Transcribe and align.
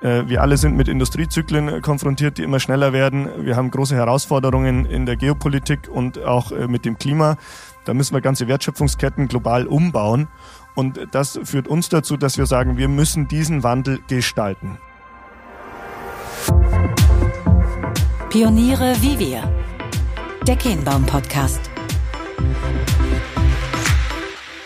Äh, 0.00 0.24
wir 0.26 0.42
alle 0.42 0.56
sind 0.56 0.76
mit 0.76 0.88
Industriezyklen 0.88 1.80
konfrontiert, 1.82 2.38
die 2.38 2.42
immer 2.42 2.60
schneller 2.60 2.92
werden. 2.92 3.28
Wir 3.44 3.56
haben 3.56 3.70
große 3.70 3.94
Herausforderungen 3.94 4.84
in 4.86 5.06
der 5.06 5.16
Geopolitik 5.16 5.88
und 5.88 6.22
auch 6.22 6.52
äh, 6.52 6.68
mit 6.68 6.84
dem 6.84 6.98
Klima. 6.98 7.36
Da 7.84 7.94
müssen 7.94 8.14
wir 8.14 8.20
ganze 8.20 8.48
Wertschöpfungsketten 8.48 9.28
global 9.28 9.66
umbauen. 9.66 10.28
Und 10.74 11.00
das 11.12 11.40
führt 11.44 11.68
uns 11.68 11.88
dazu, 11.88 12.16
dass 12.16 12.36
wir 12.36 12.46
sagen, 12.46 12.76
wir 12.76 12.88
müssen 12.88 13.28
diesen 13.28 13.62
Wandel 13.62 14.00
gestalten. 14.08 14.78
Pioniere 18.28 18.94
wie 19.00 19.18
wir. 19.18 19.50
Der 20.46 20.56
Kehnbaum 20.56 21.06
Podcast. 21.06 21.70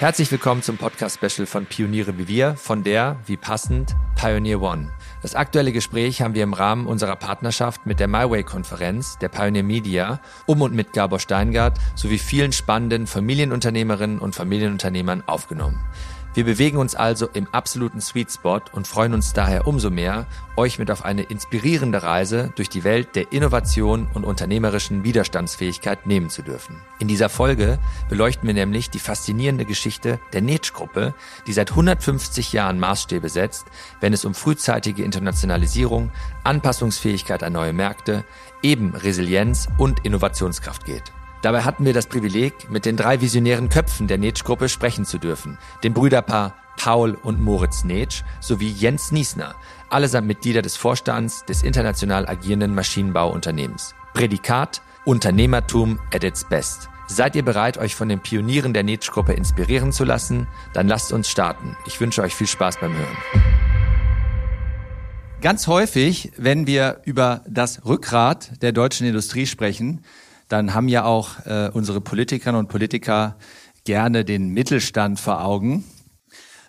Herzlich 0.01 0.33
willkommen 0.33 0.63
zum 0.63 0.79
Podcast-Special 0.79 1.47
von 1.47 1.67
Pioniere 1.67 2.19
wie 2.19 2.27
wir, 2.27 2.57
von 2.57 2.83
der, 2.83 3.19
wie 3.27 3.37
passend, 3.37 3.95
Pioneer 4.17 4.61
One. 4.61 4.91
Das 5.23 5.35
aktuelle 5.35 5.73
Gespräch 5.73 6.23
haben 6.23 6.35
wir 6.35 6.43
im 6.43 6.55
Rahmen 6.55 6.87
unserer 6.87 7.15
Partnerschaft 7.15 7.85
mit 7.85 8.01
der 8.01 8.09
MyWay-Konferenz, 8.09 9.19
der 9.19 9.29
Pioneer 9.29 9.63
Media, 9.63 10.21
um 10.47 10.63
und 10.63 10.75
mit 10.75 10.95
Gabor 10.95 11.19
Steingart 11.19 11.79
sowie 11.95 12.19
vielen 12.19 12.53
spannenden 12.53 13.07
Familienunternehmerinnen 13.07 14.19
und 14.19 14.35
Familienunternehmern 14.35 15.23
aufgenommen. 15.27 15.79
Wir 16.33 16.45
bewegen 16.45 16.77
uns 16.77 16.95
also 16.95 17.29
im 17.33 17.49
absoluten 17.49 18.01
Sweet 18.01 18.31
Spot 18.31 18.61
und 18.71 18.87
freuen 18.87 19.15
uns 19.15 19.33
daher 19.33 19.67
umso 19.67 19.91
mehr, 19.91 20.29
euch 20.57 20.79
mit 20.79 20.89
auf 20.93 21.05
eine 21.05 21.23
inspirierende 21.23 22.05
Reise 22.05 22.53
durch 22.55 22.69
die 22.69 22.85
Welt 22.85 23.17
der 23.17 23.33
Innovation 23.33 24.07
und 24.15 24.23
unternehmerischen 24.23 25.03
Widerstandsfähigkeit 25.03 26.07
nehmen 26.07 26.31
zu 26.31 26.43
dürfen. 26.43 26.81
In 27.01 27.09
dieser 27.09 27.31
Folge 27.31 27.81
beleuchten 28.09 28.47
wir 28.47 28.55
nämlich 28.55 28.91
die 28.91 29.01
faszinierende 29.01 29.65
Geschichte 29.65 30.21
der 30.33 30.43
Netsch-Gruppe, 30.43 31.15
die 31.49 31.53
seit 31.53 31.71
150 31.71 32.53
Jahren 32.53 32.79
Maßstäbe 32.79 33.29
setzt, 33.29 33.67
wenn 34.01 34.13
es 34.13 34.25
um 34.25 34.35
frühzeitige 34.35 35.03
Internationalisierung, 35.03 36.13
Anpassungsfähigkeit 36.45 37.43
an 37.43 37.55
neue 37.55 37.73
Märkte, 37.73 38.25
eben 38.63 38.95
Resilienz 38.95 39.67
und 39.79 40.05
Innovationskraft 40.05 40.85
geht. 40.85 41.13
Dabei 41.43 41.63
hatten 41.63 41.87
wir 41.87 41.95
das 41.95 42.07
Privileg, 42.07 42.71
mit 42.71 42.85
den 42.85 42.97
drei 42.97 43.21
visionären 43.21 43.71
Köpfen 43.71 44.09
der 44.09 44.19
Netsch-Gruppe 44.19 44.69
sprechen 44.69 45.07
zu 45.07 45.19
dürfen. 45.19 45.57
Dem 45.83 45.95
Brüderpaar 45.95 46.55
Paul 46.77 47.15
und 47.23 47.41
Moritz 47.41 47.85
Netsch 47.85 48.23
sowie 48.41 48.71
Jens 48.71 49.11
Niesner, 49.11 49.55
allesamt 49.89 50.27
Mitglieder 50.27 50.61
des 50.61 50.77
Vorstands 50.77 51.45
des 51.47 51.63
international 51.63 52.29
agierenden 52.29 52.75
Maschinenbauunternehmens. 52.75 53.95
Prädikat 54.13 54.83
Unternehmertum 55.07 55.99
at 56.15 56.25
its 56.25 56.45
best. 56.45 56.91
Seid 57.07 57.35
ihr 57.35 57.45
bereit, 57.45 57.79
euch 57.79 57.95
von 57.95 58.09
den 58.09 58.21
Pionieren 58.21 58.75
der 58.75 58.83
Netsch-Gruppe 58.83 59.33
inspirieren 59.33 59.93
zu 59.93 60.05
lassen? 60.05 60.47
Dann 60.75 60.89
lasst 60.89 61.13
uns 61.13 61.29
starten. 61.29 61.77
Ich 61.87 62.01
wünsche 62.01 62.23
euch 62.23 62.35
viel 62.35 62.47
Spaß 62.47 62.79
beim 62.81 62.93
Hören. 62.93 63.17
Ganz 65.41 65.67
häufig, 65.67 66.33
wenn 66.37 66.67
wir 66.67 67.01
über 67.05 67.43
das 67.49 67.87
Rückgrat 67.87 68.63
der 68.63 68.73
deutschen 68.73 69.07
Industrie 69.07 69.47
sprechen, 69.47 70.05
dann 70.51 70.75
haben 70.75 70.89
ja 70.89 71.05
auch 71.05 71.47
äh, 71.47 71.71
unsere 71.73 72.01
Politikerinnen 72.01 72.59
und 72.59 72.69
Politiker 72.69 73.37
gerne 73.85 74.25
den 74.25 74.49
Mittelstand 74.49 75.19
vor 75.19 75.45
Augen. 75.45 75.85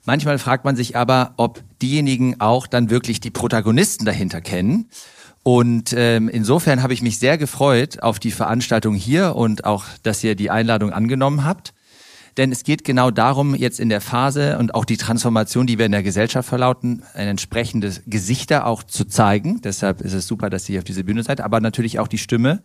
Manchmal 0.06 0.40
fragt 0.40 0.66
man 0.66 0.76
sich 0.76 0.96
aber, 0.96 1.34
ob 1.38 1.62
diejenigen 1.82 2.40
auch 2.40 2.68
dann 2.68 2.90
wirklich 2.90 3.20
die 3.20 3.32
Protagonisten 3.32 4.06
dahinter 4.06 4.40
kennen. 4.40 4.90
Und 5.44 5.94
ähm, 5.98 6.30
insofern 6.30 6.84
habe 6.84 6.94
ich 6.94 7.02
mich 7.02 7.18
sehr 7.18 7.38
gefreut 7.38 8.02
auf 8.04 8.20
die 8.20 8.32
Veranstaltung 8.32 8.94
hier 8.94 9.36
und 9.36 9.66
auch, 9.66 9.86
dass 10.04 10.24
ihr 10.24 10.36
die 10.36 10.52
Einladung 10.52 10.94
angenommen 10.94 11.44
habt. 11.44 11.74
Denn 12.38 12.52
es 12.52 12.64
geht 12.64 12.86
genau 12.86 13.12
darum, 13.12 13.56
jetzt 13.56 13.80
in 13.80 13.90
der 13.90 14.00
Phase 14.00 14.58
und 14.58 14.74
auch 14.74 14.86
die 14.86 14.98
Transformation, 14.98 15.68
die 15.68 15.78
wir 15.78 15.88
in 15.88 15.92
der 15.92 16.04
Gesellschaft 16.04 16.48
verlauten, 16.48 17.04
ein 17.14 17.28
entsprechendes 17.28 18.04
Gesichter 18.06 18.68
auch 18.68 18.84
zu 18.84 19.06
zeigen. 19.06 19.62
Deshalb 19.62 20.02
ist 20.02 20.14
es 20.14 20.28
super, 20.28 20.50
dass 20.50 20.70
ihr 20.70 20.80
auf 20.80 20.86
diese 20.86 21.04
Bühne 21.04 21.24
seid, 21.24 21.42
aber 21.42 21.60
natürlich 21.60 22.00
auch 22.00 22.08
die 22.08 22.20
Stimme 22.20 22.64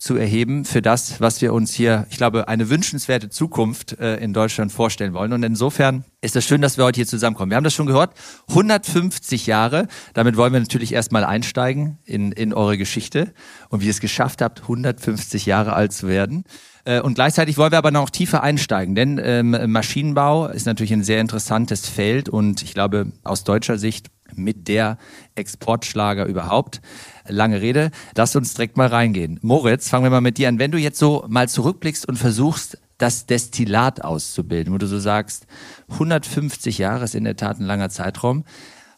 zu 0.00 0.16
erheben 0.16 0.64
für 0.64 0.80
das, 0.80 1.20
was 1.20 1.42
wir 1.42 1.52
uns 1.52 1.74
hier, 1.74 2.06
ich 2.08 2.16
glaube, 2.16 2.48
eine 2.48 2.70
wünschenswerte 2.70 3.28
Zukunft 3.28 3.98
äh, 4.00 4.16
in 4.16 4.32
Deutschland 4.32 4.72
vorstellen 4.72 5.12
wollen. 5.12 5.34
Und 5.34 5.42
insofern 5.42 6.04
ist 6.22 6.34
es 6.36 6.46
schön, 6.46 6.62
dass 6.62 6.78
wir 6.78 6.86
heute 6.86 6.96
hier 6.96 7.06
zusammenkommen. 7.06 7.50
Wir 7.50 7.56
haben 7.56 7.64
das 7.64 7.74
schon 7.74 7.86
gehört, 7.86 8.14
150 8.48 9.46
Jahre. 9.46 9.88
Damit 10.14 10.38
wollen 10.38 10.54
wir 10.54 10.60
natürlich 10.60 10.94
erstmal 10.94 11.22
einsteigen 11.24 11.98
in, 12.06 12.32
in 12.32 12.54
eure 12.54 12.78
Geschichte 12.78 13.34
und 13.68 13.82
wie 13.82 13.86
ihr 13.86 13.90
es 13.90 14.00
geschafft 14.00 14.40
habt, 14.40 14.62
150 14.62 15.44
Jahre 15.44 15.74
alt 15.74 15.92
zu 15.92 16.08
werden. 16.08 16.44
Äh, 16.86 17.02
und 17.02 17.12
gleichzeitig 17.12 17.58
wollen 17.58 17.72
wir 17.72 17.78
aber 17.78 17.90
noch 17.90 18.08
tiefer 18.08 18.42
einsteigen, 18.42 18.94
denn 18.94 19.20
ähm, 19.22 19.70
Maschinenbau 19.70 20.46
ist 20.46 20.64
natürlich 20.64 20.94
ein 20.94 21.04
sehr 21.04 21.20
interessantes 21.20 21.86
Feld 21.86 22.30
und 22.30 22.62
ich 22.62 22.72
glaube 22.72 23.12
aus 23.22 23.44
deutscher 23.44 23.76
Sicht 23.76 24.06
mit 24.34 24.68
der 24.68 24.98
Exportschlager 25.34 26.26
überhaupt. 26.26 26.80
Lange 27.26 27.60
Rede, 27.60 27.90
lass 28.16 28.36
uns 28.36 28.54
direkt 28.54 28.76
mal 28.76 28.88
reingehen. 28.88 29.38
Moritz, 29.42 29.88
fangen 29.88 30.04
wir 30.04 30.10
mal 30.10 30.20
mit 30.20 30.38
dir 30.38 30.48
an. 30.48 30.58
Wenn 30.58 30.70
du 30.70 30.78
jetzt 30.78 30.98
so 30.98 31.24
mal 31.28 31.48
zurückblickst 31.48 32.06
und 32.08 32.16
versuchst, 32.16 32.78
das 33.00 33.26
Destillat 33.26 34.04
auszubilden, 34.04 34.72
wo 34.72 34.78
du 34.78 34.86
so 34.86 34.98
sagst, 34.98 35.46
150 35.90 36.78
Jahre 36.78 37.04
ist 37.04 37.14
in 37.14 37.24
der 37.24 37.36
Tat 37.36 37.58
ein 37.58 37.64
langer 37.64 37.88
Zeitraum. 37.88 38.44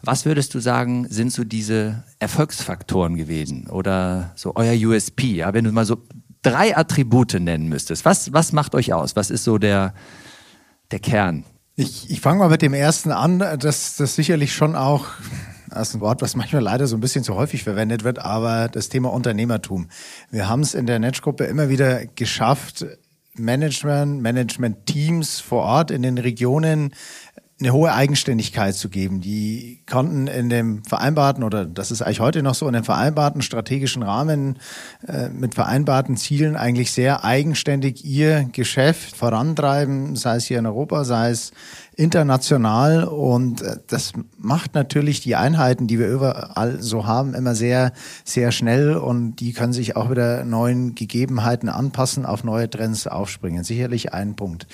Was 0.02 0.24
würdest 0.26 0.54
du 0.54 0.58
sagen, 0.58 1.06
sind 1.08 1.32
so 1.32 1.44
diese 1.44 2.02
Erfolgsfaktoren 2.18 3.16
gewesen 3.16 3.68
oder 3.68 4.32
so 4.34 4.56
euer 4.56 4.74
USP? 4.74 5.34
Ja, 5.34 5.54
wenn 5.54 5.64
du 5.64 5.70
mal 5.70 5.84
so 5.84 5.98
drei 6.42 6.76
Attribute 6.76 7.34
nennen 7.34 7.68
müsstest, 7.68 8.04
was, 8.04 8.32
was 8.32 8.52
macht 8.52 8.74
euch 8.74 8.92
aus? 8.92 9.14
Was 9.14 9.30
ist 9.30 9.44
so 9.44 9.58
der, 9.58 9.94
der 10.90 10.98
Kern? 10.98 11.44
Ich, 11.74 12.10
ich 12.10 12.20
fange 12.20 12.40
mal 12.40 12.50
mit 12.50 12.60
dem 12.60 12.74
ersten 12.74 13.12
an, 13.12 13.38
dass 13.38 13.96
das 13.96 14.14
sicherlich 14.14 14.54
schon 14.54 14.76
auch 14.76 15.06
das 15.74 15.88
ist 15.88 15.94
ein 15.94 16.00
Wort, 16.00 16.20
was 16.20 16.36
manchmal 16.36 16.62
leider 16.62 16.86
so 16.86 16.96
ein 16.96 17.00
bisschen 17.00 17.24
zu 17.24 17.34
häufig 17.34 17.64
verwendet 17.64 18.04
wird, 18.04 18.18
aber 18.18 18.68
das 18.68 18.90
Thema 18.90 19.10
Unternehmertum. 19.10 19.88
Wir 20.30 20.46
haben 20.46 20.60
es 20.60 20.74
in 20.74 20.86
der 20.86 20.98
Netzgruppe 20.98 21.44
immer 21.44 21.70
wieder 21.70 22.04
geschafft, 22.04 22.84
Management, 23.34 24.20
Management-Teams 24.20 25.40
vor 25.40 25.62
Ort 25.62 25.90
in 25.90 26.02
den 26.02 26.18
Regionen 26.18 26.94
eine 27.62 27.72
hohe 27.72 27.92
Eigenständigkeit 27.92 28.74
zu 28.74 28.88
geben. 28.88 29.20
Die 29.20 29.80
konnten 29.88 30.26
in 30.26 30.48
dem 30.48 30.82
vereinbarten, 30.84 31.44
oder 31.44 31.64
das 31.64 31.90
ist 31.90 32.02
eigentlich 32.02 32.20
heute 32.20 32.42
noch 32.42 32.54
so, 32.54 32.66
in 32.66 32.72
dem 32.72 32.84
vereinbarten 32.84 33.40
strategischen 33.40 34.02
Rahmen 34.02 34.58
äh, 35.06 35.28
mit 35.28 35.54
vereinbarten 35.54 36.16
Zielen 36.16 36.56
eigentlich 36.56 36.92
sehr 36.92 37.24
eigenständig 37.24 38.04
ihr 38.04 38.48
Geschäft 38.52 39.16
vorantreiben, 39.16 40.16
sei 40.16 40.36
es 40.36 40.46
hier 40.46 40.58
in 40.58 40.66
Europa, 40.66 41.04
sei 41.04 41.30
es 41.30 41.52
international. 41.94 43.04
Und 43.04 43.62
äh, 43.62 43.76
das 43.86 44.12
macht 44.38 44.74
natürlich 44.74 45.20
die 45.20 45.36
Einheiten, 45.36 45.86
die 45.86 45.98
wir 46.00 46.08
überall 46.08 46.82
so 46.82 47.06
haben, 47.06 47.34
immer 47.34 47.54
sehr, 47.54 47.92
sehr 48.24 48.50
schnell 48.50 48.96
und 48.96 49.36
die 49.36 49.52
können 49.52 49.72
sich 49.72 49.94
auch 49.94 50.10
wieder 50.10 50.44
neuen 50.44 50.96
Gegebenheiten 50.96 51.68
anpassen, 51.68 52.26
auf 52.26 52.42
neue 52.42 52.68
Trends 52.68 53.06
aufspringen. 53.06 53.62
Sicherlich 53.62 54.12
ein 54.12 54.34
Punkt. 54.34 54.66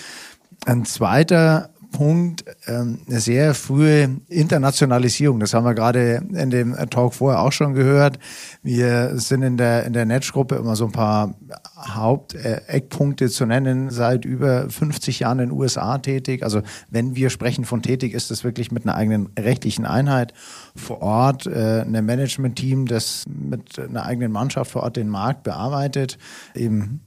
Ein 0.65 0.85
zweiter 0.85 1.71
Punkt 1.91 2.45
ähm, 2.67 3.01
eine 3.09 3.21
sehr 3.21 3.55
frühe 3.55 4.17
Internationalisierung. 4.29 5.41
Das 5.41 5.55
haben 5.55 5.65
wir 5.65 5.75
gerade 5.75 6.23
in 6.33 6.51
dem 6.51 6.77
Talk 6.91 7.15
vorher 7.15 7.43
auch 7.43 7.53
schon 7.53 7.75
gehört. 7.75 8.19
Wir 8.63 9.19
sind 9.19 9.43
in 9.43 9.57
der, 9.57 9.85
in 9.85 9.93
der 9.93 10.07
Netzgruppe 10.07 10.57
immer 10.57 10.77
so 10.77 10.87
ein 10.87 10.93
paar 10.93 11.35
Haupteckpunkte 11.77 13.29
zu 13.29 13.47
nennen. 13.47 13.91
Seit 13.91 14.25
über 14.25 14.69
50 14.69 15.21
Jahren 15.21 15.39
in 15.41 15.49
den 15.51 15.59
USA 15.59 15.99
tätig. 15.99 16.43
Also 16.43 16.63
wenn 16.91 17.17
wir 17.17 17.31
sprechen 17.31 17.65
von 17.65 17.83
tätig, 17.83 18.13
ist 18.13 18.31
das 18.31 18.45
wirklich 18.45 18.71
mit 18.71 18.85
einer 18.85 18.95
eigenen 18.95 19.31
rechtlichen 19.39 19.87
Einheit 19.87 20.35
vor 20.77 21.03
Ort, 21.03 21.47
äh, 21.47 21.83
ein 21.83 22.05
Management-Team, 22.05 22.87
das 22.87 23.25
mit 23.27 23.79
einer 23.79 24.05
eigenen 24.05 24.33
Mannschaft 24.33 24.71
vor 24.71 24.83
Ort 24.83 24.97
den 24.97 25.09
Markt 25.09 25.43
bearbeitet. 25.43 26.19
Eben 26.55 27.01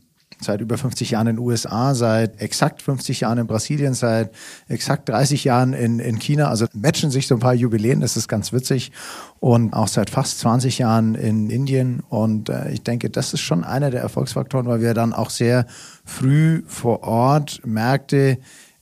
seit 0.44 0.62
über 0.62 0.78
50 0.78 1.12
Jahren 1.12 1.28
in 1.28 1.36
den 1.38 1.46
USA, 1.46 1.94
seit 1.96 2.42
exakt 2.42 2.82
50 2.82 3.22
Jahren 3.22 3.38
in 3.38 3.48
Brasilien, 3.48 3.94
seit 3.94 4.32
exakt 4.68 5.10
30 5.10 5.44
Jahren 5.44 5.74
in, 5.74 6.00
in 6.00 6.20
China. 6.20 6.48
Also 6.48 6.66
matchen 6.74 7.12
sich 7.12 7.28
so 7.28 7.36
ein 7.36 7.40
paar 7.40 7.54
Jubiläen, 7.54 8.02
das 8.02 8.18
ist 8.18 8.28
ganz 8.28 8.54
witzig. 8.54 8.92
Und 9.40 9.74
auch 9.74 9.88
seit 9.88 10.10
fast 10.10 10.40
20 10.40 10.80
Jahren 10.80 11.16
in 11.16 11.50
Indien. 11.50 12.02
Und 12.10 12.50
äh, 12.50 12.72
ich 12.72 12.84
denke, 12.84 13.10
das 13.10 13.34
ist 13.34 13.42
schon 13.42 13.64
einer 13.64 13.92
der 13.92 14.02
Erfolgsfaktoren, 14.02 14.68
weil 14.68 14.82
wir 14.82 14.94
dann 14.94 15.14
auch 15.14 15.30
sehr 15.30 15.66
früh 16.06 16.64
vor 16.68 17.04
Ort 17.04 17.62
Märkte 17.66 18.38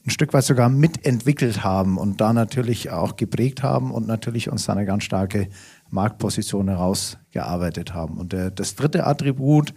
ein 0.05 0.11
Stück 0.11 0.33
weit 0.33 0.45
sogar 0.45 0.69
mitentwickelt 0.69 1.63
haben 1.63 1.97
und 1.97 2.19
da 2.19 2.33
natürlich 2.33 2.89
auch 2.89 3.15
geprägt 3.15 3.63
haben 3.63 3.91
und 3.91 4.07
natürlich 4.07 4.49
uns 4.49 4.65
da 4.65 4.73
eine 4.73 4.85
ganz 4.85 5.03
starke 5.03 5.49
Marktposition 5.91 6.67
herausgearbeitet 6.67 7.93
haben. 7.93 8.17
Und 8.17 8.33
der, 8.33 8.49
das 8.49 8.75
dritte 8.75 9.05
Attribut, 9.05 9.73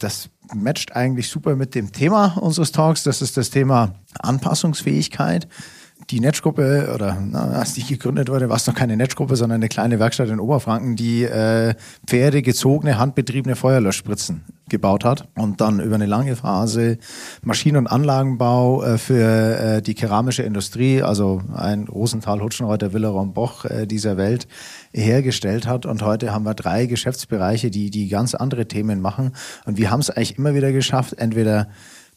das 0.00 0.30
matcht 0.54 0.96
eigentlich 0.96 1.28
super 1.28 1.54
mit 1.56 1.74
dem 1.74 1.92
Thema 1.92 2.36
unseres 2.38 2.72
Talks. 2.72 3.04
Das 3.04 3.22
ist 3.22 3.36
das 3.36 3.50
Thema 3.50 3.94
Anpassungsfähigkeit. 4.18 5.46
die 6.08 6.18
Netzgruppe 6.18 6.90
oder 6.94 7.18
na, 7.20 7.50
als 7.52 7.74
die 7.74 7.84
gegründet 7.84 8.28
wurde, 8.30 8.48
war 8.48 8.56
es 8.56 8.66
noch 8.66 8.74
keine 8.74 8.96
Netzgruppe, 8.96 9.36
sondern 9.36 9.56
eine 9.56 9.68
kleine 9.68 10.00
Werkstatt 10.00 10.28
in 10.28 10.40
Oberfranken, 10.40 10.96
die 10.96 11.22
äh, 11.24 11.74
pferdegezogene, 12.06 12.98
handbetriebene 12.98 13.54
Feuerlöschspritzen 13.54 14.44
gebaut 14.68 15.04
hat 15.04 15.28
und 15.36 15.60
dann 15.60 15.80
über 15.80 15.96
eine 15.96 16.06
lange 16.06 16.36
Phase 16.36 16.98
Maschinen- 17.42 17.76
und 17.76 17.86
Anlagenbau 17.86 18.82
äh, 18.82 18.98
für 18.98 19.58
äh, 19.58 19.82
die 19.82 19.94
keramische 19.94 20.42
Industrie, 20.42 21.02
also 21.02 21.42
ein 21.54 21.86
Rosenthal, 21.86 22.40
Hutschenreuter, 22.40 22.92
Willeron, 22.92 23.34
Boch 23.34 23.66
äh, 23.66 23.86
dieser 23.86 24.16
Welt 24.16 24.48
hergestellt 24.92 25.66
hat. 25.66 25.86
Und 25.86 26.02
heute 26.02 26.32
haben 26.32 26.44
wir 26.44 26.54
drei 26.54 26.86
Geschäftsbereiche, 26.86 27.70
die, 27.70 27.90
die 27.90 28.08
ganz 28.08 28.34
andere 28.34 28.66
Themen 28.66 29.00
machen. 29.00 29.32
Und 29.64 29.78
wir 29.78 29.90
haben 29.90 30.00
es 30.00 30.10
eigentlich 30.10 30.38
immer 30.38 30.54
wieder 30.54 30.72
geschafft, 30.72 31.18
entweder 31.18 31.68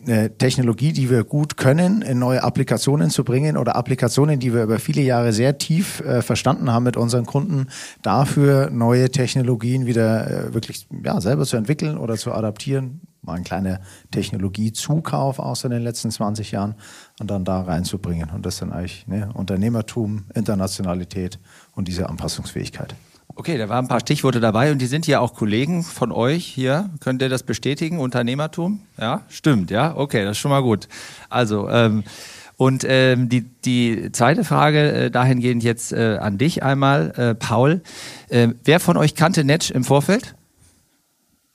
eine 0.06 0.38
Technologie, 0.38 0.92
die 0.92 1.10
wir 1.10 1.24
gut 1.24 1.58
können, 1.58 2.02
in 2.02 2.20
neue 2.20 2.44
Applikationen 2.44 3.10
zu 3.10 3.24
bringen 3.24 3.58
oder 3.58 3.76
Applikationen, 3.76 4.40
die 4.40 4.54
wir 4.54 4.64
über 4.64 4.80
viele 4.80 5.02
Jahre 5.02 5.34
sehr 5.34 5.58
tief 5.58 6.02
äh, 6.02 6.22
verstanden 6.22 6.72
haben 6.72 6.84
mit 6.84 6.98
unseren 6.98 7.26
Kunden, 7.26 7.68
dafür 8.02 8.70
neue 8.70 9.10
Technologien 9.12 9.86
wieder 9.86 10.48
äh, 10.50 10.54
wirklich 10.54 10.88
ja, 11.04 11.22
selber 11.22 11.46
zu 11.46 11.58
entwickeln 11.58 11.98
oder 11.98 12.18
zu 12.18 12.34
adaptieren. 12.34 13.02
Mal 13.22 13.36
ein 13.36 13.44
kleiner 13.46 13.80
Technologiezukauf 14.12 15.40
aus 15.40 15.64
in 15.64 15.72
den 15.72 15.82
letzten 15.82 16.12
20 16.12 16.52
Jahren 16.52 16.76
und 17.20 17.30
dann 17.30 17.46
da 17.46 17.62
reinzubringen. 17.62 18.30
Und 18.32 18.46
das 18.46 18.58
dann 18.58 18.72
eigentlich 18.72 19.08
ne, 19.08 19.30
Unternehmertum, 19.34 20.26
Internationalität 20.34 21.40
und 21.76 21.88
diese 21.88 22.10
Anpassungsfähigkeit. 22.10 22.96
Okay, 23.36 23.58
da 23.58 23.68
waren 23.68 23.86
ein 23.86 23.88
paar 23.88 24.00
Stichworte 24.00 24.40
dabei 24.40 24.72
und 24.72 24.80
die 24.80 24.86
sind 24.86 25.08
ja 25.08 25.20
auch 25.20 25.34
Kollegen 25.34 25.84
von 25.84 26.12
euch 26.12 26.46
hier. 26.46 26.90
Könnt 27.00 27.22
ihr 27.22 27.30
das 27.30 27.42
bestätigen? 27.42 27.98
Unternehmertum? 27.98 28.82
Ja, 29.00 29.22
stimmt, 29.28 29.72
ja. 29.72 29.96
Okay, 29.98 30.24
das 30.24 30.32
ist 30.32 30.38
schon 30.38 30.52
mal 30.52 30.62
gut. 30.62 30.88
Also, 31.30 31.68
ähm, 31.70 32.04
und 32.58 32.86
ähm, 32.88 33.30
die, 33.30 33.42
die 33.42 34.12
zweite 34.12 34.44
Frage 34.44 34.92
äh, 34.92 35.12
dahingehend 35.12 35.64
jetzt 35.64 35.92
äh, 35.94 36.18
an 36.22 36.38
dich 36.38 36.62
einmal, 36.62 37.12
äh, 37.18 37.36
Paul. 37.36 37.82
Äh, 38.30 38.50
wer 38.64 38.80
von 38.80 38.98
euch 38.98 39.16
kannte 39.16 39.44
Netsch 39.44 39.72
im 39.72 39.84
Vorfeld? 39.84 40.36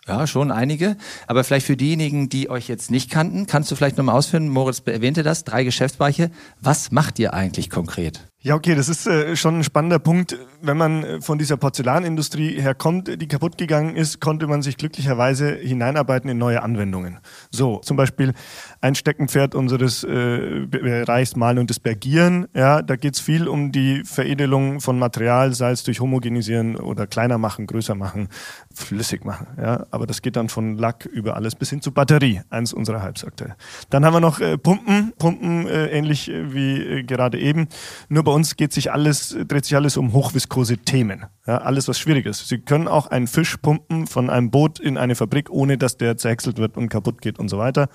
Ja, 0.09 0.27
schon 0.27 0.51
einige. 0.51 0.97
Aber 1.27 1.45
vielleicht 1.45 1.67
für 1.67 1.77
diejenigen, 1.77 2.31
die 2.31 2.49
euch 2.49 2.67
jetzt 2.67 2.91
nicht 2.91 3.11
kannten, 3.11 3.47
kannst 3.47 3.71
du 3.71 3.77
vielleicht 3.77 3.99
nochmal 3.99 4.17
ausführen, 4.17 4.49
Moritz 4.49 4.83
erwähnte 4.87 5.23
das, 5.23 5.45
drei 5.45 5.65
Geschäftsbereiche. 5.65 6.31
Was 6.61 6.91
macht 6.91 7.19
ihr 7.19 7.35
eigentlich 7.35 7.69
konkret? 7.69 8.27
Ja, 8.41 8.55
okay, 8.55 8.77
das 8.77 8.89
ist 8.89 9.05
äh, 9.09 9.35
schon 9.35 9.59
ein 9.59 9.65
spannender 9.65 9.99
Punkt. 9.99 10.39
Wenn 10.63 10.77
man 10.77 11.03
äh, 11.03 11.21
von 11.21 11.39
dieser 11.39 11.57
Porzellanindustrie 11.57 12.61
herkommt, 12.61 13.21
die 13.21 13.27
kaputt 13.27 13.59
gegangen 13.59 13.97
ist, 13.97 14.21
konnte 14.21 14.47
man 14.47 14.63
sich 14.63 14.77
glücklicherweise 14.77 15.57
hineinarbeiten 15.57 16.31
in 16.31 16.39
neue 16.39 16.63
Anwendungen. 16.63 17.19
So, 17.51 17.79
zum 17.79 17.97
Beispiel 17.97 18.35
ein 18.81 18.95
Steckenpferd 18.95 19.57
unseres 19.57 20.05
äh, 20.05 20.67
Bereichs 20.69 21.35
Malen 21.35 21.59
und 21.59 21.69
das 21.69 21.81
Bergieren. 21.81 22.47
Ja, 22.55 22.81
da 22.81 22.95
geht's 22.95 23.19
viel 23.19 23.49
um 23.49 23.73
die 23.73 24.05
Veredelung 24.05 24.81
von 24.81 25.01
Material, 25.01 25.53
sei 25.53 25.73
es 25.73 25.83
durch 25.83 25.99
Homogenisieren 25.99 26.77
oder 26.77 27.09
kleiner 27.09 27.39
machen, 27.39 27.67
größer 27.67 27.97
machen, 27.97 28.29
flüssig 28.73 29.25
machen. 29.25 29.49
Ja, 29.61 29.87
aber 29.91 30.07
das 30.07 30.23
geht 30.23 30.37
dann 30.37 30.49
von 30.49 30.79
Lack 30.79 31.07
über 31.07 31.35
alles 31.35 31.57
bis 31.57 31.71
hin 31.71 31.83
zu 31.83 31.91
Batterie, 31.91 32.43
eins 32.51 32.73
unserer 32.73 33.03
Halbsakte. 33.03 33.57
Dann 33.91 34.05
haben 34.05 34.15
wir 34.15 34.21
noch 34.21 34.39
äh, 34.39 34.57
Pumpen, 34.57 35.13
Pumpen 35.19 35.67
äh, 35.67 35.87
ähnlich 35.89 36.31
äh, 36.31 36.55
wie 36.55 36.77
äh, 36.81 37.03
gerade 37.03 37.41
eben. 37.41 37.67
Nur 38.09 38.28
bei 38.29 38.35
uns 38.35 38.57
geht 38.57 38.75
sich 38.75 38.93
alles, 38.93 39.35
dreht 39.49 39.65
sich 39.65 39.75
alles 39.75 39.97
um 39.97 40.13
hochviskose 40.13 40.77
Themen. 40.77 41.25
Ja, 41.47 41.63
alles, 41.63 41.89
was 41.89 41.99
schwierig 41.99 42.27
ist. 42.27 42.47
Sie 42.47 42.59
können 42.59 42.87
auch 42.87 43.07
einen 43.07 43.27
Fisch 43.27 43.57
pumpen 43.57 44.07
von 44.07 44.29
einem 44.29 44.51
Boot 44.51 44.79
in 44.81 44.99
eine 44.99 45.15
Fabrik, 45.15 45.49
ohne 45.49 45.79
dass 45.79 45.97
der 45.97 46.19
zerhäckselt 46.19 46.59
wird 46.59 46.77
und 46.77 46.91
kaputt 46.91 47.23
geht 47.23 47.39
und 47.39 47.49
so 47.49 47.57
weiter. 47.57 47.89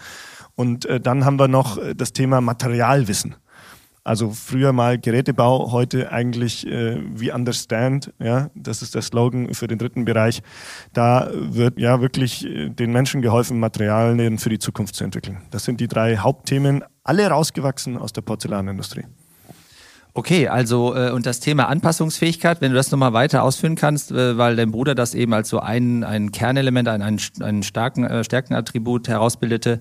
Und 0.56 0.86
äh, 0.86 1.00
dann 1.00 1.24
haben 1.24 1.38
wir 1.38 1.48
noch 1.48 1.78
äh, 1.78 1.94
das 1.94 2.14
Thema 2.14 2.42
Materialwissen. 2.42 3.36
Also 4.04 4.32
früher 4.32 4.74
mal 4.74 4.98
Gerätebau, 4.98 5.72
heute 5.72 6.12
eigentlich 6.12 6.66
äh, 6.66 6.98
wie 7.14 7.32
Understand, 7.32 8.12
ja, 8.18 8.50
das 8.56 8.82
ist 8.82 8.96
der 8.96 9.04
Slogan 9.04 9.54
für 9.54 9.68
den 9.68 9.78
dritten 9.78 10.04
Bereich. 10.04 10.42
Da 10.94 11.30
wird 11.32 11.78
ja 11.78 12.02
wirklich 12.02 12.44
äh, 12.44 12.70
den 12.70 12.92
Menschen 12.92 13.22
geholfen, 13.22 13.60
Materialien 13.60 14.40
für 14.40 14.50
die 14.50 14.58
Zukunft 14.58 14.96
zu 14.96 15.04
entwickeln. 15.04 15.44
Das 15.52 15.64
sind 15.64 15.80
die 15.80 15.88
drei 15.88 16.18
Hauptthemen, 16.18 16.84
alle 17.04 17.28
rausgewachsen 17.28 17.98
aus 17.98 18.14
der 18.14 18.22
Porzellanindustrie. 18.22 19.04
Okay, 20.16 20.48
also 20.48 20.96
äh, 20.96 21.10
und 21.10 21.26
das 21.26 21.40
Thema 21.40 21.68
Anpassungsfähigkeit, 21.70 22.62
wenn 22.62 22.72
du 22.72 22.76
das 22.76 22.92
nochmal 22.92 23.14
weiter 23.14 23.42
ausführen 23.42 23.76
kannst, 23.76 24.12
äh, 24.12 24.38
weil 24.38 24.56
dein 24.56 24.72
Bruder 24.72 24.94
das 24.94 25.16
eben 25.16 25.34
als 25.34 25.50
so 25.50 25.60
ein, 25.60 26.04
ein 26.04 26.32
Kernelement, 26.32 26.88
ein, 26.88 27.02
ein, 27.02 27.20
ein 27.42 27.64
starken, 27.64 28.04
äh, 28.04 28.24
Stärkenattribut 28.24 29.08
herausbildete. 29.08 29.80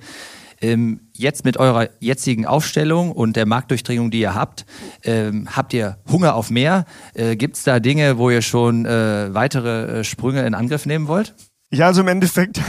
Ähm, 0.62 1.00
jetzt 1.12 1.44
mit 1.44 1.58
eurer 1.58 1.88
jetzigen 1.98 2.46
Aufstellung 2.46 3.12
und 3.12 3.36
der 3.36 3.46
Marktdurchdringung, 3.46 4.10
die 4.10 4.20
ihr 4.20 4.34
habt, 4.34 4.64
ähm, 5.02 5.48
habt 5.54 5.74
ihr 5.74 5.98
Hunger 6.10 6.34
auf 6.34 6.50
mehr? 6.50 6.86
Äh, 7.14 7.36
Gibt 7.36 7.56
es 7.56 7.64
da 7.64 7.78
Dinge, 7.78 8.16
wo 8.16 8.30
ihr 8.30 8.42
schon 8.42 8.86
äh, 8.86 9.34
weitere 9.34 10.00
äh, 10.00 10.04
Sprünge 10.04 10.46
in 10.46 10.54
Angriff 10.54 10.86
nehmen 10.86 11.08
wollt? 11.08 11.34
Ja, 11.70 11.86
also 11.86 12.00
im 12.00 12.08
Endeffekt 12.08 12.60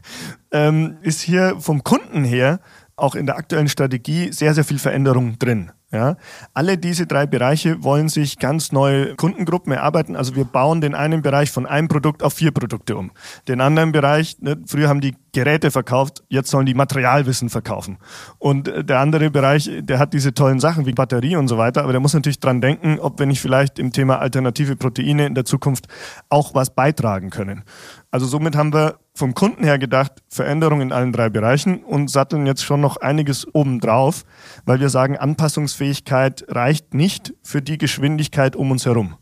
ähm, 0.50 0.96
ist 1.02 1.20
hier 1.20 1.56
vom 1.60 1.84
Kunden 1.84 2.24
her 2.24 2.58
auch 2.96 3.14
in 3.14 3.26
der 3.26 3.36
aktuellen 3.36 3.68
Strategie 3.68 4.32
sehr, 4.32 4.54
sehr 4.54 4.64
viel 4.64 4.78
Veränderung 4.78 5.38
drin. 5.38 5.72
Ja, 5.92 6.16
alle 6.54 6.78
diese 6.78 7.06
drei 7.06 7.26
Bereiche 7.26 7.84
wollen 7.84 8.08
sich 8.08 8.38
ganz 8.38 8.72
neue 8.72 9.14
Kundengruppen 9.14 9.74
erarbeiten. 9.74 10.16
Also 10.16 10.34
wir 10.34 10.46
bauen 10.46 10.80
den 10.80 10.94
einen 10.94 11.20
Bereich 11.20 11.50
von 11.50 11.66
einem 11.66 11.88
Produkt 11.88 12.22
auf 12.22 12.32
vier 12.32 12.50
Produkte 12.50 12.96
um. 12.96 13.10
Den 13.46 13.60
anderen 13.60 13.92
Bereich, 13.92 14.38
ne, 14.40 14.56
früher 14.66 14.88
haben 14.88 15.02
die 15.02 15.14
Geräte 15.32 15.70
verkauft, 15.70 16.24
jetzt 16.28 16.50
sollen 16.50 16.64
die 16.64 16.72
Materialwissen 16.72 17.50
verkaufen. 17.50 17.98
Und 18.38 18.68
äh, 18.68 18.82
der 18.82 19.00
andere 19.00 19.30
Bereich, 19.30 19.70
der 19.80 19.98
hat 19.98 20.14
diese 20.14 20.32
tollen 20.32 20.60
Sachen 20.60 20.86
wie 20.86 20.92
Batterie 20.92 21.36
und 21.36 21.48
so 21.48 21.58
weiter, 21.58 21.82
aber 21.82 21.92
der 21.92 22.00
muss 22.00 22.14
natürlich 22.14 22.40
dran 22.40 22.62
denken, 22.62 22.98
ob 22.98 23.18
wir 23.18 23.26
nicht 23.26 23.42
vielleicht 23.42 23.78
im 23.78 23.92
Thema 23.92 24.18
alternative 24.18 24.76
Proteine 24.76 25.26
in 25.26 25.34
der 25.34 25.44
Zukunft 25.44 25.88
auch 26.30 26.54
was 26.54 26.70
beitragen 26.74 27.28
können. 27.28 27.64
Also 28.12 28.26
somit 28.26 28.54
haben 28.56 28.74
wir 28.74 28.98
vom 29.14 29.32
Kunden 29.32 29.64
her 29.64 29.78
gedacht, 29.78 30.12
Veränderung 30.28 30.82
in 30.82 30.92
allen 30.92 31.12
drei 31.12 31.30
Bereichen 31.30 31.82
und 31.82 32.10
satteln 32.10 32.44
jetzt 32.44 32.62
schon 32.62 32.82
noch 32.82 32.98
einiges 32.98 33.46
obendrauf, 33.54 34.24
weil 34.66 34.80
wir 34.80 34.90
sagen, 34.90 35.16
Anpassungsfähigkeit 35.16 36.44
reicht 36.48 36.92
nicht 36.92 37.32
für 37.42 37.62
die 37.62 37.78
Geschwindigkeit 37.78 38.54
um 38.54 38.70
uns 38.70 38.84
herum. 38.84 39.16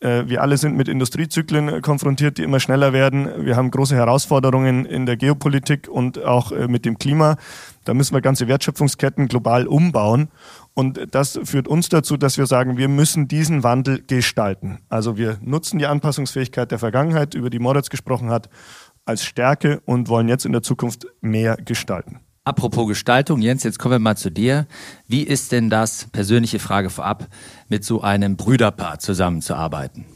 Äh, 0.00 0.24
wir 0.26 0.40
alle 0.40 0.56
sind 0.56 0.74
mit 0.74 0.88
Industriezyklen 0.88 1.82
konfrontiert, 1.82 2.38
die 2.38 2.42
immer 2.42 2.60
schneller 2.60 2.94
werden. 2.94 3.44
Wir 3.44 3.56
haben 3.56 3.70
große 3.70 3.94
Herausforderungen 3.94 4.86
in 4.86 5.04
der 5.04 5.18
Geopolitik 5.18 5.88
und 5.88 6.24
auch 6.24 6.50
äh, 6.50 6.66
mit 6.66 6.86
dem 6.86 6.96
Klima. 6.98 7.36
Da 7.84 7.92
müssen 7.92 8.14
wir 8.14 8.22
ganze 8.22 8.48
Wertschöpfungsketten 8.48 9.28
global 9.28 9.66
umbauen. 9.66 10.28
Und 10.74 11.00
das 11.10 11.38
führt 11.44 11.68
uns 11.68 11.88
dazu, 11.88 12.16
dass 12.16 12.38
wir 12.38 12.46
sagen, 12.46 12.76
wir 12.76 12.88
müssen 12.88 13.28
diesen 13.28 13.62
Wandel 13.62 14.02
gestalten. 14.02 14.78
Also 14.88 15.16
wir 15.16 15.38
nutzen 15.42 15.78
die 15.78 15.86
Anpassungsfähigkeit 15.86 16.70
der 16.70 16.78
Vergangenheit, 16.78 17.34
über 17.34 17.50
die 17.50 17.58
Moritz 17.58 17.90
gesprochen 17.90 18.30
hat, 18.30 18.48
als 19.04 19.24
Stärke 19.24 19.80
und 19.84 20.08
wollen 20.08 20.28
jetzt 20.28 20.46
in 20.46 20.52
der 20.52 20.62
Zukunft 20.62 21.06
mehr 21.20 21.56
gestalten. 21.56 22.20
Apropos 22.44 22.88
Gestaltung, 22.88 23.42
Jens, 23.42 23.64
jetzt 23.64 23.78
kommen 23.78 23.92
wir 23.92 23.98
mal 23.98 24.16
zu 24.16 24.30
dir. 24.30 24.66
Wie 25.06 25.22
ist 25.22 25.52
denn 25.52 25.68
das, 25.68 26.06
persönliche 26.10 26.58
Frage 26.58 26.88
vorab, 26.88 27.28
mit 27.68 27.84
so 27.84 28.00
einem 28.00 28.36
Brüderpaar 28.36 28.98
zusammenzuarbeiten? 28.98 30.06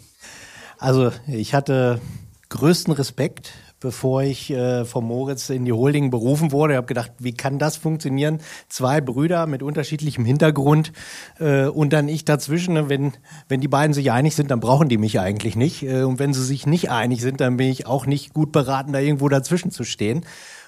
Also 0.79 1.13
ich 1.27 1.55
hatte 1.55 2.01
größten 2.49 2.95
Respekt, 2.95 3.53
bevor 3.85 4.23
ich 4.23 4.51
äh, 4.51 4.87
vom 4.87 5.05
Moritz 5.05 5.51
in 5.51 5.67
die 5.67 5.73
Holding 5.73 6.11
berufen 6.11 6.53
wurde. 6.53 6.73
Ich 6.73 6.77
habe 6.79 6.87
gedacht, 6.87 7.13
wie 7.19 7.35
kann 7.35 7.59
das 7.59 7.77
funktionieren? 7.77 8.39
Zwei 8.71 9.03
Brüder 9.03 9.47
mit 9.47 9.63
unterschiedlichem 9.63 10.25
Hintergrund 10.25 10.95
äh, 11.39 11.67
und 11.67 11.93
dann 11.93 12.09
ich 12.09 12.25
dazwischen. 12.25 12.89
Wenn, 12.89 13.13
wenn 13.47 13.61
die 13.61 13.69
beiden 13.69 13.93
sich 13.93 14.11
einig 14.11 14.35
sind, 14.35 14.51
dann 14.51 14.61
brauchen 14.61 14.89
die 14.89 14.97
mich 14.97 15.21
eigentlich 15.21 15.55
nicht. 15.55 15.83
Äh, 15.83 16.05
und 16.05 16.19
wenn 16.19 16.33
sie 16.33 16.43
sich 16.43 16.67
nicht 16.67 16.91
einig 16.91 17.21
sind, 17.21 17.43
dann 17.43 17.59
bin 17.59 17.69
ich 17.69 17.87
auch 17.87 18.07
nicht 18.07 18.33
gut 18.33 18.53
beraten, 18.53 18.95
da 18.95 19.01
irgendwo 19.01 19.29
dazwischen 19.29 19.71
zu 19.71 19.85
stehen. 19.85 20.25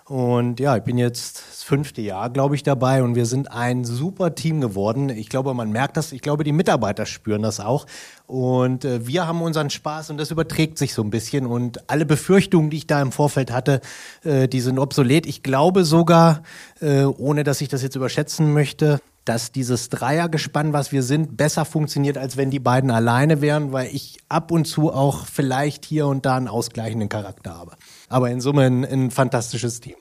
Und 0.09 0.61
ja, 0.61 0.77
ich 0.77 0.85
bin 0.85 0.99
jetzt 0.99 1.43
das 1.51 1.65
fünfte 1.65 2.01
Jahr, 2.01 2.31
glaube 2.31 2.55
ich, 2.55 2.63
dabei 2.63 3.03
und 3.03 3.17
wir 3.17 3.27
sind 3.27 3.51
ein 3.51 3.85
super 3.85 4.37
Team 4.37 4.61
geworden. 4.61 5.09
Ich 5.09 5.29
glaube, 5.29 5.53
man 5.53 5.73
merkt 5.73 5.97
das. 5.97 6.13
Ich 6.13 6.23
glaube, 6.23 6.45
die 6.45 6.53
Mitarbeiter 6.53 7.07
spüren 7.07 7.43
das 7.43 7.59
auch. 7.59 7.87
Und 8.29 8.85
äh, 8.85 9.05
wir 9.05 9.27
haben 9.27 9.43
unseren 9.43 9.69
Spaß 9.69 10.11
und 10.11 10.19
das 10.19 10.31
überträgt 10.31 10.79
sich 10.79 10.95
so 10.95 11.03
ein 11.03 11.11
bisschen. 11.11 11.45
Und 11.45 11.91
alle 11.91 12.07
Befürchtungen, 12.07 12.71
die 12.71 12.77
ich 12.77 12.87
da 12.87 13.03
im 13.03 13.11
Vorfeld 13.11 13.51
hatte, 13.51 13.81
äh, 14.23 14.47
die 14.47 14.61
sind 14.61 14.79
obsolet. 14.79 15.27
Ich 15.27 15.43
glaube 15.43 15.85
sogar, 15.85 16.45
äh, 16.81 17.03
ohne 17.03 17.43
dass 17.43 17.61
ich 17.61 17.69
das 17.69 17.83
jetzt 17.83 17.97
überschätzen 17.97 18.53
möchte, 18.53 19.01
dass 19.25 19.51
dieses 19.51 19.89
Dreiergespann, 19.89 20.73
was 20.73 20.93
wir 20.93 21.03
sind, 21.03 21.37
besser 21.37 21.65
funktioniert, 21.65 22.17
als 22.17 22.37
wenn 22.37 22.53
die 22.53 22.61
beiden 22.61 22.93
alleine 22.93 23.41
wären, 23.41 23.73
weil 23.73 23.89
ich 23.93 24.19
ab 24.29 24.53
und 24.53 24.67
zu 24.67 24.93
auch 24.93 25.27
vielleicht 25.27 25.85
hier 25.85 26.07
und 26.07 26.25
da 26.25 26.37
einen 26.37 26.47
ausgleichenden 26.47 27.09
Charakter 27.09 27.59
habe. 27.59 27.73
Aber 28.09 28.31
in 28.31 28.41
Summe 28.41 28.63
ein, 28.63 28.85
ein 28.85 29.11
fantastisches 29.11 29.81
Team. 29.81 29.97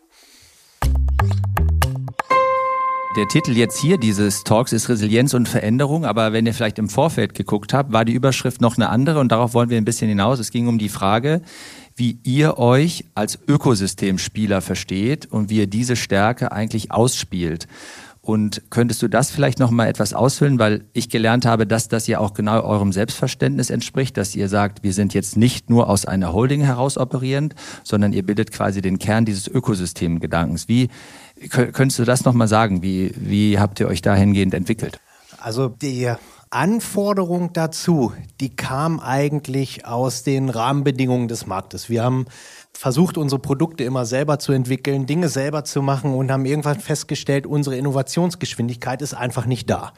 Der 3.15 3.29
Titel 3.29 3.55
jetzt 3.55 3.79
hier 3.79 3.97
dieses 3.97 4.43
Talks 4.43 4.73
ist 4.73 4.89
Resilienz 4.89 5.33
und 5.33 5.47
Veränderung, 5.47 6.03
aber 6.03 6.33
wenn 6.33 6.45
ihr 6.45 6.53
vielleicht 6.53 6.77
im 6.79 6.89
Vorfeld 6.89 7.33
geguckt 7.33 7.73
habt, 7.73 7.93
war 7.93 8.03
die 8.03 8.11
Überschrift 8.11 8.59
noch 8.59 8.75
eine 8.75 8.89
andere 8.89 9.21
und 9.21 9.31
darauf 9.31 9.53
wollen 9.53 9.69
wir 9.69 9.77
ein 9.77 9.85
bisschen 9.85 10.09
hinaus. 10.09 10.39
Es 10.39 10.51
ging 10.51 10.67
um 10.67 10.77
die 10.77 10.89
Frage, 10.89 11.41
wie 11.95 12.19
ihr 12.23 12.57
euch 12.57 13.05
als 13.15 13.39
Ökosystemspieler 13.47 14.59
versteht 14.59 15.27
und 15.27 15.49
wie 15.49 15.59
ihr 15.59 15.67
diese 15.67 15.95
Stärke 15.95 16.51
eigentlich 16.51 16.91
ausspielt. 16.91 17.67
Und 18.25 18.63
könntest 18.71 19.03
du 19.03 19.07
das 19.07 19.29
vielleicht 19.29 19.59
noch 19.59 19.69
mal 19.69 19.85
etwas 19.85 20.15
ausfüllen, 20.15 20.57
weil 20.57 20.85
ich 20.93 21.09
gelernt 21.09 21.45
habe, 21.45 21.67
dass 21.67 21.89
das 21.89 22.07
ja 22.07 22.17
auch 22.17 22.33
genau 22.33 22.59
eurem 22.63 22.91
Selbstverständnis 22.91 23.69
entspricht, 23.69 24.17
dass 24.17 24.35
ihr 24.35 24.49
sagt, 24.49 24.81
wir 24.81 24.93
sind 24.93 25.13
jetzt 25.13 25.37
nicht 25.37 25.69
nur 25.69 25.87
aus 25.87 26.07
einer 26.07 26.33
Holding 26.33 26.61
heraus 26.61 26.97
operierend, 26.97 27.53
sondern 27.83 28.13
ihr 28.13 28.25
bildet 28.25 28.51
quasi 28.51 28.81
den 28.81 28.97
Kern 28.97 29.25
dieses 29.25 29.47
Ökosystemgedankens. 29.47 30.67
Wie 30.67 30.89
könntest 31.49 31.99
du 31.99 32.03
das 32.03 32.25
noch 32.25 32.33
mal 32.33 32.47
sagen? 32.47 32.81
Wie, 32.81 33.13
wie 33.15 33.59
habt 33.59 33.79
ihr 33.79 33.87
euch 33.87 34.01
dahingehend 34.01 34.55
entwickelt? 34.55 34.99
Also 35.37 35.67
die 35.67 36.11
Anforderung 36.55 37.51
dazu, 37.51 38.13
die 38.39 38.55
kam 38.55 39.01
eigentlich 39.01 39.85
aus 39.85 40.23
den 40.23 40.49
Rahmenbedingungen 40.49 41.27
des 41.27 41.45
Marktes. 41.47 41.89
Wir 41.89 42.01
haben 42.01 42.27
versucht, 42.71 43.17
unsere 43.17 43.41
Produkte 43.41 43.83
immer 43.83 44.05
selber 44.05 44.39
zu 44.39 44.53
entwickeln, 44.53 45.05
Dinge 45.05 45.27
selber 45.27 45.65
zu 45.65 45.81
machen 45.81 46.13
und 46.13 46.31
haben 46.31 46.45
irgendwann 46.45 46.79
festgestellt, 46.79 47.45
unsere 47.45 47.75
Innovationsgeschwindigkeit 47.75 49.01
ist 49.01 49.13
einfach 49.13 49.45
nicht 49.45 49.69
da, 49.69 49.91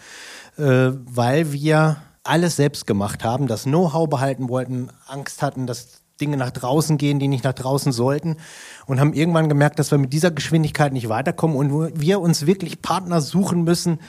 äh, 0.57 0.93
weil 1.05 1.53
wir 1.53 1.97
alles 2.23 2.55
selbst 2.55 2.87
gemacht 2.87 3.23
haben, 3.23 3.45
das 3.45 3.65
Know-how 3.65 4.09
behalten 4.09 4.49
wollten, 4.49 4.89
Angst 5.05 5.43
hatten, 5.43 5.67
dass 5.67 6.01
Dinge 6.19 6.37
nach 6.37 6.49
draußen 6.49 6.97
gehen, 6.97 7.19
die 7.19 7.27
nicht 7.27 7.43
nach 7.43 7.53
draußen 7.53 7.91
sollten 7.91 8.37
und 8.87 8.99
haben 8.99 9.13
irgendwann 9.13 9.47
gemerkt, 9.47 9.77
dass 9.77 9.91
wir 9.91 9.99
mit 9.99 10.11
dieser 10.11 10.31
Geschwindigkeit 10.31 10.91
nicht 10.91 11.07
weiterkommen 11.07 11.55
und 11.55 11.99
wir 11.99 12.19
uns 12.19 12.47
wirklich 12.47 12.81
Partner 12.81 13.21
suchen 13.21 13.63
müssen 13.63 13.99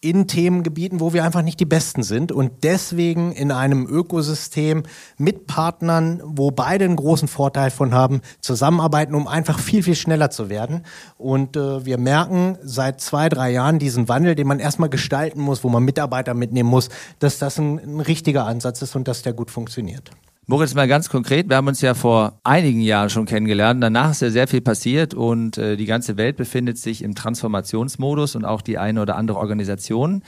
in 0.00 0.28
Themengebieten, 0.28 1.00
wo 1.00 1.12
wir 1.12 1.24
einfach 1.24 1.42
nicht 1.42 1.58
die 1.58 1.64
Besten 1.64 2.04
sind 2.04 2.30
und 2.30 2.62
deswegen 2.62 3.32
in 3.32 3.50
einem 3.50 3.86
Ökosystem 3.86 4.84
mit 5.16 5.48
Partnern, 5.48 6.22
wo 6.24 6.52
beide 6.52 6.84
einen 6.84 6.94
großen 6.94 7.26
Vorteil 7.26 7.70
von 7.70 7.92
haben, 7.92 8.20
zusammenarbeiten, 8.40 9.16
um 9.16 9.26
einfach 9.26 9.58
viel, 9.58 9.82
viel 9.82 9.96
schneller 9.96 10.30
zu 10.30 10.48
werden. 10.48 10.84
Und 11.16 11.56
äh, 11.56 11.84
wir 11.84 11.98
merken 11.98 12.58
seit 12.62 13.00
zwei, 13.00 13.28
drei 13.28 13.50
Jahren 13.50 13.80
diesen 13.80 14.08
Wandel, 14.08 14.36
den 14.36 14.46
man 14.46 14.60
erstmal 14.60 14.88
gestalten 14.88 15.40
muss, 15.40 15.64
wo 15.64 15.68
man 15.68 15.82
Mitarbeiter 15.82 16.34
mitnehmen 16.34 16.68
muss, 16.68 16.90
dass 17.18 17.38
das 17.38 17.58
ein, 17.58 17.78
ein 17.78 18.00
richtiger 18.00 18.46
Ansatz 18.46 18.82
ist 18.82 18.94
und 18.94 19.08
dass 19.08 19.22
der 19.22 19.32
gut 19.32 19.50
funktioniert. 19.50 20.12
Moritz, 20.50 20.72
mal 20.72 20.88
ganz 20.88 21.10
konkret, 21.10 21.50
wir 21.50 21.56
haben 21.56 21.66
uns 21.66 21.82
ja 21.82 21.92
vor 21.92 22.40
einigen 22.42 22.80
Jahren 22.80 23.10
schon 23.10 23.26
kennengelernt. 23.26 23.82
Danach 23.82 24.12
ist 24.12 24.22
ja 24.22 24.30
sehr 24.30 24.48
viel 24.48 24.62
passiert 24.62 25.12
und 25.12 25.58
äh, 25.58 25.76
die 25.76 25.84
ganze 25.84 26.16
Welt 26.16 26.38
befindet 26.38 26.78
sich 26.78 27.02
im 27.02 27.14
Transformationsmodus 27.14 28.34
und 28.34 28.46
auch 28.46 28.62
die 28.62 28.78
eine 28.78 29.02
oder 29.02 29.16
andere 29.16 29.40
Organisation. 29.40 30.22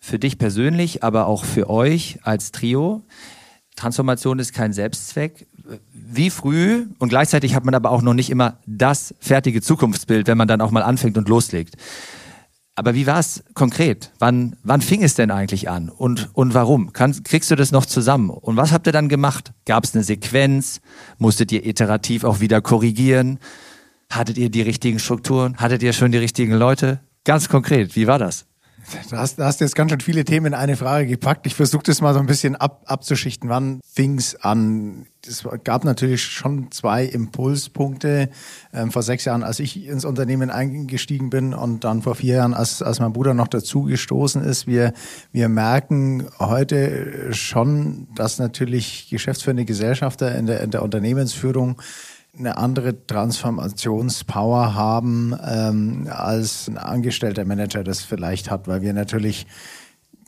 Für 0.00 0.18
dich 0.18 0.38
persönlich, 0.38 1.04
aber 1.04 1.28
auch 1.28 1.44
für 1.44 1.70
euch 1.70 2.18
als 2.24 2.50
Trio. 2.50 3.04
Transformation 3.76 4.40
ist 4.40 4.52
kein 4.52 4.72
Selbstzweck. 4.72 5.46
Wie 5.92 6.30
früh 6.30 6.86
und 6.98 7.10
gleichzeitig 7.10 7.54
hat 7.54 7.64
man 7.64 7.76
aber 7.76 7.92
auch 7.92 8.02
noch 8.02 8.14
nicht 8.14 8.30
immer 8.30 8.58
das 8.66 9.14
fertige 9.20 9.62
Zukunftsbild, 9.62 10.26
wenn 10.26 10.38
man 10.38 10.48
dann 10.48 10.60
auch 10.60 10.72
mal 10.72 10.82
anfängt 10.82 11.16
und 11.18 11.28
loslegt. 11.28 11.76
Aber 12.78 12.94
wie 12.94 13.06
war 13.06 13.18
es 13.18 13.42
konkret? 13.54 14.12
Wann, 14.18 14.56
wann 14.62 14.82
fing 14.82 15.02
es 15.02 15.14
denn 15.14 15.30
eigentlich 15.30 15.70
an? 15.70 15.88
Und, 15.88 16.28
und 16.34 16.52
warum? 16.52 16.92
Kann, 16.92 17.22
kriegst 17.24 17.50
du 17.50 17.56
das 17.56 17.72
noch 17.72 17.86
zusammen? 17.86 18.28
Und 18.28 18.58
was 18.58 18.70
habt 18.70 18.86
ihr 18.86 18.92
dann 18.92 19.08
gemacht? 19.08 19.52
Gab 19.64 19.84
es 19.84 19.94
eine 19.94 20.04
Sequenz? 20.04 20.82
Musstet 21.18 21.50
ihr 21.52 21.64
iterativ 21.64 22.22
auch 22.22 22.40
wieder 22.40 22.60
korrigieren? 22.60 23.38
Hattet 24.10 24.36
ihr 24.36 24.50
die 24.50 24.60
richtigen 24.60 24.98
Strukturen? 24.98 25.56
Hattet 25.56 25.82
ihr 25.82 25.94
schon 25.94 26.12
die 26.12 26.18
richtigen 26.18 26.52
Leute? 26.52 27.00
Ganz 27.24 27.48
konkret, 27.48 27.96
wie 27.96 28.06
war 28.06 28.18
das? 28.18 28.44
Du 29.10 29.16
hast, 29.16 29.38
du 29.38 29.44
hast 29.44 29.60
jetzt 29.60 29.74
ganz 29.74 29.90
schön 29.90 30.00
viele 30.00 30.24
Themen 30.24 30.46
in 30.46 30.54
eine 30.54 30.76
Frage 30.76 31.06
gepackt. 31.06 31.46
Ich 31.46 31.54
versuche 31.54 31.82
das 31.82 32.00
mal 32.00 32.14
so 32.14 32.20
ein 32.20 32.26
bisschen 32.26 32.54
ab, 32.54 32.82
abzuschichten. 32.86 33.48
Wann 33.48 33.80
fing 33.84 34.16
es 34.18 34.36
an? 34.36 35.06
Es 35.26 35.44
gab 35.64 35.84
natürlich 35.84 36.22
schon 36.22 36.70
zwei 36.70 37.04
Impulspunkte. 37.04 38.30
Ähm, 38.72 38.92
vor 38.92 39.02
sechs 39.02 39.24
Jahren, 39.24 39.42
als 39.42 39.58
ich 39.58 39.86
ins 39.86 40.04
Unternehmen 40.04 40.50
eingestiegen 40.50 41.30
bin 41.30 41.52
und 41.52 41.82
dann 41.82 42.02
vor 42.02 42.14
vier 42.14 42.36
Jahren, 42.36 42.54
als, 42.54 42.80
als 42.80 43.00
mein 43.00 43.12
Bruder 43.12 43.34
noch 43.34 43.48
dazu 43.48 43.82
gestoßen 43.82 44.42
ist. 44.44 44.68
Wir, 44.68 44.92
wir 45.32 45.48
merken 45.48 46.28
heute 46.38 47.32
schon, 47.32 48.06
dass 48.14 48.38
natürlich 48.38 49.08
geschäftsführende 49.10 49.64
Gesellschafter 49.64 50.32
in 50.36 50.46
der, 50.46 50.60
in 50.60 50.70
der 50.70 50.82
Unternehmensführung 50.82 51.82
eine 52.38 52.56
andere 52.56 53.06
Transformationspower 53.06 54.74
haben, 54.74 55.34
ähm, 55.44 56.08
als 56.10 56.68
ein 56.68 56.78
angestellter 56.78 57.44
Manager 57.44 57.84
das 57.84 58.02
vielleicht 58.02 58.50
hat, 58.50 58.68
weil 58.68 58.82
wir 58.82 58.92
natürlich 58.92 59.46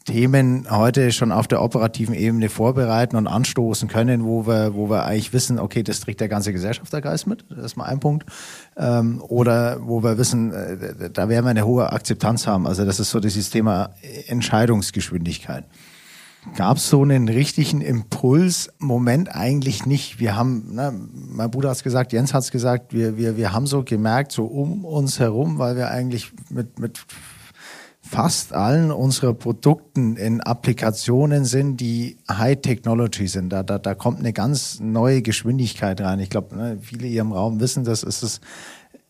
Themen 0.08 0.66
heute 0.70 1.12
schon 1.12 1.32
auf 1.32 1.48
der 1.48 1.60
operativen 1.60 2.14
Ebene 2.14 2.48
vorbereiten 2.48 3.16
und 3.16 3.26
anstoßen 3.26 3.88
können, 3.88 4.24
wo 4.24 4.46
wir, 4.46 4.74
wo 4.74 4.88
wir 4.88 5.04
eigentlich 5.04 5.34
wissen, 5.34 5.58
okay, 5.58 5.82
das 5.82 6.00
trägt 6.00 6.20
der 6.20 6.28
ganze 6.28 6.54
Gesellschaftergeist 6.54 7.26
mit, 7.26 7.44
das 7.50 7.58
ist 7.58 7.76
mal 7.76 7.84
ein 7.84 8.00
Punkt. 8.00 8.24
Ähm, 8.78 9.22
oder 9.28 9.76
wo 9.86 10.02
wir 10.02 10.16
wissen, 10.16 10.52
äh, 10.52 11.10
da 11.10 11.28
werden 11.28 11.44
wir 11.44 11.50
eine 11.50 11.66
hohe 11.66 11.92
Akzeptanz 11.92 12.46
haben. 12.46 12.66
Also 12.66 12.86
das 12.86 13.00
ist 13.00 13.10
so 13.10 13.20
dieses 13.20 13.50
Thema 13.50 13.90
Entscheidungsgeschwindigkeit 14.28 15.64
gab 16.56 16.76
es 16.78 16.88
so 16.88 17.02
einen 17.02 17.28
richtigen 17.28 17.80
Impulsmoment 17.80 19.34
eigentlich 19.34 19.86
nicht. 19.86 20.20
Wir 20.20 20.36
haben, 20.36 20.74
ne, 20.74 20.92
mein 21.12 21.50
Bruder 21.50 21.70
hat 21.70 21.76
es 21.76 21.82
gesagt, 21.82 22.12
Jens 22.12 22.34
hat 22.34 22.42
es 22.42 22.50
gesagt, 22.50 22.92
wir, 22.92 23.16
wir, 23.16 23.36
wir 23.36 23.52
haben 23.52 23.66
so 23.66 23.82
gemerkt, 23.82 24.32
so 24.32 24.44
um 24.44 24.84
uns 24.84 25.18
herum, 25.18 25.58
weil 25.58 25.76
wir 25.76 25.90
eigentlich 25.90 26.32
mit, 26.50 26.78
mit 26.78 27.04
fast 28.00 28.54
allen 28.54 28.90
unserer 28.90 29.34
Produkten 29.34 30.16
in 30.16 30.40
Applikationen 30.40 31.44
sind, 31.44 31.78
die 31.78 32.16
High 32.30 32.60
Technology 32.60 33.28
sind. 33.28 33.50
Da, 33.50 33.62
da, 33.62 33.78
da 33.78 33.94
kommt 33.94 34.20
eine 34.20 34.32
ganz 34.32 34.80
neue 34.80 35.20
Geschwindigkeit 35.20 36.00
rein. 36.00 36.18
Ich 36.20 36.30
glaube, 36.30 36.56
ne, 36.56 36.78
viele 36.80 37.06
hier 37.06 37.20
im 37.20 37.32
Raum 37.32 37.60
wissen 37.60 37.84
das, 37.84 38.02
ist 38.02 38.22
es 38.22 38.40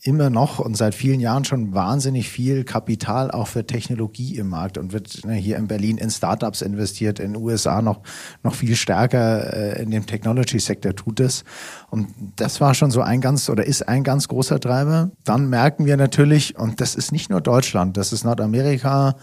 immer 0.08 0.30
noch 0.30 0.58
und 0.58 0.74
seit 0.74 0.94
vielen 0.94 1.20
Jahren 1.20 1.44
schon 1.44 1.74
wahnsinnig 1.74 2.30
viel 2.30 2.64
Kapital 2.64 3.30
auch 3.30 3.46
für 3.46 3.66
Technologie 3.66 4.38
im 4.38 4.48
Markt 4.48 4.78
und 4.78 4.94
wird 4.94 5.22
ne, 5.26 5.34
hier 5.34 5.58
in 5.58 5.68
Berlin 5.68 5.98
in 5.98 6.08
Startups 6.08 6.62
investiert, 6.62 7.20
in 7.20 7.34
den 7.34 7.42
USA 7.42 7.82
noch, 7.82 8.00
noch 8.42 8.54
viel 8.54 8.74
stärker 8.74 9.52
äh, 9.52 9.82
in 9.82 9.90
dem 9.90 10.06
Technology-Sektor 10.06 10.96
tut 10.96 11.20
es. 11.20 11.44
Und 11.90 12.08
das 12.36 12.58
war 12.58 12.72
schon 12.74 12.90
so 12.90 13.02
ein 13.02 13.20
ganz 13.20 13.50
oder 13.50 13.66
ist 13.66 13.86
ein 13.86 14.02
ganz 14.02 14.28
großer 14.28 14.58
Treiber. 14.58 15.10
Dann 15.24 15.50
merken 15.50 15.84
wir 15.84 15.98
natürlich, 15.98 16.58
und 16.58 16.80
das 16.80 16.94
ist 16.94 17.12
nicht 17.12 17.28
nur 17.28 17.42
Deutschland, 17.42 17.98
das 17.98 18.14
ist 18.14 18.24
Nordamerika, 18.24 19.14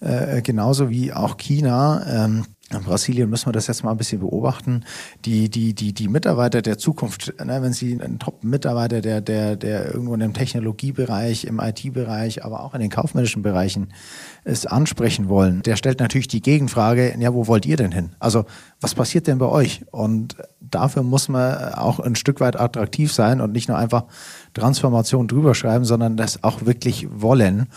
äh, 0.00 0.42
genauso 0.42 0.90
wie 0.90 1.12
auch 1.12 1.36
China, 1.36 2.04
ähm, 2.08 2.46
in 2.74 2.82
Brasilien 2.82 3.30
müssen 3.30 3.46
wir 3.46 3.52
das 3.52 3.66
jetzt 3.66 3.84
mal 3.84 3.90
ein 3.90 3.96
bisschen 3.96 4.20
beobachten. 4.20 4.84
Die, 5.24 5.48
die, 5.48 5.74
die, 5.74 5.92
die 5.92 6.08
Mitarbeiter 6.08 6.62
der 6.62 6.78
Zukunft, 6.78 7.34
ne, 7.44 7.62
wenn 7.62 7.72
Sie 7.72 8.00
einen 8.00 8.18
Top-Mitarbeiter, 8.18 9.00
der, 9.00 9.20
der, 9.20 9.56
der 9.56 9.92
irgendwo 9.92 10.14
in 10.14 10.20
dem 10.20 10.34
Technologiebereich, 10.34 11.44
im 11.44 11.60
IT-Bereich, 11.60 12.44
aber 12.44 12.62
auch 12.62 12.74
in 12.74 12.80
den 12.80 12.90
kaufmännischen 12.90 13.42
Bereichen 13.42 13.92
es 14.44 14.66
ansprechen 14.66 15.28
wollen, 15.28 15.62
der 15.62 15.76
stellt 15.76 16.00
natürlich 16.00 16.28
die 16.28 16.42
Gegenfrage, 16.42 17.14
ja, 17.18 17.32
wo 17.32 17.46
wollt 17.46 17.66
ihr 17.66 17.76
denn 17.76 17.92
hin? 17.92 18.10
Also, 18.18 18.44
was 18.80 18.94
passiert 18.94 19.26
denn 19.26 19.38
bei 19.38 19.46
euch? 19.46 19.82
Und 19.90 20.36
dafür 20.60 21.02
muss 21.02 21.28
man 21.28 21.74
auch 21.74 22.00
ein 22.00 22.16
Stück 22.16 22.40
weit 22.40 22.58
attraktiv 22.58 23.12
sein 23.12 23.40
und 23.40 23.52
nicht 23.52 23.68
nur 23.68 23.78
einfach 23.78 24.04
Transformation 24.54 25.28
drüber 25.28 25.54
schreiben, 25.54 25.84
sondern 25.84 26.16
das 26.16 26.42
auch 26.42 26.66
wirklich 26.66 27.08
wollen. 27.10 27.68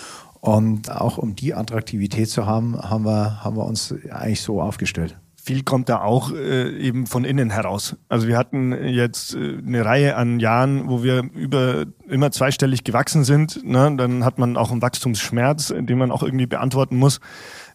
Und 0.45 0.91
auch 0.91 1.17
um 1.17 1.35
die 1.35 1.55
Attraktivität 1.55 2.29
zu 2.29 2.45
haben, 2.45 2.77
haben 2.77 3.03
wir, 3.03 3.43
haben 3.43 3.57
wir 3.57 3.65
uns 3.65 3.93
eigentlich 4.11 4.41
so 4.41 4.61
aufgestellt 4.61 5.17
viel 5.45 5.61
kommt 5.61 5.89
da 5.89 6.01
auch 6.01 6.31
äh, 6.31 6.75
eben 6.75 7.05
von 7.05 7.23
innen 7.23 7.51
heraus. 7.51 7.95
Also 8.09 8.27
wir 8.27 8.35
hatten 8.35 8.71
jetzt 8.83 9.35
äh, 9.35 9.59
eine 9.59 9.85
Reihe 9.85 10.15
an 10.15 10.39
Jahren, 10.39 10.89
wo 10.89 11.03
wir 11.03 11.21
über 11.35 11.85
immer 12.07 12.31
zweistellig 12.31 12.83
gewachsen 12.83 13.23
sind. 13.23 13.63
Ne? 13.63 13.93
Dann 13.95 14.25
hat 14.25 14.39
man 14.39 14.57
auch 14.57 14.71
einen 14.71 14.81
Wachstumsschmerz, 14.81 15.67
den 15.77 15.99
man 15.99 16.09
auch 16.09 16.23
irgendwie 16.23 16.47
beantworten 16.47 16.97
muss. 16.97 17.19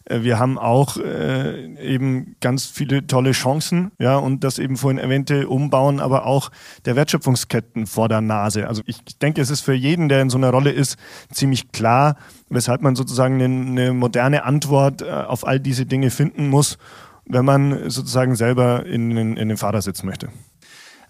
Äh, 0.03 0.23
wir 0.23 0.37
haben 0.37 0.57
auch 0.57 0.97
äh, 0.97 1.75
eben 1.77 2.35
ganz 2.41 2.65
viele 2.65 3.07
tolle 3.07 3.31
Chancen, 3.31 3.91
ja, 3.99 4.17
und 4.17 4.43
das 4.43 4.59
eben 4.59 4.75
vorhin 4.75 4.97
erwähnte 4.97 5.47
Umbauen, 5.47 6.01
aber 6.01 6.25
auch 6.25 6.51
der 6.85 6.97
Wertschöpfungsketten 6.97 7.87
vor 7.87 8.09
der 8.09 8.19
Nase. 8.19 8.67
Also 8.67 8.81
ich 8.85 9.01
denke, 9.21 9.41
es 9.41 9.49
ist 9.49 9.61
für 9.61 9.73
jeden, 9.73 10.09
der 10.09 10.21
in 10.21 10.29
so 10.29 10.37
einer 10.37 10.49
Rolle 10.49 10.71
ist, 10.71 10.97
ziemlich 11.31 11.71
klar, 11.71 12.17
weshalb 12.51 12.81
man 12.81 12.95
sozusagen 12.95 13.41
eine, 13.41 13.45
eine 13.45 13.93
moderne 13.93 14.43
Antwort 14.43 15.01
äh, 15.01 15.09
auf 15.09 15.47
all 15.47 15.59
diese 15.59 15.85
Dinge 15.85 16.11
finden 16.11 16.47
muss, 16.47 16.77
wenn 17.25 17.45
man 17.45 17.89
sozusagen 17.89 18.35
selber 18.35 18.85
in, 18.85 19.15
in, 19.17 19.37
in 19.37 19.49
den 19.49 19.57
Fahrersitz 19.57 20.03
möchte. 20.03 20.29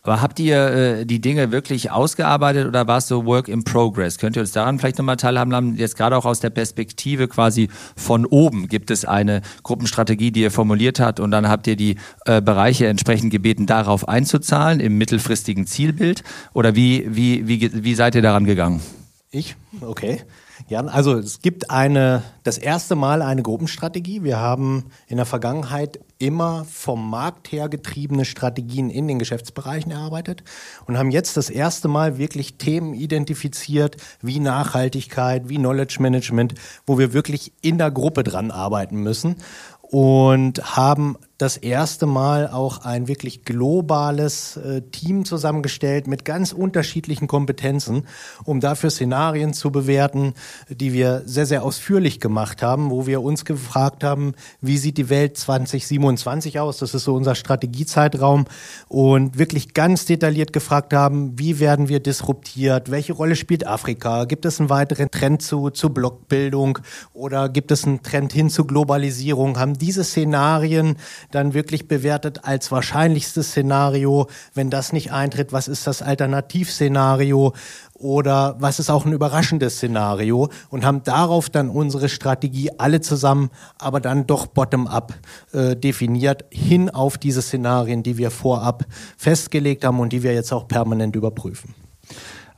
Aber 0.03 0.19
habt 0.19 0.39
ihr 0.39 0.57
äh, 0.57 1.05
die 1.05 1.21
Dinge 1.21 1.51
wirklich 1.51 1.91
ausgearbeitet 1.91 2.67
oder 2.67 2.87
war 2.87 2.97
es 2.97 3.07
so 3.07 3.25
Work 3.25 3.47
in 3.47 3.63
Progress? 3.63 4.17
Könnt 4.17 4.35
ihr 4.35 4.41
uns 4.41 4.51
daran 4.51 4.79
vielleicht 4.79 4.97
nochmal 4.97 5.17
teilhaben 5.17 5.51
lassen? 5.51 5.75
Jetzt 5.75 5.95
gerade 5.95 6.17
auch 6.17 6.25
aus 6.25 6.39
der 6.39 6.49
Perspektive 6.49 7.27
quasi 7.27 7.69
von 7.95 8.25
oben 8.25 8.67
gibt 8.67 8.89
es 8.89 9.05
eine 9.05 9.41
Gruppenstrategie, 9.61 10.31
die 10.31 10.41
ihr 10.41 10.49
formuliert 10.49 10.99
habt 10.99 11.19
und 11.19 11.29
dann 11.29 11.47
habt 11.47 11.67
ihr 11.67 11.75
die 11.75 11.97
äh, 12.25 12.41
Bereiche 12.41 12.87
entsprechend 12.87 13.31
gebeten, 13.31 13.67
darauf 13.67 14.07
einzuzahlen 14.07 14.79
im 14.79 14.97
mittelfristigen 14.97 15.67
Zielbild? 15.67 16.23
Oder 16.53 16.75
wie, 16.75 17.05
wie, 17.07 17.47
wie, 17.47 17.83
wie 17.83 17.93
seid 17.93 18.15
ihr 18.15 18.23
daran 18.23 18.45
gegangen? 18.45 18.81
Ich? 19.29 19.55
Okay. 19.81 20.21
Ja, 20.67 20.81
also 20.81 21.17
es 21.17 21.41
gibt 21.41 21.69
eine, 21.69 22.23
das 22.43 22.57
erste 22.57 22.95
Mal 22.95 23.21
eine 23.21 23.43
Gruppenstrategie. 23.43 24.23
Wir 24.23 24.37
haben 24.37 24.85
in 25.07 25.17
der 25.17 25.25
Vergangenheit 25.25 25.99
immer 26.17 26.65
vom 26.65 27.09
Markt 27.09 27.51
her 27.51 27.67
getriebene 27.67 28.25
Strategien 28.25 28.89
in 28.89 29.07
den 29.07 29.19
Geschäftsbereichen 29.19 29.91
erarbeitet 29.91 30.43
und 30.85 30.97
haben 30.97 31.11
jetzt 31.11 31.35
das 31.37 31.49
erste 31.49 31.87
Mal 31.87 32.17
wirklich 32.17 32.55
Themen 32.55 32.93
identifiziert, 32.93 33.97
wie 34.21 34.39
Nachhaltigkeit, 34.39 35.49
wie 35.49 35.57
Knowledge 35.57 35.97
Management, 35.99 36.53
wo 36.85 36.97
wir 36.97 37.13
wirklich 37.13 37.51
in 37.61 37.77
der 37.77 37.91
Gruppe 37.91 38.23
dran 38.23 38.51
arbeiten 38.51 38.97
müssen 38.97 39.37
und 39.81 40.75
haben 40.77 41.17
das 41.41 41.57
erste 41.57 42.05
Mal 42.05 42.47
auch 42.47 42.85
ein 42.85 43.07
wirklich 43.07 43.45
globales 43.45 44.57
äh, 44.57 44.81
Team 44.81 45.25
zusammengestellt 45.25 46.05
mit 46.05 46.23
ganz 46.23 46.53
unterschiedlichen 46.53 47.27
Kompetenzen, 47.27 48.05
um 48.43 48.59
dafür 48.59 48.91
Szenarien 48.91 49.53
zu 49.53 49.71
bewerten, 49.71 50.33
die 50.69 50.93
wir 50.93 51.23
sehr, 51.25 51.47
sehr 51.47 51.63
ausführlich 51.63 52.19
gemacht 52.19 52.61
haben, 52.61 52.91
wo 52.91 53.07
wir 53.07 53.23
uns 53.23 53.43
gefragt 53.43 54.03
haben, 54.03 54.33
wie 54.61 54.77
sieht 54.77 54.97
die 54.97 55.09
Welt 55.09 55.35
2027 55.35 56.59
aus? 56.59 56.77
Das 56.77 56.93
ist 56.93 57.05
so 57.05 57.15
unser 57.15 57.33
Strategiezeitraum 57.33 58.45
und 58.87 59.39
wirklich 59.39 59.73
ganz 59.73 60.05
detailliert 60.05 60.53
gefragt 60.53 60.93
haben, 60.93 61.39
wie 61.39 61.59
werden 61.59 61.89
wir 61.89 62.01
disruptiert? 62.01 62.91
Welche 62.91 63.13
Rolle 63.13 63.35
spielt 63.35 63.65
Afrika? 63.65 64.25
Gibt 64.25 64.45
es 64.45 64.59
einen 64.59 64.69
weiteren 64.69 65.09
Trend 65.09 65.41
zu, 65.41 65.71
zu 65.71 65.89
Blockbildung 65.89 66.77
oder 67.13 67.49
gibt 67.49 67.71
es 67.71 67.83
einen 67.85 68.03
Trend 68.03 68.31
hin 68.31 68.51
zu 68.51 68.65
Globalisierung? 68.65 69.57
Haben 69.57 69.73
diese 69.79 70.03
Szenarien 70.03 70.97
dann 71.35 71.53
wirklich 71.53 71.87
bewertet 71.87 72.43
als 72.43 72.71
wahrscheinlichstes 72.71 73.49
Szenario. 73.49 74.27
Wenn 74.53 74.69
das 74.69 74.93
nicht 74.93 75.11
eintritt, 75.11 75.53
was 75.53 75.67
ist 75.67 75.87
das 75.87 76.01
Alternativszenario? 76.01 77.53
Oder 77.93 78.55
was 78.59 78.79
ist 78.79 78.89
auch 78.89 79.05
ein 79.05 79.13
überraschendes 79.13 79.77
Szenario? 79.77 80.49
Und 80.69 80.85
haben 80.85 81.03
darauf 81.03 81.49
dann 81.49 81.69
unsere 81.69 82.09
Strategie 82.09 82.71
alle 82.77 83.01
zusammen, 83.01 83.49
aber 83.77 83.99
dann 83.99 84.27
doch 84.27 84.47
bottom-up 84.47 85.13
äh, 85.53 85.75
definiert, 85.75 86.45
hin 86.49 86.89
auf 86.89 87.17
diese 87.17 87.41
Szenarien, 87.41 88.03
die 88.03 88.17
wir 88.17 88.31
vorab 88.31 88.85
festgelegt 89.17 89.83
haben 89.85 89.99
und 89.99 90.13
die 90.13 90.23
wir 90.23 90.33
jetzt 90.33 90.51
auch 90.51 90.67
permanent 90.67 91.15
überprüfen. 91.15 91.75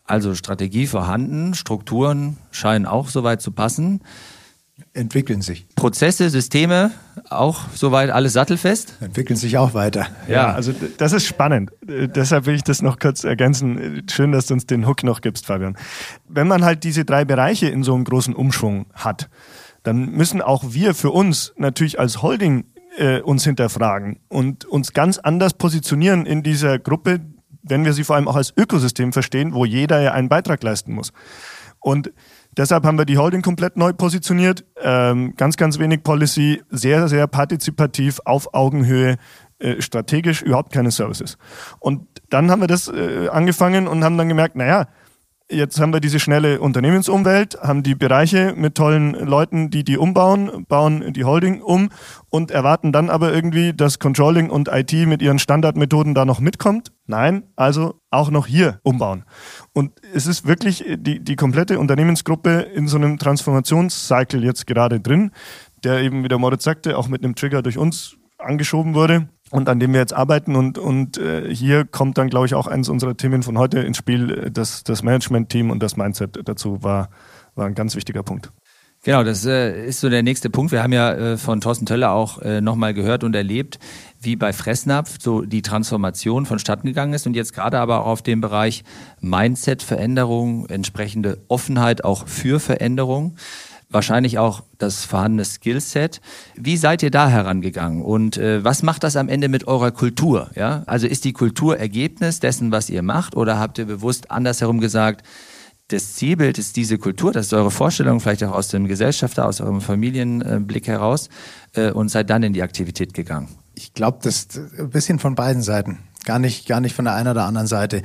Also 0.06 0.36
Strategie 0.36 0.88
vorhanden, 0.88 1.54
Strukturen 1.54 2.38
scheinen 2.52 2.86
auch 2.86 3.08
soweit 3.08 3.42
zu 3.42 3.52
passen 3.52 4.02
entwickeln 4.94 5.42
sich. 5.42 5.68
Prozesse, 5.76 6.30
Systeme, 6.30 6.92
auch 7.30 7.62
soweit 7.74 8.10
alles 8.10 8.34
sattelfest? 8.34 8.98
Entwickeln 9.02 9.38
sich 9.38 9.58
auch 9.58 9.74
weiter. 9.74 10.08
Ja, 10.28 10.54
also 10.54 10.74
das 10.98 11.14
ist 11.14 11.26
spannend. 11.26 11.72
Äh, 11.88 12.08
deshalb 12.08 12.46
will 12.46 12.56
ich 12.56 12.64
das 12.64 12.82
noch 12.82 13.00
kurz 13.00 13.24
ergänzen. 13.24 14.04
Schön, 14.10 14.32
dass 14.32 14.48
du 14.48 14.56
uns 14.56 14.66
den 14.66 14.88
Hook 14.88 15.04
noch 15.04 15.22
gibst, 15.22 15.46
Fabian. 15.46 15.78
Wenn 16.28 16.48
man 16.48 16.64
halt 16.64 16.84
diese 16.84 17.06
drei 17.06 17.26
Bereiche 17.26 17.68
in 17.68 17.84
so 17.84 17.94
einem 17.94 18.04
großen 18.04 18.36
Umschwung 18.36 18.88
hat, 18.94 19.30
dann 19.84 20.12
müssen 20.12 20.42
auch 20.42 20.64
wir 20.70 20.96
für 20.96 21.12
uns 21.12 21.54
natürlich 21.58 22.00
als 22.00 22.22
Holding 22.22 22.66
äh, 22.98 23.22
uns 23.22 23.44
hinterfragen 23.44 24.20
und 24.30 24.66
uns 24.66 24.94
ganz 24.94 25.18
anders 25.18 25.54
positionieren 25.54 26.26
in 26.26 26.42
dieser 26.42 26.80
Gruppe, 26.80 27.20
wenn 27.62 27.86
wir 27.86 27.94
sie 27.94 28.04
vor 28.04 28.16
allem 28.16 28.28
auch 28.28 28.36
als 28.36 28.54
Ökosystem 28.56 29.14
verstehen, 29.14 29.54
wo 29.54 29.66
jeder 29.66 30.02
ja 30.02 30.14
einen 30.14 30.30
Beitrag 30.30 30.64
leisten 30.64 30.94
muss. 30.94 31.12
Und 31.80 32.12
Deshalb 32.58 32.86
haben 32.86 32.98
wir 32.98 33.06
die 33.06 33.18
Holding 33.18 33.42
komplett 33.42 33.78
neu 33.78 33.94
positioniert. 33.94 34.64
Ähm, 34.82 35.34
ganz, 35.36 35.58
ganz 35.58 35.80
wenig 35.80 36.04
Policy, 36.04 36.62
sehr, 36.70 37.08
sehr 37.08 37.28
partizipativ, 37.28 38.20
auf 38.26 38.54
Augenhöhe, 38.54 39.18
äh, 39.60 39.82
strategisch, 39.82 40.42
überhaupt 40.42 40.72
keine 40.72 40.92
Services. 40.92 41.38
Und 41.80 42.08
dann 42.30 42.52
haben 42.52 42.62
wir 42.62 42.68
das 42.68 42.88
äh, 42.88 43.30
angefangen 43.30 43.88
und 43.88 44.04
haben 44.04 44.18
dann 44.18 44.30
gemerkt, 44.30 44.56
naja, 44.56 44.88
Jetzt 45.52 45.80
haben 45.80 45.92
wir 45.92 46.00
diese 46.00 46.20
schnelle 46.20 46.62
Unternehmensumwelt, 46.62 47.60
haben 47.62 47.84
die 47.84 47.96
Bereiche 47.96 48.54
mit 48.56 48.76
tollen 48.76 49.14
Leuten, 49.14 49.70
die 49.70 49.84
die 49.84 49.98
umbauen, 49.98 50.66
bauen 50.68 51.12
die 51.12 51.26
Holding 51.26 51.62
um 51.62 51.90
und 52.30 52.50
erwarten 52.50 52.94
dann 52.94 53.10
aber 53.10 53.34
irgendwie, 53.34 53.74
dass 53.74 54.00
Controlling 54.00 54.50
und 54.50 54.70
IT 54.70 54.94
mit 54.94 55.22
ihren 55.22 55.40
Standardmethoden 55.40 56.16
da 56.16 56.24
noch 56.24 56.40
mitkommt. 56.40 56.94
Nein, 57.08 57.44
also 57.58 58.00
auch 58.10 58.32
noch 58.32 58.48
hier 58.48 58.80
umbauen. 58.84 59.26
Und 59.74 59.92
es 60.14 60.28
ist 60.28 60.48
wirklich 60.48 60.86
die, 60.98 61.20
die 61.20 61.36
komplette 61.36 61.78
Unternehmensgruppe 61.78 62.62
in 62.74 62.88
so 62.88 62.96
einem 62.96 63.20
Transformationscycle 63.20 64.44
jetzt 64.44 64.66
gerade 64.66 65.02
drin, 65.02 65.32
der 65.84 66.02
eben, 66.02 66.24
wie 66.24 66.30
der 66.30 66.40
Moritz 66.40 66.64
sagte, 66.64 66.98
auch 66.98 67.10
mit 67.10 67.22
einem 67.22 67.36
Trigger 67.36 67.62
durch 67.62 67.78
uns 67.78 68.16
angeschoben 68.38 68.96
wurde 68.96 69.28
und 69.54 69.70
an 69.70 69.80
dem 69.80 69.94
wir 69.94 70.00
jetzt 70.00 70.14
arbeiten. 70.14 70.56
Und, 70.56 70.80
und 70.80 71.18
äh, 71.18 71.54
hier 71.54 71.86
kommt 71.86 72.18
dann, 72.18 72.30
glaube 72.30 72.48
ich, 72.48 72.56
auch 72.56 72.66
eines 72.66 72.90
unserer 72.90 73.16
Themen 73.16 73.44
von 73.44 73.58
heute 73.58 73.80
ins 73.80 73.98
Spiel. 73.98 74.50
Das, 74.52 74.84
das 74.84 75.04
Management-Team 75.04 75.70
und 75.70 75.82
das 75.82 75.96
Mindset 75.96 76.40
dazu 76.46 76.82
war, 76.82 77.10
war 77.54 77.68
ein 77.68 77.76
ganz 77.76 77.96
wichtiger 77.96 78.24
Punkt. 78.24 78.52
Genau, 79.04 79.24
das 79.24 79.46
äh, 79.46 79.86
ist 79.86 80.00
so 80.00 80.10
der 80.10 80.24
nächste 80.24 80.50
Punkt. 80.50 80.72
Wir 80.72 80.82
haben 80.82 80.94
ja 80.94 81.14
äh, 81.14 81.38
von 81.38 81.62
Thorsten 81.62 81.86
Töller 81.86 82.14
auch 82.14 82.42
äh, 82.42 82.62
nochmal 82.62 82.96
gehört 82.96 83.24
und 83.24 83.36
erlebt, 83.36 83.78
wie 84.20 84.36
bei 84.36 84.54
Fressnapf 84.54 85.18
so 85.22 85.42
die 85.42 85.62
Transformation 85.62 86.46
vonstatten 86.48 86.88
gegangen 86.88 87.14
ist 87.14 87.28
und 87.28 87.36
jetzt 87.36 87.54
gerade 87.54 87.80
aber 87.80 88.02
auch 88.02 88.08
auf 88.08 88.22
dem 88.24 88.42
Bereich 88.42 88.84
Mindset-Veränderung, 89.20 90.68
entsprechende 90.68 91.44
Offenheit 91.48 92.04
auch 92.04 92.28
für 92.28 92.60
Veränderung 92.60 93.36
wahrscheinlich 93.94 94.40
auch 94.40 94.64
das 94.78 95.06
vorhandene 95.06 95.46
Skillset. 95.46 96.22
Wie 96.56 96.78
seid 96.78 97.04
ihr 97.04 97.12
da 97.12 97.30
herangegangen 97.30 98.02
und 98.02 98.38
äh, 98.38 98.64
was 98.64 98.84
macht 98.84 99.04
das 99.04 99.16
am 99.16 99.30
Ende 99.30 99.48
mit 99.48 99.68
eurer 99.68 99.92
Kultur? 99.92 100.50
Ja? 100.56 100.84
Also 100.86 101.08
ist 101.08 101.24
die 101.26 101.34
Kultur 101.34 101.78
Ergebnis 101.78 102.40
dessen, 102.40 102.72
was 102.72 102.90
ihr 102.90 103.04
macht 103.04 103.36
oder 103.36 103.60
habt 103.60 103.78
ihr 103.78 103.86
bewusst 103.86 104.32
andersherum 104.32 104.80
gesagt, 104.80 105.26
das 105.90 106.14
Zielbild 106.14 106.58
ist 106.58 106.76
diese 106.76 106.98
Kultur, 106.98 107.32
das 107.32 107.48
ist 107.48 107.54
eure 107.54 107.72
Vorstellung, 107.72 108.20
vielleicht 108.20 108.44
auch 108.44 108.54
aus 108.54 108.70
dem 108.70 108.88
Gesellschafter, 108.88 109.46
aus 109.46 109.62
eurem 109.62 109.82
Familienblick 109.82 110.88
heraus 110.88 111.30
äh, 111.74 111.92
und 111.92 112.10
seid 112.10 112.30
dann 112.30 112.44
in 112.44 112.54
die 112.54 112.64
Aktivität 112.64 113.14
gegangen? 113.14 113.50
Ich 113.76 113.94
glaube, 113.94 114.20
das 114.22 114.36
ist 114.36 114.60
ein 114.80 114.90
bisschen 114.90 115.20
von 115.20 115.36
beiden 115.36 115.62
Seiten. 115.62 116.00
Gar 116.26 116.40
nicht, 116.40 116.68
gar 116.68 116.80
nicht 116.80 116.96
von 116.96 117.06
der 117.06 117.16
einen 117.16 117.28
oder 117.28 117.46
anderen 117.46 117.68
Seite. 117.68 118.02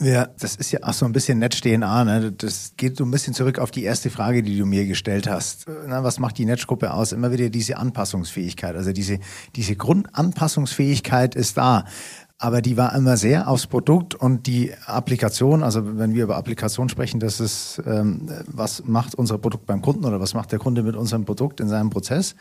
Ja, 0.00 0.28
das 0.38 0.54
ist 0.54 0.70
ja 0.70 0.80
auch 0.84 0.92
so 0.92 1.06
ein 1.06 1.12
bisschen 1.12 1.40
Netsch-DNA. 1.40 2.04
Ne? 2.04 2.32
Das 2.32 2.74
geht 2.76 2.96
so 2.96 3.04
ein 3.04 3.10
bisschen 3.10 3.34
zurück 3.34 3.58
auf 3.58 3.72
die 3.72 3.82
erste 3.82 4.10
Frage, 4.10 4.44
die 4.44 4.56
du 4.56 4.64
mir 4.64 4.86
gestellt 4.86 5.28
hast. 5.28 5.66
Na, 5.88 6.04
was 6.04 6.20
macht 6.20 6.38
die 6.38 6.44
Netsch-Gruppe 6.44 6.94
aus? 6.94 7.10
Immer 7.10 7.32
wieder 7.32 7.48
diese 7.50 7.78
Anpassungsfähigkeit. 7.78 8.76
Also 8.76 8.92
diese, 8.92 9.18
diese 9.56 9.74
Grundanpassungsfähigkeit 9.74 11.34
ist 11.34 11.56
da. 11.56 11.84
Aber 12.40 12.62
die 12.62 12.76
war 12.76 12.94
immer 12.94 13.16
sehr 13.16 13.48
aufs 13.48 13.66
Produkt 13.66 14.14
und 14.14 14.46
die 14.46 14.72
Applikation, 14.86 15.64
also 15.64 15.98
wenn 15.98 16.14
wir 16.14 16.22
über 16.22 16.36
Applikation 16.36 16.88
sprechen, 16.88 17.18
das 17.18 17.40
ist, 17.40 17.82
ähm, 17.84 18.30
was 18.46 18.84
macht 18.86 19.16
unser 19.16 19.38
Produkt 19.38 19.66
beim 19.66 19.82
Kunden 19.82 20.04
oder 20.04 20.20
was 20.20 20.34
macht 20.34 20.52
der 20.52 20.60
Kunde 20.60 20.84
mit 20.84 20.94
unserem 20.94 21.24
Produkt 21.24 21.58
in 21.58 21.68
seinem 21.68 21.90
Prozess. 21.90 22.36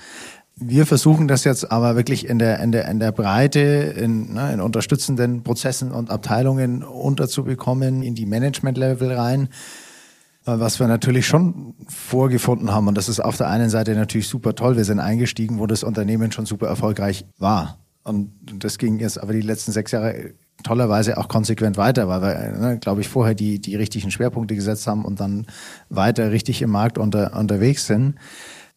Wir 0.59 0.87
versuchen 0.87 1.27
das 1.27 1.43
jetzt 1.43 1.71
aber 1.71 1.95
wirklich 1.95 2.27
in 2.27 2.39
der, 2.39 2.59
in 2.59 2.71
der, 2.71 2.87
in 2.87 2.99
der 2.99 3.11
Breite, 3.11 3.59
in, 3.59 4.33
ne, 4.33 4.53
in 4.53 4.59
unterstützenden 4.59 5.43
Prozessen 5.43 5.91
und 5.91 6.09
Abteilungen 6.09 6.83
unterzubekommen, 6.83 8.01
in 8.01 8.15
die 8.15 8.25
Management-Level 8.25 9.13
rein. 9.13 9.49
Was 10.45 10.79
wir 10.79 10.87
natürlich 10.87 11.27
schon 11.27 11.75
vorgefunden 11.87 12.71
haben, 12.71 12.87
und 12.87 12.97
das 12.97 13.09
ist 13.09 13.19
auf 13.19 13.37
der 13.37 13.49
einen 13.49 13.69
Seite 13.69 13.93
natürlich 13.93 14.27
super 14.29 14.55
toll, 14.55 14.77
wir 14.77 14.85
sind 14.85 14.99
eingestiegen, 14.99 15.59
wo 15.59 15.67
das 15.67 15.83
Unternehmen 15.83 16.31
schon 16.31 16.45
super 16.45 16.67
erfolgreich 16.67 17.25
war. 17.37 17.77
Und 18.03 18.31
das 18.55 18.77
ging 18.77 18.99
jetzt 18.99 19.21
aber 19.21 19.33
die 19.33 19.41
letzten 19.41 19.73
sechs 19.73 19.91
Jahre 19.91 20.31
tollerweise 20.63 21.17
auch 21.17 21.27
konsequent 21.27 21.77
weiter, 21.77 22.07
weil 22.07 22.21
wir, 22.21 22.57
ne, 22.57 22.79
glaube 22.79 23.01
ich, 23.01 23.09
vorher 23.09 23.35
die, 23.35 23.59
die 23.59 23.75
richtigen 23.75 24.09
Schwerpunkte 24.09 24.55
gesetzt 24.55 24.87
haben 24.87 25.05
und 25.05 25.19
dann 25.19 25.45
weiter 25.89 26.31
richtig 26.31 26.61
im 26.61 26.71
Markt 26.71 26.97
unter, 26.97 27.37
unterwegs 27.37 27.85
sind. 27.85 28.15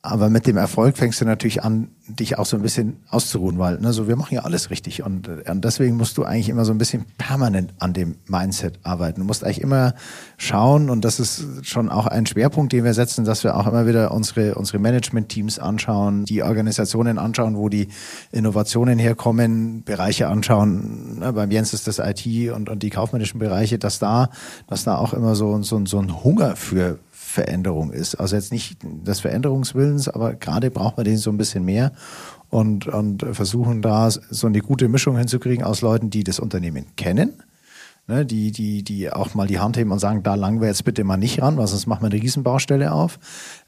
Aber 0.03 0.31
mit 0.31 0.47
dem 0.47 0.57
Erfolg 0.57 0.97
fängst 0.97 1.21
du 1.21 1.27
natürlich 1.27 1.63
an, 1.63 1.89
dich 2.07 2.39
auch 2.39 2.47
so 2.47 2.57
ein 2.57 2.63
bisschen 2.63 2.97
auszuruhen, 3.11 3.59
weil 3.59 3.79
ne, 3.81 3.93
so 3.93 4.09
wir 4.09 4.17
machen 4.17 4.35
ja 4.35 4.45
alles 4.45 4.71
richtig 4.71 5.03
und, 5.03 5.29
äh, 5.29 5.51
und 5.51 5.63
deswegen 5.63 5.97
musst 5.97 6.17
du 6.17 6.25
eigentlich 6.25 6.49
immer 6.49 6.65
so 6.65 6.73
ein 6.73 6.79
bisschen 6.79 7.05
permanent 7.19 7.75
an 7.79 7.93
dem 7.93 8.17
Mindset 8.27 8.79
arbeiten. 8.83 9.21
Du 9.21 9.27
musst 9.27 9.45
eigentlich 9.45 9.61
immer 9.61 9.95
schauen 10.39 10.89
und 10.89 11.05
das 11.05 11.21
ist 11.21 11.45
schon 11.63 11.91
auch 11.91 12.07
ein 12.07 12.25
Schwerpunkt, 12.25 12.73
den 12.73 12.85
wir 12.85 12.95
setzen, 12.95 13.27
dass 13.27 13.45
wir 13.45 13.55
auch 13.55 13.67
immer 13.67 13.87
wieder 13.87 14.13
unsere 14.13 14.55
unsere 14.55 14.79
Management-Teams 14.79 15.59
anschauen, 15.59 16.25
die 16.25 16.43
Organisationen 16.43 17.19
anschauen, 17.19 17.57
wo 17.57 17.69
die 17.69 17.89
Innovationen 18.33 18.99
herkommen, 18.99 19.83
Bereiche 19.85 20.29
anschauen. 20.29 21.19
Ne, 21.19 21.35
beim 21.35 21.51
Jens 21.51 21.75
ist 21.75 21.87
das 21.87 21.99
IT 21.99 22.27
und 22.53 22.71
und 22.71 22.83
die 22.83 22.91
kaufmännischen 22.91 23.39
Bereiche, 23.39 23.79
dass 23.79 23.99
da 23.99 24.31
dass 24.67 24.85
da 24.85 24.97
auch 24.97 25.13
immer 25.13 25.35
so 25.35 25.63
so, 25.63 25.85
so 25.85 25.99
ein 25.99 26.25
Hunger 26.25 26.57
für 26.57 26.99
Veränderung 27.31 27.93
ist. 27.93 28.17
Also 28.17 28.37
jetzt 28.37 28.53
nicht 28.53 28.79
des 28.83 29.21
Veränderungswillens, 29.21 30.09
aber 30.09 30.35
gerade 30.35 30.71
braucht 30.71 30.97
man 30.97 31.05
den 31.05 31.17
so 31.17 31.31
ein 31.31 31.37
bisschen 31.37 31.65
mehr 31.65 31.93
und, 32.49 32.89
und 32.89 33.25
versuchen 33.33 33.83
da 33.83 34.11
so 34.11 34.47
eine 34.47 34.61
gute 34.61 34.89
Mischung 34.89 35.17
hinzukriegen 35.17 35.65
aus 35.65 35.81
Leuten, 35.81 36.11
die 36.11 36.25
das 36.25 36.41
Unternehmen 36.41 36.87
kennen, 36.97 37.35
ne, 38.09 38.27
die, 38.27 38.51
die, 38.51 38.83
die 38.83 39.13
auch 39.13 39.35
mal 39.35 39.47
die 39.47 39.61
Hand 39.61 39.77
heben 39.77 39.93
und 39.93 40.01
sagen, 40.01 40.25
da 40.25 40.35
langen 40.35 40.61
wir 40.61 40.67
jetzt 40.67 40.85
bitte 40.85 41.05
mal 41.05 41.17
nicht 41.17 41.41
ran, 41.41 41.57
weil 41.57 41.69
sonst 41.69 41.87
machen 41.87 42.03
wir 42.03 42.11
eine 42.11 42.21
Riesenbaustelle 42.21 42.93
auf. 42.93 43.21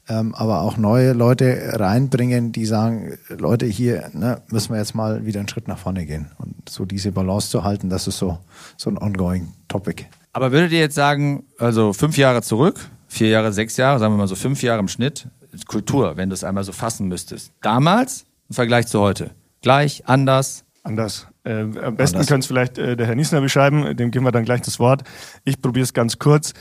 Ähm, 0.09 0.35
aber 0.35 0.61
auch 0.61 0.75
neue 0.75 1.13
Leute 1.13 1.79
reinbringen, 1.79 2.51
die 2.51 2.65
sagen, 2.65 3.17
Leute, 3.29 3.65
hier 3.65 4.09
ne, 4.11 4.41
müssen 4.49 4.73
wir 4.73 4.79
jetzt 4.79 4.93
mal 4.93 5.25
wieder 5.25 5.39
einen 5.39 5.47
Schritt 5.47 5.69
nach 5.69 5.77
vorne 5.77 6.05
gehen. 6.05 6.31
Und 6.37 6.67
so 6.67 6.83
diese 6.83 7.13
Balance 7.13 7.49
zu 7.49 7.63
halten, 7.63 7.89
das 7.89 8.07
ist 8.09 8.17
so, 8.17 8.39
so 8.75 8.89
ein 8.89 8.97
ongoing 8.97 9.53
Topic. 9.69 10.03
Aber 10.33 10.51
würdet 10.51 10.73
ihr 10.73 10.79
jetzt 10.79 10.95
sagen, 10.95 11.45
also 11.59 11.93
fünf 11.93 12.17
Jahre 12.17 12.41
zurück, 12.41 12.89
vier 13.13 13.29
Jahre, 13.29 13.53
sechs 13.53 13.77
Jahre, 13.77 13.99
sagen 13.99 14.13
wir 14.13 14.17
mal 14.17 14.27
so 14.27 14.35
fünf 14.35 14.63
Jahre 14.63 14.79
im 14.79 14.87
Schnitt, 14.87 15.27
Kultur, 15.67 16.17
wenn 16.17 16.29
du 16.29 16.33
es 16.33 16.43
einmal 16.43 16.63
so 16.63 16.71
fassen 16.71 17.07
müsstest. 17.07 17.53
Damals 17.61 18.25
im 18.49 18.55
Vergleich 18.55 18.87
zu 18.87 18.99
heute. 18.99 19.31
Gleich, 19.61 20.03
anders. 20.07 20.65
Anders. 20.81 21.27
Äh, 21.43 21.61
am 21.81 21.95
besten 21.95 22.25
könnte 22.25 22.39
es 22.39 22.47
vielleicht 22.47 22.77
äh, 22.77 22.97
der 22.97 23.05
Herr 23.05 23.15
Niesner 23.15 23.39
beschreiben, 23.39 23.95
dem 23.95 24.11
geben 24.11 24.25
wir 24.25 24.31
dann 24.31 24.45
gleich 24.45 24.61
das 24.61 24.79
Wort. 24.79 25.03
Ich 25.45 25.61
probiere 25.61 25.83
es 25.83 25.93
ganz 25.93 26.17
kurz. 26.17 26.53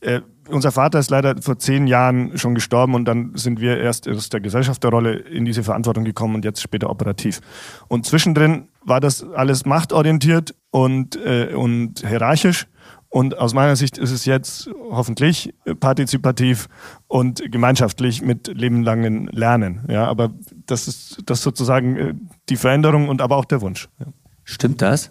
Äh, 0.00 0.20
unser 0.48 0.72
Vater 0.72 0.98
ist 0.98 1.10
leider 1.10 1.40
vor 1.42 1.58
zehn 1.58 1.86
Jahren 1.86 2.38
schon 2.38 2.54
gestorben 2.54 2.94
und 2.94 3.04
dann 3.04 3.32
sind 3.34 3.60
wir 3.60 3.78
erst 3.78 4.08
aus 4.08 4.30
der 4.30 4.40
Gesellschafterrolle 4.40 5.12
in 5.12 5.44
diese 5.44 5.62
Verantwortung 5.62 6.04
gekommen 6.04 6.36
und 6.36 6.44
jetzt 6.44 6.62
später 6.62 6.88
operativ. 6.88 7.40
Und 7.88 8.06
zwischendrin 8.06 8.68
war 8.82 9.00
das 9.00 9.22
alles 9.22 9.66
machtorientiert 9.66 10.54
und, 10.70 11.16
äh, 11.16 11.52
und 11.54 12.06
hierarchisch. 12.06 12.66
Und 13.10 13.38
aus 13.38 13.54
meiner 13.54 13.74
Sicht 13.74 13.96
ist 13.96 14.10
es 14.10 14.26
jetzt 14.26 14.68
hoffentlich 14.90 15.54
partizipativ 15.80 16.68
und 17.06 17.42
gemeinschaftlich 17.50 18.20
mit 18.20 18.48
lebenlangen 18.48 19.28
Lernen. 19.28 19.86
Ja, 19.88 20.06
aber 20.06 20.30
das 20.66 20.88
ist 20.88 21.22
das 21.24 21.42
sozusagen 21.42 21.96
äh, 21.96 22.14
die 22.50 22.56
Veränderung 22.56 23.08
und 23.08 23.22
aber 23.22 23.36
auch 23.36 23.46
der 23.46 23.62
Wunsch. 23.62 23.88
Ja. 23.98 24.06
Stimmt 24.44 24.82
das? 24.82 25.10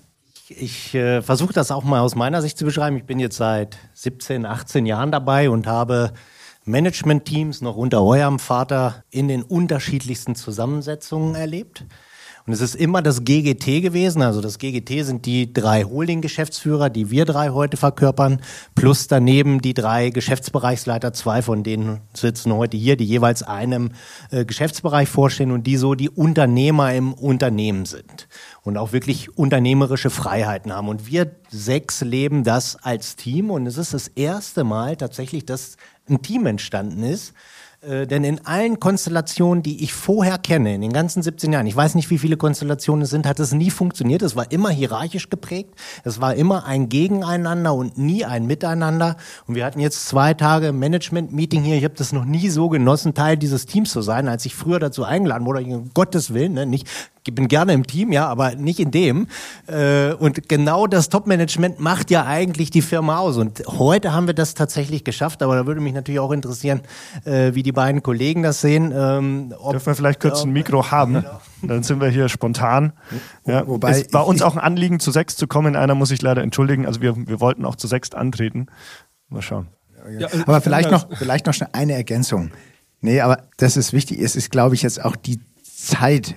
Ich 0.49 0.93
äh, 0.95 1.21
versuche 1.21 1.53
das 1.53 1.71
auch 1.71 1.83
mal 1.83 1.99
aus 1.99 2.15
meiner 2.15 2.41
Sicht 2.41 2.57
zu 2.57 2.65
beschreiben. 2.65 2.97
Ich 2.97 3.05
bin 3.05 3.19
jetzt 3.19 3.37
seit 3.37 3.77
17, 3.95 4.45
18 4.45 4.85
Jahren 4.85 5.11
dabei 5.11 5.49
und 5.49 5.67
habe 5.67 6.13
Management-Teams 6.65 7.61
noch 7.61 7.75
unter 7.77 8.03
eurem 8.03 8.39
Vater 8.39 9.03
in 9.09 9.27
den 9.27 9.41
unterschiedlichsten 9.41 10.35
Zusammensetzungen 10.35 11.35
erlebt. 11.35 11.85
Und 12.47 12.53
es 12.53 12.61
ist 12.61 12.75
immer 12.75 13.01
das 13.01 13.25
GGT 13.25 13.81
gewesen. 13.81 14.21
Also 14.21 14.39
das 14.39 14.57
GGT 14.57 15.03
sind 15.03 15.25
die 15.25 15.51
drei 15.51 15.83
Holding-Geschäftsführer, 15.83 16.89
die 16.89 17.11
wir 17.11 17.25
drei 17.25 17.49
heute 17.49 17.75
verkörpern, 17.75 18.39
plus 18.73 19.07
daneben 19.07 19.61
die 19.61 19.73
drei 19.73 20.11
Geschäftsbereichsleiter, 20.11 21.11
zwei 21.11 21.41
von 21.41 21.63
denen 21.63 21.99
sitzen 22.13 22.53
heute 22.53 22.77
hier, 22.77 22.95
die 22.95 23.03
jeweils 23.03 23.43
einem 23.43 23.91
äh, 24.31 24.45
Geschäftsbereich 24.45 25.09
vorstehen 25.09 25.51
und 25.51 25.67
die 25.67 25.75
so 25.75 25.93
die 25.93 26.09
Unternehmer 26.09 26.93
im 26.93 27.13
Unternehmen 27.13 27.85
sind 27.85 28.29
und 28.63 28.77
auch 28.77 28.93
wirklich 28.93 29.37
unternehmerische 29.37 30.09
Freiheiten 30.09 30.71
haben. 30.71 30.87
Und 30.87 31.05
wir 31.05 31.29
sechs 31.49 31.99
leben 31.99 32.45
das 32.45 32.77
als 32.81 33.17
Team 33.17 33.51
und 33.51 33.67
es 33.67 33.77
ist 33.77 33.93
das 33.93 34.07
erste 34.07 34.63
Mal 34.63 34.95
tatsächlich, 34.95 35.45
dass 35.45 35.75
ein 36.09 36.21
Team 36.21 36.45
entstanden 36.45 37.03
ist, 37.03 37.33
äh, 37.81 38.07
denn 38.07 38.23
in 38.23 38.43
allen 38.45 38.79
Konstellationen, 38.79 39.61
die 39.61 39.83
ich 39.83 39.93
vorher 39.93 40.39
kenne, 40.39 40.73
in 40.73 40.81
den 40.81 40.93
ganzen 40.93 41.21
17 41.21 41.53
Jahren, 41.53 41.67
ich 41.67 41.75
weiß 41.75 41.93
nicht, 41.93 42.09
wie 42.09 42.17
viele 42.17 42.35
Konstellationen 42.35 43.03
es 43.03 43.11
sind, 43.11 43.27
hat 43.27 43.39
es 43.39 43.51
nie 43.51 43.69
funktioniert. 43.69 44.23
Es 44.23 44.35
war 44.35 44.51
immer 44.51 44.69
hierarchisch 44.69 45.29
geprägt. 45.29 45.75
Es 46.03 46.19
war 46.19 46.33
immer 46.33 46.65
ein 46.65 46.89
Gegeneinander 46.89 47.75
und 47.75 47.97
nie 47.97 48.25
ein 48.25 48.47
Miteinander. 48.47 49.17
Und 49.45 49.55
wir 49.55 49.63
hatten 49.63 49.79
jetzt 49.79 50.07
zwei 50.07 50.33
Tage 50.33 50.71
Management-Meeting 50.71 51.63
hier. 51.63 51.77
Ich 51.77 51.83
habe 51.83 51.93
das 51.95 52.13
noch 52.13 52.25
nie 52.25 52.49
so 52.49 52.67
genossen, 52.69 53.13
Teil 53.13 53.37
dieses 53.37 53.67
Teams 53.67 53.91
zu 53.91 54.01
sein, 54.01 54.27
als 54.27 54.45
ich 54.45 54.55
früher 54.55 54.79
dazu 54.79 55.03
eingeladen 55.03 55.45
wurde. 55.45 55.63
Um 55.63 55.91
Gottes 55.93 56.33
Willen, 56.33 56.53
ne? 56.53 56.65
nicht 56.65 56.77
ich 56.77 56.85
bin 57.33 57.47
gerne 57.47 57.73
im 57.73 57.85
Team, 57.85 58.11
ja, 58.11 58.27
aber 58.27 58.55
nicht 58.55 58.79
in 58.79 58.91
dem. 58.91 59.27
Äh, 59.67 60.13
und 60.13 60.47
genau 60.49 60.87
das 60.87 61.09
Top-Management 61.09 61.79
macht 61.79 62.11
ja 62.11 62.25
eigentlich 62.25 62.69
die 62.69 62.81
Firma 62.81 63.17
aus. 63.17 63.37
Und 63.37 63.63
heute 63.67 64.13
haben 64.13 64.27
wir 64.27 64.33
das 64.33 64.53
tatsächlich 64.53 65.03
geschafft. 65.03 65.43
Aber 65.43 65.55
da 65.55 65.65
würde 65.65 65.81
mich 65.81 65.93
natürlich 65.93 66.19
auch 66.19 66.31
interessieren, 66.31 66.81
äh, 67.25 67.53
wie 67.53 67.63
die 67.63 67.71
beiden 67.71 68.03
Kollegen 68.03 68.43
das 68.43 68.61
sehen. 68.61 68.93
Ähm, 68.95 69.53
Dürfen 69.71 69.85
wir 69.85 69.95
vielleicht 69.95 70.19
kurz 70.19 70.43
ein 70.43 70.51
Mikro 70.51 70.91
haben? 70.91 71.23
Dann 71.61 71.83
sind 71.83 72.01
wir 72.01 72.09
hier 72.09 72.29
spontan. 72.29 72.93
Ja, 73.45 73.67
Wobei 73.67 73.91
es 73.91 74.13
war 74.13 74.27
uns 74.27 74.41
auch 74.41 74.55
ein 74.55 74.59
Anliegen, 74.59 74.99
zu 74.99 75.11
sechs 75.11 75.35
zu 75.35 75.47
kommen. 75.47 75.75
Einer 75.75 75.95
muss 75.95 76.09
sich 76.09 76.21
leider 76.21 76.41
entschuldigen. 76.43 76.85
Also 76.85 77.01
wir, 77.01 77.15
wir 77.27 77.39
wollten 77.39 77.65
auch 77.65 77.75
zu 77.75 77.87
sechs 77.87 78.13
antreten. 78.13 78.67
Mal 79.29 79.41
schauen. 79.41 79.67
Ja, 80.19 80.27
aber 80.45 80.61
vielleicht 80.61 80.91
noch, 80.91 81.07
vielleicht 81.17 81.45
noch 81.45 81.53
schnell 81.53 81.69
eine 81.73 81.93
Ergänzung. 81.93 82.51
Nee, 83.01 83.21
aber 83.21 83.43
das 83.57 83.77
ist 83.77 83.93
wichtig. 83.93 84.19
Es 84.19 84.35
ist, 84.35 84.51
glaube 84.51 84.75
ich, 84.75 84.81
jetzt 84.81 85.03
auch 85.03 85.15
die 85.15 85.39
Zeit, 85.63 86.35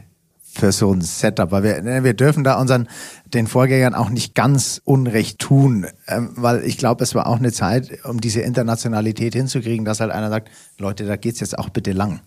für 0.52 0.72
so 0.72 0.92
ein 0.92 1.00
Setup, 1.00 1.50
weil 1.52 1.62
wir, 1.62 1.82
ne, 1.82 2.04
wir 2.04 2.14
dürfen 2.14 2.44
da 2.44 2.60
unseren, 2.60 2.88
den 3.26 3.46
Vorgängern 3.46 3.94
auch 3.94 4.10
nicht 4.10 4.34
ganz 4.34 4.80
Unrecht 4.84 5.38
tun, 5.38 5.86
ähm, 6.08 6.32
weil 6.36 6.64
ich 6.64 6.76
glaube, 6.76 7.04
es 7.04 7.14
war 7.14 7.26
auch 7.26 7.38
eine 7.38 7.52
Zeit, 7.52 8.04
um 8.04 8.20
diese 8.20 8.40
Internationalität 8.40 9.34
hinzukriegen, 9.34 9.84
dass 9.84 10.00
halt 10.00 10.10
einer 10.10 10.28
sagt, 10.28 10.50
Leute, 10.78 11.06
da 11.06 11.16
geht's 11.16 11.40
jetzt 11.40 11.58
auch 11.58 11.68
bitte 11.68 11.92
lang. 11.92 12.20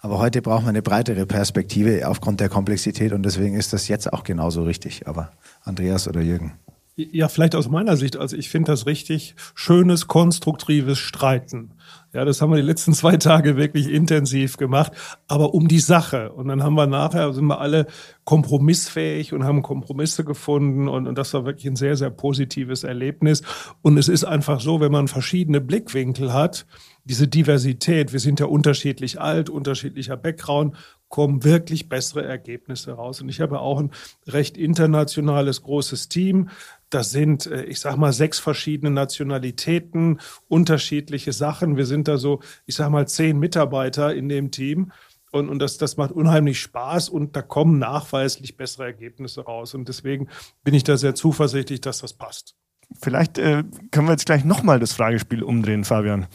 Aber 0.00 0.18
heute 0.18 0.42
brauchen 0.42 0.64
wir 0.64 0.70
eine 0.70 0.82
breitere 0.82 1.26
Perspektive 1.26 2.06
aufgrund 2.08 2.40
der 2.40 2.48
Komplexität 2.48 3.12
und 3.12 3.22
deswegen 3.22 3.56
ist 3.56 3.72
das 3.72 3.88
jetzt 3.88 4.12
auch 4.12 4.24
genauso 4.24 4.62
richtig. 4.62 5.06
Aber 5.06 5.32
Andreas 5.62 6.06
oder 6.08 6.20
Jürgen? 6.20 6.52
Ja, 6.96 7.28
vielleicht 7.28 7.54
aus 7.54 7.68
meiner 7.68 7.96
Sicht. 7.96 8.16
Also 8.16 8.36
ich 8.36 8.48
finde 8.48 8.72
das 8.72 8.86
richtig 8.86 9.34
schönes, 9.54 10.06
konstruktives 10.06 10.98
Streiten. 10.98 11.72
Ja, 12.16 12.24
das 12.24 12.40
haben 12.40 12.48
wir 12.48 12.56
die 12.56 12.62
letzten 12.62 12.94
zwei 12.94 13.18
Tage 13.18 13.58
wirklich 13.58 13.90
intensiv 13.90 14.56
gemacht, 14.56 14.90
aber 15.28 15.52
um 15.52 15.68
die 15.68 15.80
Sache. 15.80 16.32
Und 16.32 16.48
dann 16.48 16.62
haben 16.62 16.72
wir 16.72 16.86
nachher, 16.86 17.30
sind 17.34 17.44
wir 17.44 17.60
alle 17.60 17.84
kompromissfähig 18.24 19.34
und 19.34 19.44
haben 19.44 19.60
Kompromisse 19.60 20.24
gefunden 20.24 20.88
und, 20.88 21.06
und 21.06 21.18
das 21.18 21.34
war 21.34 21.44
wirklich 21.44 21.66
ein 21.66 21.76
sehr, 21.76 21.94
sehr 21.94 22.08
positives 22.08 22.84
Erlebnis. 22.84 23.42
Und 23.82 23.98
es 23.98 24.08
ist 24.08 24.24
einfach 24.24 24.60
so, 24.60 24.80
wenn 24.80 24.92
man 24.92 25.08
verschiedene 25.08 25.60
Blickwinkel 25.60 26.32
hat, 26.32 26.64
diese 27.04 27.28
Diversität, 27.28 28.14
wir 28.14 28.20
sind 28.20 28.40
ja 28.40 28.46
unterschiedlich 28.46 29.20
alt, 29.20 29.50
unterschiedlicher 29.50 30.16
Background, 30.16 30.74
kommen 31.08 31.44
wirklich 31.44 31.88
bessere 31.88 32.24
Ergebnisse 32.24 32.92
raus. 32.92 33.20
Und 33.20 33.28
ich 33.28 33.40
habe 33.40 33.60
auch 33.60 33.78
ein 33.78 33.92
recht 34.26 34.56
internationales 34.56 35.62
großes 35.62 36.08
Team. 36.08 36.48
Das 36.96 37.10
sind, 37.10 37.44
äh, 37.44 37.64
ich 37.64 37.78
sag 37.78 37.98
mal, 37.98 38.14
sechs 38.14 38.38
verschiedene 38.38 38.90
Nationalitäten, 38.90 40.18
unterschiedliche 40.48 41.32
Sachen. 41.32 41.76
Wir 41.76 41.84
sind 41.84 42.08
da 42.08 42.16
so, 42.16 42.40
ich 42.64 42.74
sag 42.74 42.88
mal, 42.88 43.06
zehn 43.06 43.38
Mitarbeiter 43.38 44.14
in 44.14 44.30
dem 44.30 44.50
Team. 44.50 44.92
Und, 45.30 45.50
und 45.50 45.58
das, 45.58 45.76
das 45.76 45.98
macht 45.98 46.12
unheimlich 46.12 46.58
Spaß 46.58 47.10
und 47.10 47.36
da 47.36 47.42
kommen 47.42 47.78
nachweislich 47.78 48.56
bessere 48.56 48.84
Ergebnisse 48.84 49.42
raus. 49.42 49.74
Und 49.74 49.88
deswegen 49.88 50.28
bin 50.64 50.72
ich 50.72 50.84
da 50.84 50.96
sehr 50.96 51.14
zuversichtlich, 51.14 51.82
dass 51.82 51.98
das 51.98 52.14
passt. 52.14 52.54
Vielleicht 53.02 53.36
äh, 53.36 53.64
können 53.90 54.06
wir 54.06 54.12
jetzt 54.12 54.24
gleich 54.24 54.46
nochmal 54.46 54.80
das 54.80 54.94
Fragespiel 54.94 55.42
umdrehen, 55.42 55.84
Fabian. 55.84 56.28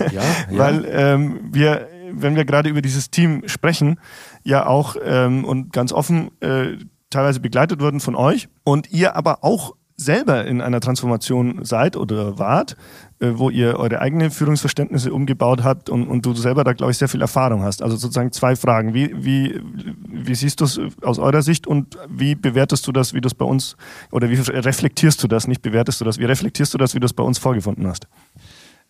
Ja, 0.00 0.08
ja. 0.10 0.22
Weil 0.50 0.84
ähm, 0.88 1.50
wir, 1.52 1.86
wenn 2.10 2.34
wir 2.34 2.44
gerade 2.44 2.68
über 2.68 2.82
dieses 2.82 3.10
Team 3.10 3.44
sprechen, 3.46 4.00
ja 4.42 4.66
auch 4.66 4.96
ähm, 5.00 5.44
und 5.44 5.72
ganz 5.72 5.92
offen 5.92 6.32
äh, 6.40 6.78
teilweise 7.10 7.38
begleitet 7.38 7.80
wurden 7.80 8.00
von 8.00 8.16
euch 8.16 8.48
und 8.64 8.90
ihr 8.90 9.14
aber 9.14 9.44
auch 9.44 9.76
selber 9.96 10.44
in 10.46 10.60
einer 10.60 10.80
Transformation 10.80 11.64
seid 11.64 11.96
oder 11.96 12.38
wart, 12.38 12.76
äh, 13.20 13.32
wo 13.34 13.50
ihr 13.50 13.78
eure 13.78 14.00
eigenen 14.00 14.30
Führungsverständnisse 14.30 15.12
umgebaut 15.12 15.62
habt 15.62 15.88
und, 15.90 16.08
und 16.08 16.26
du 16.26 16.34
selber 16.34 16.64
da, 16.64 16.72
glaube 16.72 16.92
ich, 16.92 16.98
sehr 16.98 17.08
viel 17.08 17.20
Erfahrung 17.20 17.62
hast. 17.62 17.82
Also 17.82 17.96
sozusagen 17.96 18.32
zwei 18.32 18.56
Fragen. 18.56 18.94
Wie, 18.94 19.12
wie, 19.16 19.60
wie 20.08 20.34
siehst 20.34 20.60
du 20.60 20.64
es 20.64 20.80
aus 21.02 21.18
eurer 21.18 21.42
Sicht 21.42 21.66
und 21.66 21.96
wie 22.08 22.34
bewertest 22.34 22.86
du 22.86 22.92
das, 22.92 23.14
wie 23.14 23.20
du 23.20 23.28
es 23.28 23.34
bei 23.34 23.44
uns, 23.44 23.76
oder 24.10 24.28
wie 24.30 24.34
reflektierst 24.34 25.22
du 25.22 25.28
das, 25.28 25.46
nicht 25.46 25.62
bewertest 25.62 26.00
du 26.00 26.04
das, 26.04 26.18
wie 26.18 26.24
reflektierst 26.24 26.74
du 26.74 26.78
das, 26.78 26.94
wie 26.94 27.00
du 27.00 27.06
es 27.06 27.12
bei 27.12 27.22
uns 27.22 27.38
vorgefunden 27.38 27.86
hast? 27.86 28.06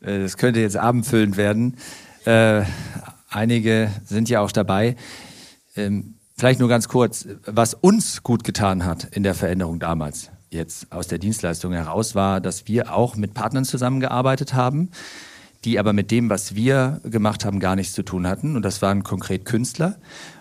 Äh, 0.01 0.21
das 0.21 0.37
könnte 0.37 0.61
jetzt 0.61 0.77
abendfüllend 0.77 1.37
werden. 1.37 1.77
Äh, 2.25 2.63
einige 3.29 3.91
sind 4.05 4.29
ja 4.29 4.41
auch 4.41 4.53
dabei. 4.53 4.97
Ähm, 5.77 6.15
vielleicht 6.37 6.61
nur 6.61 6.69
ganz 6.69 6.89
kurz, 6.89 7.29
was 7.47 7.75
uns 7.75 8.23
gut 8.23 8.45
getan 8.45 8.85
hat 8.85 9.05
in 9.13 9.23
der 9.23 9.35
Veränderung 9.35 9.79
damals 9.79 10.32
jetzt 10.53 10.93
aus 10.93 11.09
der 11.09 11.19
Dienstleistung 11.19 11.73
heraus 11.73 12.15
war, 12.15 12.41
dass 12.41 12.69
wir 12.69 12.95
auch 12.95 13.17
mit 13.17 13.35
Partnern 13.35 13.65
zusammengearbeitet 13.65 14.55
haben, 14.55 14.91
die 15.65 15.79
aber 15.79 15.93
mit 15.93 16.11
dem, 16.11 16.31
was 16.31 16.55
wir 16.55 17.01
gemacht 17.05 17.45
haben, 17.45 17.61
gar 17.61 17.77
nichts 17.77 17.95
zu 17.95 18.03
tun 18.03 18.27
hatten. 18.27 18.57
Und 18.57 18.63
das 18.63 18.83
waren 18.83 19.03
konkret 19.03 19.45
Künstler. 19.45 19.97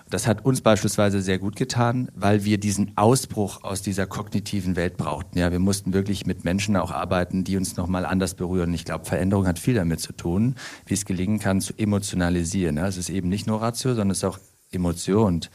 Das 0.09 0.27
hat 0.27 0.43
uns 0.43 0.59
beispielsweise 0.59 1.21
sehr 1.21 1.39
gut 1.39 1.55
getan, 1.55 2.09
weil 2.15 2.43
wir 2.43 2.57
diesen 2.57 2.97
Ausbruch 2.97 3.63
aus 3.63 3.81
dieser 3.81 4.07
kognitiven 4.07 4.75
Welt 4.75 4.97
brauchten. 4.97 5.37
Ja, 5.37 5.53
wir 5.53 5.59
mussten 5.59 5.93
wirklich 5.93 6.25
mit 6.25 6.43
Menschen 6.43 6.75
auch 6.75 6.91
arbeiten, 6.91 7.45
die 7.45 7.55
uns 7.55 7.77
nochmal 7.77 8.05
anders 8.05 8.33
berühren. 8.33 8.73
Ich 8.73 8.83
glaube, 8.83 9.05
Veränderung 9.05 9.47
hat 9.47 9.57
viel 9.57 9.75
damit 9.75 10.01
zu 10.01 10.11
tun, 10.11 10.55
wie 10.85 10.95
es 10.95 11.05
gelingen 11.05 11.39
kann, 11.39 11.61
zu 11.61 11.73
emotionalisieren. 11.77 12.75
Ja, 12.75 12.87
es 12.87 12.97
ist 12.97 13.09
eben 13.09 13.29
nicht 13.29 13.47
nur 13.47 13.61
Ratio, 13.61 13.91
sondern 13.91 14.11
es 14.11 14.17
ist 14.17 14.25
auch 14.25 14.39
Emotion. 14.71 15.35
Und 15.35 15.51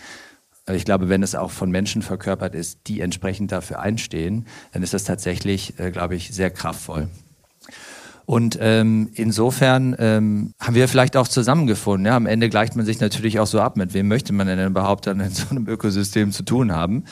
ich 0.75 0.85
glaube, 0.85 1.09
wenn 1.09 1.23
es 1.23 1.35
auch 1.35 1.51
von 1.51 1.71
Menschen 1.71 2.03
verkörpert 2.03 2.55
ist, 2.55 2.81
die 2.89 3.01
entsprechend 3.01 3.53
dafür 3.53 3.81
einstehen, 3.81 4.47
dann 4.73 4.83
ist 4.83 4.95
das 4.95 5.05
tatsächlich, 5.05 5.79
äh, 5.79 5.91
glaube 5.93 6.17
ich, 6.17 6.35
sehr 6.35 6.51
kraftvoll. 6.51 7.09
Und 8.27 8.59
ähm, 8.61 9.09
insofern 9.15 9.95
ähm, 10.01 10.53
haben 10.59 10.75
wir 10.75 10.89
vielleicht 10.89 11.17
auch 11.17 11.29
zusammengefunden. 11.29 12.07
Ja, 12.07 12.17
am 12.17 12.27
Ende 12.27 12.49
gleicht 12.49 12.75
man 12.75 12.85
sich 12.85 12.99
natürlich 12.99 13.39
auch 13.39 13.47
so 13.47 13.61
ab. 13.61 13.77
Mit 13.77 13.95
wem 13.95 14.09
möchte 14.09 14.33
man 14.33 14.49
denn 14.49 14.67
überhaupt 14.67 15.07
dann 15.07 15.21
in 15.21 15.31
so 15.31 15.49
einem 15.51 15.69
Ökosystem 15.69 16.33
zu 16.33 16.43
tun 16.43 16.73
haben? 16.73 17.05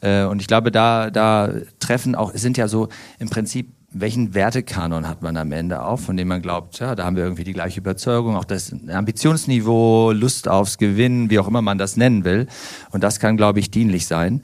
Äh, 0.00 0.24
und 0.24 0.40
ich 0.40 0.46
glaube, 0.46 0.70
da, 0.70 1.10
da 1.10 1.52
treffen 1.80 2.14
auch, 2.14 2.32
sind 2.34 2.56
ja 2.56 2.68
so 2.68 2.88
im 3.18 3.28
Prinzip 3.28 3.72
welchen 3.92 4.34
Wertekanon 4.34 5.08
hat 5.08 5.22
man 5.22 5.36
am 5.36 5.50
Ende 5.52 5.82
auf, 5.82 6.04
von 6.04 6.16
dem 6.16 6.28
man 6.28 6.42
glaubt, 6.42 6.78
ja, 6.78 6.94
da 6.94 7.04
haben 7.04 7.16
wir 7.16 7.24
irgendwie 7.24 7.44
die 7.44 7.52
gleiche 7.52 7.80
Überzeugung, 7.80 8.36
auch 8.36 8.44
das 8.44 8.72
Ambitionsniveau, 8.88 10.12
Lust 10.12 10.48
aufs 10.48 10.78
Gewinnen, 10.78 11.30
wie 11.30 11.38
auch 11.38 11.48
immer 11.48 11.62
man 11.62 11.78
das 11.78 11.96
nennen 11.96 12.24
will. 12.24 12.46
Und 12.90 13.02
das 13.02 13.18
kann, 13.18 13.36
glaube 13.36 13.58
ich, 13.58 13.70
dienlich 13.70 14.06
sein. 14.06 14.42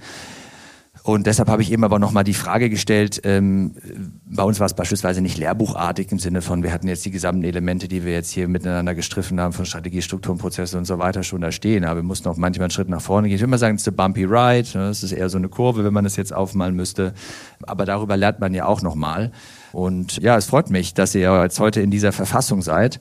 Und 1.07 1.29
deshalb 1.29 1.49
habe 1.49 1.63
ich 1.63 1.71
eben 1.71 1.85
aber 1.85 2.01
nochmal 2.01 2.25
die 2.25 2.35
Frage 2.35 2.69
gestellt, 2.69 3.21
ähm, 3.23 3.77
bei 4.25 4.43
uns 4.43 4.59
war 4.59 4.67
es 4.67 4.75
beispielsweise 4.75 5.21
nicht 5.21 5.39
lehrbuchartig 5.39 6.11
im 6.11 6.19
Sinne 6.19 6.43
von, 6.43 6.65
wir 6.65 6.73
hatten 6.73 6.89
jetzt 6.89 7.05
die 7.05 7.13
gesamten 7.13 7.45
Elemente, 7.45 7.87
die 7.87 8.05
wir 8.05 8.13
jetzt 8.13 8.33
hier 8.33 8.49
miteinander 8.49 8.93
gestriffen 8.97 9.41
haben, 9.41 9.53
von 9.53 9.67
Strategie, 9.67 10.03
Strukturen, 10.03 10.37
Prozesse 10.37 10.77
und 10.77 10.85
so 10.85 10.99
weiter 10.99 11.23
schon 11.23 11.43
da 11.43 11.53
stehen. 11.53 11.85
Aber 11.85 12.01
wir 12.01 12.03
mussten 12.03 12.29
auch 12.29 12.37
manchmal 12.37 12.65
einen 12.65 12.71
Schritt 12.73 12.89
nach 12.89 13.01
vorne 13.01 13.29
gehen. 13.29 13.37
Ich 13.37 13.41
würde 13.41 13.53
mal 13.53 13.59
sagen, 13.59 13.77
es 13.77 13.83
ist 13.83 13.87
eine 13.87 13.97
bumpy 13.97 14.25
ride. 14.25 14.67
Ne? 14.77 14.89
Das 14.89 15.05
ist 15.05 15.13
eher 15.13 15.29
so 15.29 15.39
eine 15.39 15.49
Kurve, 15.49 15.85
wenn 15.85 15.95
man 15.95 16.03
das 16.03 16.17
jetzt 16.17 16.35
aufmalen 16.35 16.75
müsste. 16.75 17.15
Aber 17.63 17.85
darüber 17.85 18.17
lernt 18.17 18.41
man 18.41 18.53
ja 18.53 18.67
auch 18.67 18.83
nochmal. 18.83 19.31
Und 19.71 20.17
ja, 20.17 20.37
es 20.37 20.47
freut 20.47 20.71
mich, 20.71 20.93
dass 20.93 21.15
ihr 21.15 21.41
jetzt 21.41 21.61
heute 21.61 21.83
in 21.83 21.93
dieser 21.93 22.11
Verfassung 22.11 22.63
seid. 22.63 22.99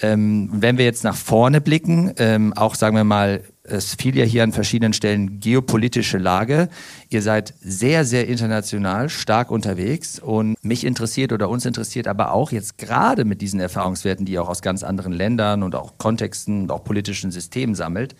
Ähm, 0.00 0.50
wenn 0.52 0.78
wir 0.78 0.84
jetzt 0.84 1.02
nach 1.02 1.16
vorne 1.16 1.60
blicken, 1.60 2.12
ähm, 2.18 2.52
auch 2.52 2.76
sagen 2.76 2.94
wir 2.94 3.02
mal, 3.02 3.42
es 3.70 3.94
fiel 3.94 4.16
ja 4.16 4.24
hier 4.24 4.42
an 4.42 4.52
verschiedenen 4.52 4.92
Stellen 4.92 5.40
geopolitische 5.40 6.18
Lage. 6.18 6.68
Ihr 7.08 7.22
seid 7.22 7.54
sehr, 7.60 8.04
sehr 8.04 8.28
international, 8.28 9.08
stark 9.08 9.50
unterwegs 9.50 10.18
und 10.18 10.56
mich 10.62 10.84
interessiert 10.84 11.32
oder 11.32 11.48
uns 11.48 11.64
interessiert 11.64 12.08
aber 12.08 12.32
auch 12.32 12.52
jetzt 12.52 12.78
gerade 12.78 13.24
mit 13.24 13.40
diesen 13.40 13.60
Erfahrungswerten, 13.60 14.26
die 14.26 14.32
ihr 14.32 14.42
auch 14.42 14.48
aus 14.48 14.62
ganz 14.62 14.82
anderen 14.82 15.12
Ländern 15.12 15.62
und 15.62 15.74
auch 15.74 15.98
Kontexten 15.98 16.62
und 16.62 16.70
auch 16.72 16.84
politischen 16.84 17.30
Systemen 17.30 17.74
sammelt. 17.74 18.14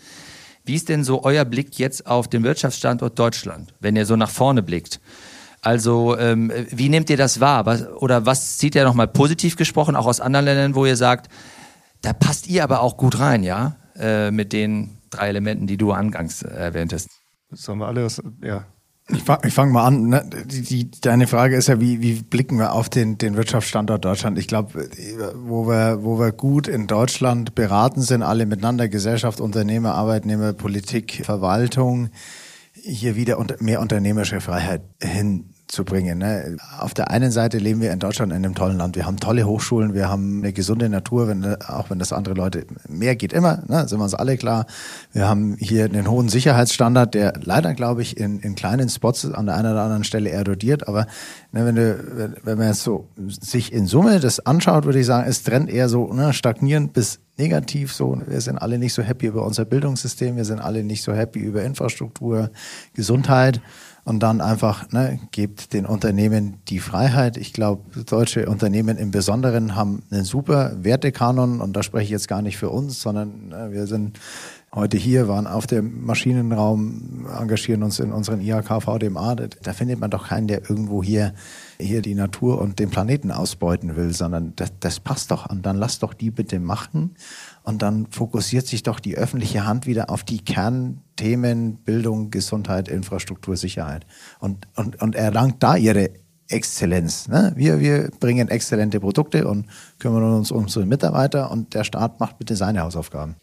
Wie 0.64 0.74
ist 0.74 0.88
denn 0.88 1.04
so 1.04 1.24
euer 1.24 1.44
Blick 1.44 1.78
jetzt 1.78 2.06
auf 2.06 2.28
den 2.28 2.44
Wirtschaftsstandort 2.44 3.18
Deutschland, 3.18 3.74
wenn 3.80 3.96
ihr 3.96 4.06
so 4.06 4.16
nach 4.16 4.30
vorne 4.30 4.62
blickt? 4.62 5.00
Also 5.62 6.16
ähm, 6.16 6.52
wie 6.70 6.88
nehmt 6.88 7.10
ihr 7.10 7.16
das 7.16 7.40
wahr? 7.40 7.66
Was, 7.66 7.86
oder 7.86 8.24
was 8.24 8.58
sieht 8.58 8.74
ihr 8.74 8.84
nochmal 8.84 9.08
positiv 9.08 9.56
gesprochen, 9.56 9.96
auch 9.96 10.06
aus 10.06 10.20
anderen 10.20 10.46
Ländern, 10.46 10.74
wo 10.74 10.86
ihr 10.86 10.96
sagt, 10.96 11.30
da 12.02 12.12
passt 12.12 12.48
ihr 12.48 12.64
aber 12.64 12.80
auch 12.80 12.96
gut 12.96 13.18
rein, 13.18 13.42
ja, 13.42 13.76
äh, 13.98 14.30
mit 14.30 14.52
den 14.52 14.99
drei 15.10 15.28
Elementen, 15.28 15.66
die 15.66 15.76
du 15.76 15.92
angangs 15.92 16.42
erwähntest. 16.42 17.08
Sollen 17.50 17.78
wir 17.78 17.88
alles, 17.88 18.22
ja. 18.42 18.66
Ich 19.12 19.22
fange 19.24 19.50
fang 19.50 19.72
mal 19.72 19.86
an. 19.86 20.08
Ne? 20.08 20.30
Die, 20.46 20.62
die, 20.62 20.90
deine 21.00 21.26
Frage 21.26 21.56
ist 21.56 21.66
ja, 21.66 21.80
wie, 21.80 22.00
wie 22.00 22.22
blicken 22.22 22.58
wir 22.58 22.72
auf 22.72 22.88
den, 22.88 23.18
den 23.18 23.36
Wirtschaftsstandort 23.36 24.04
Deutschland? 24.04 24.38
Ich 24.38 24.46
glaube, 24.46 24.88
wo 25.34 25.66
wir, 25.66 26.04
wo 26.04 26.20
wir 26.20 26.30
gut 26.30 26.68
in 26.68 26.86
Deutschland 26.86 27.54
beraten 27.54 28.02
sind, 28.02 28.22
alle 28.22 28.46
miteinander, 28.46 28.88
Gesellschaft, 28.88 29.40
Unternehmer, 29.40 29.94
Arbeitnehmer, 29.94 30.52
Politik, 30.52 31.22
Verwaltung, 31.24 32.10
hier 32.72 33.16
wieder 33.16 33.44
mehr 33.58 33.80
unternehmerische 33.80 34.40
Freiheit 34.40 34.82
hin 35.02 35.50
zu 35.70 35.84
bringen. 35.84 36.18
Ne? 36.18 36.56
Auf 36.78 36.94
der 36.94 37.10
einen 37.10 37.30
Seite 37.30 37.58
leben 37.58 37.80
wir 37.80 37.92
in 37.92 37.98
Deutschland 37.98 38.32
in 38.32 38.44
einem 38.44 38.54
tollen 38.54 38.76
Land. 38.76 38.96
Wir 38.96 39.06
haben 39.06 39.18
tolle 39.18 39.46
Hochschulen, 39.46 39.94
wir 39.94 40.08
haben 40.08 40.38
eine 40.38 40.52
gesunde 40.52 40.88
Natur, 40.88 41.28
wenn, 41.28 41.44
auch 41.62 41.90
wenn 41.90 41.98
das 41.98 42.12
andere 42.12 42.34
Leute 42.34 42.66
mehr 42.88 43.16
geht 43.16 43.32
immer, 43.32 43.62
ne? 43.68 43.86
sind 43.88 43.98
wir 43.98 44.04
uns 44.04 44.14
alle 44.14 44.36
klar. 44.36 44.66
Wir 45.12 45.28
haben 45.28 45.56
hier 45.58 45.84
einen 45.84 46.10
hohen 46.10 46.28
Sicherheitsstandard, 46.28 47.14
der 47.14 47.34
leider, 47.42 47.74
glaube 47.74 48.02
ich, 48.02 48.16
in, 48.16 48.40
in 48.40 48.54
kleinen 48.54 48.88
Spots 48.88 49.24
an 49.24 49.46
der 49.46 49.56
einen 49.56 49.72
oder 49.72 49.82
anderen 49.82 50.04
Stelle 50.04 50.30
erodiert. 50.30 50.88
Aber 50.88 51.06
ne, 51.52 51.66
wenn, 51.66 51.76
du, 51.76 52.34
wenn 52.42 52.58
man 52.58 52.68
jetzt 52.68 52.82
so 52.82 53.08
sich 53.26 53.72
in 53.72 53.86
Summe 53.86 54.20
das 54.20 54.40
anschaut, 54.40 54.84
würde 54.84 55.00
ich 55.00 55.06
sagen, 55.06 55.28
es 55.28 55.42
trennt 55.42 55.70
eher 55.70 55.88
so 55.88 56.12
ne, 56.12 56.32
stagnierend 56.32 56.92
bis 56.92 57.20
negativ 57.38 57.92
so. 57.92 58.20
Wir 58.26 58.40
sind 58.40 58.58
alle 58.58 58.78
nicht 58.78 58.92
so 58.92 59.02
happy 59.02 59.26
über 59.26 59.46
unser 59.46 59.64
Bildungssystem, 59.64 60.36
wir 60.36 60.44
sind 60.44 60.60
alle 60.60 60.84
nicht 60.84 61.02
so 61.02 61.14
happy 61.14 61.38
über 61.38 61.62
Infrastruktur, 61.62 62.50
Gesundheit 62.94 63.60
und 64.04 64.22
dann 64.22 64.40
einfach, 64.40 64.90
ne, 64.92 65.20
gebt 65.30 65.72
den 65.72 65.86
Unternehmen 65.86 66.56
die 66.68 66.78
Freiheit. 66.78 67.36
Ich 67.36 67.52
glaube, 67.52 67.82
deutsche 68.04 68.48
Unternehmen 68.48 68.96
im 68.96 69.10
Besonderen 69.10 69.76
haben 69.76 70.02
einen 70.10 70.24
super 70.24 70.72
Wertekanon 70.82 71.60
und 71.60 71.74
da 71.74 71.82
spreche 71.82 72.04
ich 72.04 72.10
jetzt 72.10 72.28
gar 72.28 72.42
nicht 72.42 72.56
für 72.56 72.70
uns, 72.70 73.00
sondern 73.00 73.48
ne, 73.48 73.68
wir 73.70 73.86
sind 73.86 74.18
heute 74.72 74.96
hier, 74.96 75.26
waren 75.26 75.46
auf 75.46 75.66
dem 75.66 76.04
Maschinenraum, 76.04 77.26
engagieren 77.38 77.82
uns 77.82 77.98
in 77.98 78.12
unseren 78.12 78.40
IHK 78.40 78.82
VDMA. 78.82 79.34
Da 79.34 79.72
findet 79.72 79.98
man 79.98 80.10
doch 80.10 80.28
keinen, 80.28 80.46
der 80.46 80.68
irgendwo 80.68 81.02
hier, 81.02 81.34
hier 81.78 82.02
die 82.02 82.14
Natur 82.14 82.60
und 82.60 82.78
den 82.78 82.90
Planeten 82.90 83.32
ausbeuten 83.32 83.96
will, 83.96 84.12
sondern 84.12 84.52
das, 84.56 84.72
das 84.78 85.00
passt 85.00 85.30
doch. 85.30 85.46
Und 85.50 85.66
dann 85.66 85.76
lass 85.76 85.98
doch 85.98 86.14
die 86.14 86.30
bitte 86.30 86.60
machen. 86.60 87.16
Und 87.70 87.82
dann 87.82 88.08
fokussiert 88.10 88.66
sich 88.66 88.82
doch 88.82 88.98
die 88.98 89.16
öffentliche 89.16 89.64
Hand 89.64 89.86
wieder 89.86 90.10
auf 90.10 90.24
die 90.24 90.40
Kernthemen 90.44 91.76
Bildung, 91.76 92.32
Gesundheit, 92.32 92.88
Infrastruktur, 92.88 93.56
Sicherheit. 93.56 94.06
Und, 94.40 94.66
und, 94.74 95.00
und 95.00 95.14
erlangt 95.14 95.62
da 95.62 95.76
ihre 95.76 96.10
Exzellenz. 96.48 97.28
Ne? 97.28 97.52
Wir, 97.54 97.78
wir 97.78 98.10
bringen 98.18 98.48
exzellente 98.48 98.98
Produkte 98.98 99.46
und 99.46 99.66
kümmern 100.00 100.34
uns 100.34 100.50
um 100.50 100.64
unsere 100.64 100.84
Mitarbeiter 100.84 101.52
und 101.52 101.72
der 101.74 101.84
Staat 101.84 102.18
macht 102.18 102.38
bitte 102.38 102.56
seine 102.56 102.80
Hausaufgaben. 102.80 103.36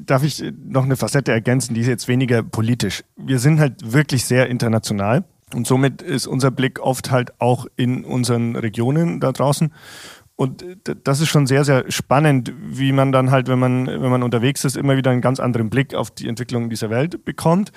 darf 0.00 0.24
ich 0.24 0.42
noch 0.66 0.84
eine 0.84 0.96
Facette 0.96 1.30
ergänzen, 1.30 1.74
die 1.74 1.82
ist 1.82 1.86
jetzt 1.86 2.08
weniger 2.08 2.42
politisch. 2.42 3.04
Wir 3.16 3.38
sind 3.38 3.60
halt 3.60 3.92
wirklich 3.92 4.24
sehr 4.24 4.48
international 4.48 5.24
und 5.54 5.66
somit 5.66 6.02
ist 6.02 6.26
unser 6.26 6.50
Blick 6.50 6.80
oft 6.80 7.10
halt 7.10 7.40
auch 7.40 7.66
in 7.76 8.04
unseren 8.04 8.56
Regionen 8.56 9.20
da 9.20 9.32
draußen. 9.32 9.72
Und 10.36 10.64
das 10.84 11.20
ist 11.20 11.28
schon 11.28 11.46
sehr, 11.46 11.64
sehr 11.64 11.90
spannend, 11.90 12.52
wie 12.60 12.92
man 12.92 13.10
dann 13.10 13.32
halt, 13.32 13.48
wenn 13.48 13.58
man, 13.58 13.86
wenn 13.86 14.10
man 14.10 14.22
unterwegs 14.22 14.64
ist, 14.64 14.76
immer 14.76 14.96
wieder 14.96 15.10
einen 15.10 15.20
ganz 15.20 15.40
anderen 15.40 15.68
Blick 15.68 15.94
auf 15.94 16.12
die 16.12 16.28
Entwicklung 16.28 16.70
dieser 16.70 16.90
Welt 16.90 17.24
bekommt. 17.24 17.72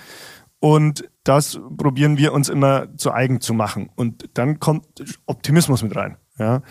Und 0.60 1.10
das 1.24 1.60
probieren 1.76 2.20
wir 2.20 2.34
uns 2.34 2.50
immer 2.50 2.96
zu 2.98 3.12
eigen 3.12 3.42
zu 3.42 3.56
machen. 3.56 3.90
Und 3.96 4.30
dann 4.36 4.60
kommt 4.60 4.86
Optimismus 5.26 5.82
mit 5.82 5.96
rein. 5.96 6.18
Ja 6.38 6.62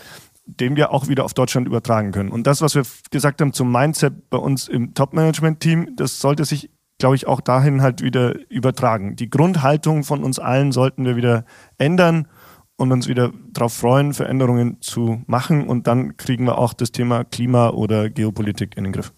den 0.59 0.77
wir 0.77 0.93
auch 0.93 1.09
wieder 1.09 1.25
auf 1.25 1.35
Deutschland 1.35 1.67
übertragen 1.67 2.13
können. 2.13 2.31
Und 2.31 2.47
das, 2.47 2.61
was 2.61 2.75
wir 2.75 2.83
gesagt 3.11 3.41
haben 3.41 3.53
zum 3.53 3.71
Mindset 3.71 4.31
bei 4.31 4.39
uns 4.39 4.69
im 4.69 4.95
Top-Management-Team, 4.95 5.95
das 5.97 6.21
sollte 6.21 6.45
sich, 6.45 6.71
glaube 7.01 7.17
ich, 7.17 7.27
auch 7.27 7.41
dahin 7.41 7.83
halt 7.83 8.03
wieder 8.03 8.35
übertragen. 8.49 9.17
Die 9.17 9.29
Grundhaltung 9.29 10.05
von 10.05 10.23
uns 10.23 10.39
allen 10.39 10.71
sollten 10.71 11.05
wir 11.05 11.17
wieder 11.17 11.45
ändern 11.79 12.29
und 12.77 12.93
uns 12.93 13.09
wieder 13.09 13.33
darauf 13.53 13.73
freuen, 13.73 14.15
Veränderungen 14.15 14.81
zu 14.81 15.23
machen. 15.27 15.67
Und 15.67 15.87
dann 15.87 16.17
kriegen 16.17 16.45
wir 16.45 16.59
auch 16.59 16.73
das 16.73 16.93
Thema 16.93 17.25
Klima 17.25 17.71
oder 17.71 18.09
Geopolitik 18.09 18.77
in 18.77 18.85
den 18.85 18.93
Griff. 18.93 19.13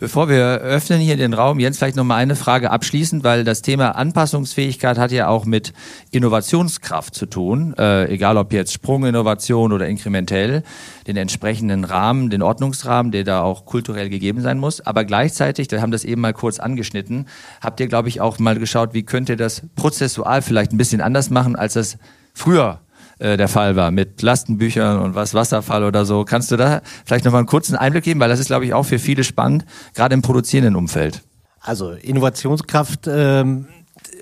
Bevor 0.00 0.28
wir 0.28 0.60
öffnen 0.60 1.00
hier 1.00 1.16
den 1.16 1.34
Raum, 1.34 1.58
Jens, 1.58 1.78
vielleicht 1.78 1.96
noch 1.96 2.04
mal 2.04 2.14
eine 2.14 2.36
Frage 2.36 2.70
abschließend, 2.70 3.24
weil 3.24 3.42
das 3.42 3.62
Thema 3.62 3.96
Anpassungsfähigkeit 3.96 4.96
hat 4.96 5.10
ja 5.10 5.26
auch 5.26 5.44
mit 5.44 5.72
Innovationskraft 6.12 7.16
zu 7.16 7.26
tun, 7.26 7.74
äh, 7.76 8.04
egal 8.04 8.36
ob 8.36 8.52
jetzt 8.52 8.72
Sprunginnovation 8.72 9.72
oder 9.72 9.88
inkrementell, 9.88 10.62
den 11.08 11.16
entsprechenden 11.16 11.82
Rahmen, 11.82 12.30
den 12.30 12.42
Ordnungsrahmen, 12.42 13.10
der 13.10 13.24
da 13.24 13.42
auch 13.42 13.66
kulturell 13.66 14.08
gegeben 14.08 14.40
sein 14.40 14.60
muss. 14.60 14.80
Aber 14.80 15.04
gleichzeitig, 15.04 15.68
wir 15.72 15.82
haben 15.82 15.90
das 15.90 16.04
eben 16.04 16.20
mal 16.20 16.32
kurz 16.32 16.60
angeschnitten, 16.60 17.26
habt 17.60 17.80
ihr, 17.80 17.88
glaube 17.88 18.08
ich, 18.08 18.20
auch 18.20 18.38
mal 18.38 18.56
geschaut, 18.56 18.94
wie 18.94 19.02
könnt 19.02 19.28
ihr 19.28 19.36
das 19.36 19.62
prozessual 19.74 20.42
vielleicht 20.42 20.70
ein 20.70 20.78
bisschen 20.78 21.00
anders 21.00 21.28
machen, 21.28 21.56
als 21.56 21.72
das 21.72 21.98
früher 22.34 22.78
äh, 23.18 23.36
der 23.36 23.48
Fall 23.48 23.76
war 23.76 23.90
mit 23.90 24.22
Lastenbüchern 24.22 24.98
und 25.00 25.14
was 25.14 25.34
Wasserfall 25.34 25.84
oder 25.84 26.04
so. 26.04 26.24
Kannst 26.24 26.50
du 26.50 26.56
da 26.56 26.82
vielleicht 27.04 27.24
noch 27.24 27.32
mal 27.32 27.38
einen 27.38 27.46
kurzen 27.46 27.76
Einblick 27.76 28.04
geben, 28.04 28.20
weil 28.20 28.28
das 28.28 28.40
ist 28.40 28.46
glaube 28.46 28.64
ich 28.64 28.74
auch 28.74 28.84
für 28.84 28.98
viele 28.98 29.24
spannend, 29.24 29.64
gerade 29.94 30.14
im 30.14 30.22
produzierenden 30.22 30.76
Umfeld. 30.76 31.22
Also 31.60 31.92
Innovationskraft 31.92 33.08
ähm, 33.08 33.66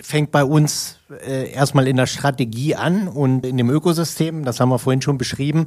fängt 0.03 0.31
bei 0.31 0.45
uns 0.45 0.99
äh, 1.27 1.51
erstmal 1.53 1.87
in 1.87 1.97
der 1.97 2.07
Strategie 2.07 2.75
an 2.75 3.09
und 3.09 3.45
in 3.45 3.57
dem 3.57 3.71
Ökosystem, 3.71 4.45
das 4.45 4.61
haben 4.61 4.71
wir 4.71 4.79
vorhin 4.79 5.03
schon 5.03 5.19
beschrieben, 5.19 5.67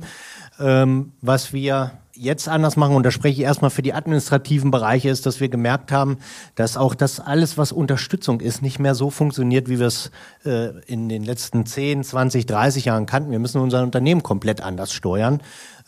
ähm, 0.59 1.13
was 1.21 1.53
wir 1.53 1.91
jetzt 2.19 2.49
anders 2.49 2.75
machen, 2.75 2.95
und 2.95 3.03
da 3.03 3.11
spreche 3.11 3.41
ich 3.41 3.47
erstmal 3.47 3.71
für 3.71 3.81
die 3.81 3.93
administrativen 3.93 4.71
Bereiche, 4.71 5.09
ist, 5.09 5.25
dass 5.25 5.39
wir 5.39 5.47
gemerkt 5.47 5.91
haben, 5.91 6.17
dass 6.55 6.75
auch 6.75 6.93
das 6.93 7.19
alles, 7.19 7.57
was 7.57 7.71
Unterstützung 7.71 8.41
ist, 8.41 8.61
nicht 8.61 8.77
mehr 8.77 8.93
so 8.93 9.09
funktioniert, 9.09 9.69
wie 9.69 9.79
wir 9.79 9.87
es 9.87 10.11
äh, 10.45 10.77
in 10.85 11.07
den 11.07 11.23
letzten 11.23 11.65
10, 11.65 12.03
20, 12.03 12.45
30 12.45 12.85
Jahren 12.85 13.05
kannten. 13.05 13.31
Wir 13.31 13.39
müssen 13.39 13.61
unser 13.61 13.81
Unternehmen 13.83 14.21
komplett 14.21 14.61
anders 14.61 14.91
steuern. 14.91 15.41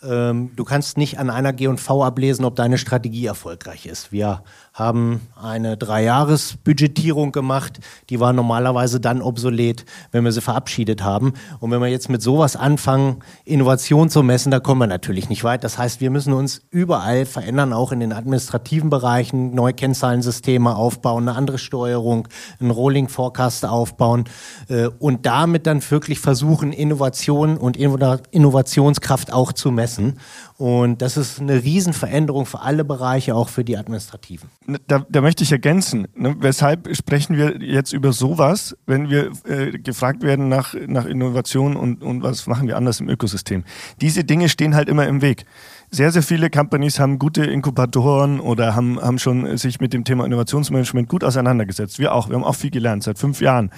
Ähm, 0.04 0.50
du 0.56 0.64
kannst 0.64 0.98
nicht 0.98 1.18
an 1.18 1.30
einer 1.30 1.52
G&V 1.52 2.04
ablesen, 2.04 2.44
ob 2.44 2.56
deine 2.56 2.78
Strategie 2.78 3.26
erfolgreich 3.26 3.86
ist. 3.86 4.10
Wir 4.10 4.42
haben 4.72 5.20
eine 5.40 5.76
Dreijahresbudgetierung 5.76 7.30
gemacht, 7.30 7.78
die 8.10 8.18
war 8.18 8.32
normalerweise 8.32 9.00
dann 9.00 9.22
obsolet, 9.22 9.84
wenn 10.10 10.24
wir 10.24 10.32
sie 10.32 10.40
verabschiedet 10.40 11.02
haben. 11.04 11.34
Und 11.60 11.70
wenn 11.70 11.80
wir 11.80 11.88
jetzt 11.88 12.08
mit 12.08 12.22
sowas 12.22 12.56
anfangen, 12.56 13.18
Innovation 13.44 14.08
zu 14.08 14.22
messen, 14.22 14.50
da 14.50 14.60
kommen 14.60 14.80
wir 14.80 14.86
natürlich 14.86 15.28
nicht 15.28 15.44
weit. 15.44 15.62
Das 15.62 15.78
heißt, 15.78 16.00
wir 16.00 16.10
müssen 16.10 16.32
uns 16.32 16.62
überall 16.70 17.26
verändern, 17.26 17.72
auch 17.72 17.92
in 17.92 18.00
den 18.00 18.12
administrativen 18.12 18.90
Bereichen, 18.90 19.54
neue 19.54 19.74
Kennzahlensysteme 19.74 20.74
aufbauen, 20.74 21.28
eine 21.28 21.36
andere 21.36 21.58
Steuerung, 21.58 22.26
einen 22.58 22.70
Rolling 22.70 23.08
Forecast 23.08 23.66
aufbauen 23.66 24.24
äh, 24.68 24.86
und 24.98 25.26
damit 25.26 25.66
dann 25.66 25.82
wirklich 25.90 26.18
versuchen, 26.18 26.72
Innovation 26.72 27.56
und 27.56 27.76
Innovationskraft 27.76 29.32
auch 29.32 29.52
zu 29.52 29.70
messen 29.70 29.91
messen. 29.98 30.18
Und 30.58 31.02
das 31.02 31.16
ist 31.16 31.40
eine 31.40 31.62
Riesenveränderung 31.62 32.46
für 32.46 32.60
alle 32.60 32.84
Bereiche, 32.84 33.34
auch 33.34 33.48
für 33.48 33.64
die 33.64 33.76
Administrativen. 33.76 34.48
Da, 34.86 35.04
da 35.08 35.20
möchte 35.20 35.44
ich 35.44 35.52
ergänzen. 35.52 36.08
Ne? 36.14 36.36
Weshalb 36.38 36.94
sprechen 36.94 37.36
wir 37.36 37.60
jetzt 37.62 37.92
über 37.92 38.12
sowas, 38.12 38.76
wenn 38.86 39.10
wir 39.10 39.32
äh, 39.44 39.78
gefragt 39.78 40.22
werden 40.22 40.48
nach, 40.48 40.74
nach 40.86 41.06
Innovation 41.06 41.76
und, 41.76 42.02
und 42.02 42.22
was 42.22 42.46
machen 42.46 42.68
wir 42.68 42.76
anders 42.76 43.00
im 43.00 43.08
Ökosystem? 43.08 43.64
Diese 44.00 44.24
Dinge 44.24 44.48
stehen 44.48 44.74
halt 44.74 44.88
immer 44.88 45.06
im 45.06 45.22
Weg 45.22 45.44
sehr, 45.94 46.10
sehr 46.10 46.22
viele 46.22 46.48
Companies 46.48 46.98
haben 46.98 47.18
gute 47.18 47.44
Inkubatoren 47.44 48.40
oder 48.40 48.74
haben, 48.74 48.98
haben 48.98 49.18
schon 49.18 49.58
sich 49.58 49.78
mit 49.78 49.92
dem 49.92 50.04
Thema 50.04 50.24
Innovationsmanagement 50.24 51.06
gut 51.06 51.22
auseinandergesetzt. 51.22 51.98
Wir 51.98 52.14
auch. 52.14 52.30
Wir 52.30 52.36
haben 52.36 52.44
auch 52.44 52.54
viel 52.54 52.70
gelernt 52.70 53.02
seit 53.02 53.18
fünf 53.18 53.42
Jahren. 53.42 53.70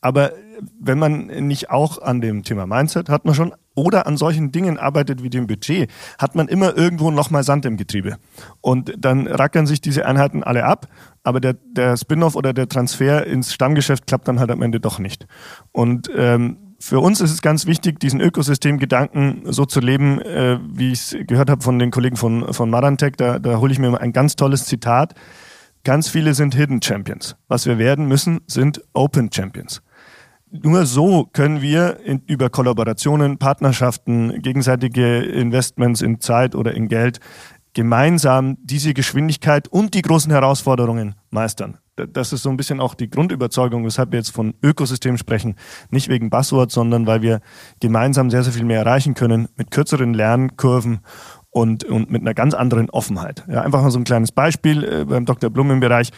Aber 0.00 0.30
wenn 0.80 0.98
man 0.98 1.26
nicht 1.26 1.70
auch 1.70 2.00
an 2.00 2.20
dem 2.20 2.42
Thema 2.42 2.66
Mindset 2.66 3.08
hat 3.08 3.24
man 3.24 3.34
schon 3.34 3.54
oder 3.74 4.06
an 4.06 4.16
solchen 4.16 4.52
Dingen 4.52 4.78
arbeitet 4.78 5.22
wie 5.22 5.30
dem 5.30 5.46
Budget, 5.46 5.90
hat 6.18 6.34
man 6.34 6.48
immer 6.48 6.76
irgendwo 6.76 7.10
nochmal 7.10 7.44
Sand 7.44 7.66
im 7.66 7.76
Getriebe. 7.76 8.16
Und 8.60 8.94
dann 8.98 9.26
rackern 9.26 9.66
sich 9.66 9.80
diese 9.80 10.06
Einheiten 10.06 10.42
alle 10.42 10.64
ab, 10.64 10.88
aber 11.22 11.40
der, 11.40 11.54
der 11.54 11.96
Spin-off 11.96 12.36
oder 12.36 12.52
der 12.52 12.68
Transfer 12.68 13.26
ins 13.26 13.52
Stammgeschäft 13.52 14.06
klappt 14.06 14.28
dann 14.28 14.40
halt 14.40 14.50
am 14.50 14.62
Ende 14.62 14.80
doch 14.80 14.98
nicht. 14.98 15.26
Und 15.72 16.10
ähm, 16.16 16.56
für 16.78 17.00
uns 17.00 17.20
ist 17.20 17.32
es 17.32 17.42
ganz 17.42 17.66
wichtig, 17.66 18.00
diesen 18.00 18.20
Ökosystemgedanken 18.20 19.42
so 19.44 19.64
zu 19.64 19.80
leben, 19.80 20.20
äh, 20.20 20.58
wie 20.68 20.92
ich 20.92 21.12
es 21.12 21.16
gehört 21.26 21.50
habe 21.50 21.62
von 21.62 21.78
den 21.78 21.90
Kollegen 21.90 22.16
von, 22.16 22.52
von 22.52 22.70
Marantec. 22.70 23.16
Da, 23.16 23.38
da 23.38 23.58
hole 23.58 23.72
ich 23.72 23.78
mir 23.78 23.98
ein 24.00 24.12
ganz 24.12 24.36
tolles 24.36 24.66
Zitat. 24.66 25.14
Ganz 25.84 26.08
viele 26.08 26.34
sind 26.34 26.54
Hidden 26.54 26.82
Champions. 26.82 27.36
Was 27.48 27.66
wir 27.66 27.78
werden 27.78 28.06
müssen, 28.08 28.40
sind 28.46 28.82
Open 28.92 29.30
Champions. 29.32 29.82
Nur 30.50 30.86
so 30.86 31.28
können 31.32 31.60
wir 31.60 32.00
in, 32.04 32.22
über 32.26 32.50
Kollaborationen, 32.50 33.38
Partnerschaften, 33.38 34.40
gegenseitige 34.42 35.18
Investments 35.18 36.02
in 36.02 36.20
Zeit 36.20 36.54
oder 36.54 36.74
in 36.74 36.88
Geld 36.88 37.20
gemeinsam 37.74 38.56
diese 38.62 38.94
Geschwindigkeit 38.94 39.68
und 39.68 39.94
die 39.94 40.02
großen 40.02 40.30
Herausforderungen 40.30 41.14
meistern 41.30 41.78
das 41.96 42.32
ist 42.32 42.42
so 42.42 42.50
ein 42.50 42.56
bisschen 42.56 42.80
auch 42.80 42.94
die 42.94 43.08
Grundüberzeugung, 43.08 43.84
weshalb 43.84 44.12
wir 44.12 44.18
jetzt 44.18 44.30
von 44.30 44.54
Ökosystem 44.62 45.16
sprechen. 45.16 45.56
Nicht 45.90 46.08
wegen 46.08 46.30
Buzzword, 46.30 46.70
sondern 46.70 47.06
weil 47.06 47.22
wir 47.22 47.40
gemeinsam 47.80 48.30
sehr, 48.30 48.42
sehr 48.42 48.52
viel 48.52 48.64
mehr 48.64 48.80
erreichen 48.80 49.14
können 49.14 49.48
mit 49.56 49.70
kürzeren 49.70 50.12
Lernkurven 50.12 51.00
und, 51.50 51.84
und 51.84 52.10
mit 52.10 52.20
einer 52.20 52.34
ganz 52.34 52.52
anderen 52.52 52.90
Offenheit. 52.90 53.44
Ja, 53.48 53.62
einfach 53.62 53.80
mal 53.80 53.90
so 53.90 53.98
ein 53.98 54.04
kleines 54.04 54.30
Beispiel 54.30 54.84
äh, 54.84 55.04
beim 55.06 55.24
Dr. 55.24 55.48
Blum 55.48 55.70
im 55.70 55.80
Bereich 55.80 56.10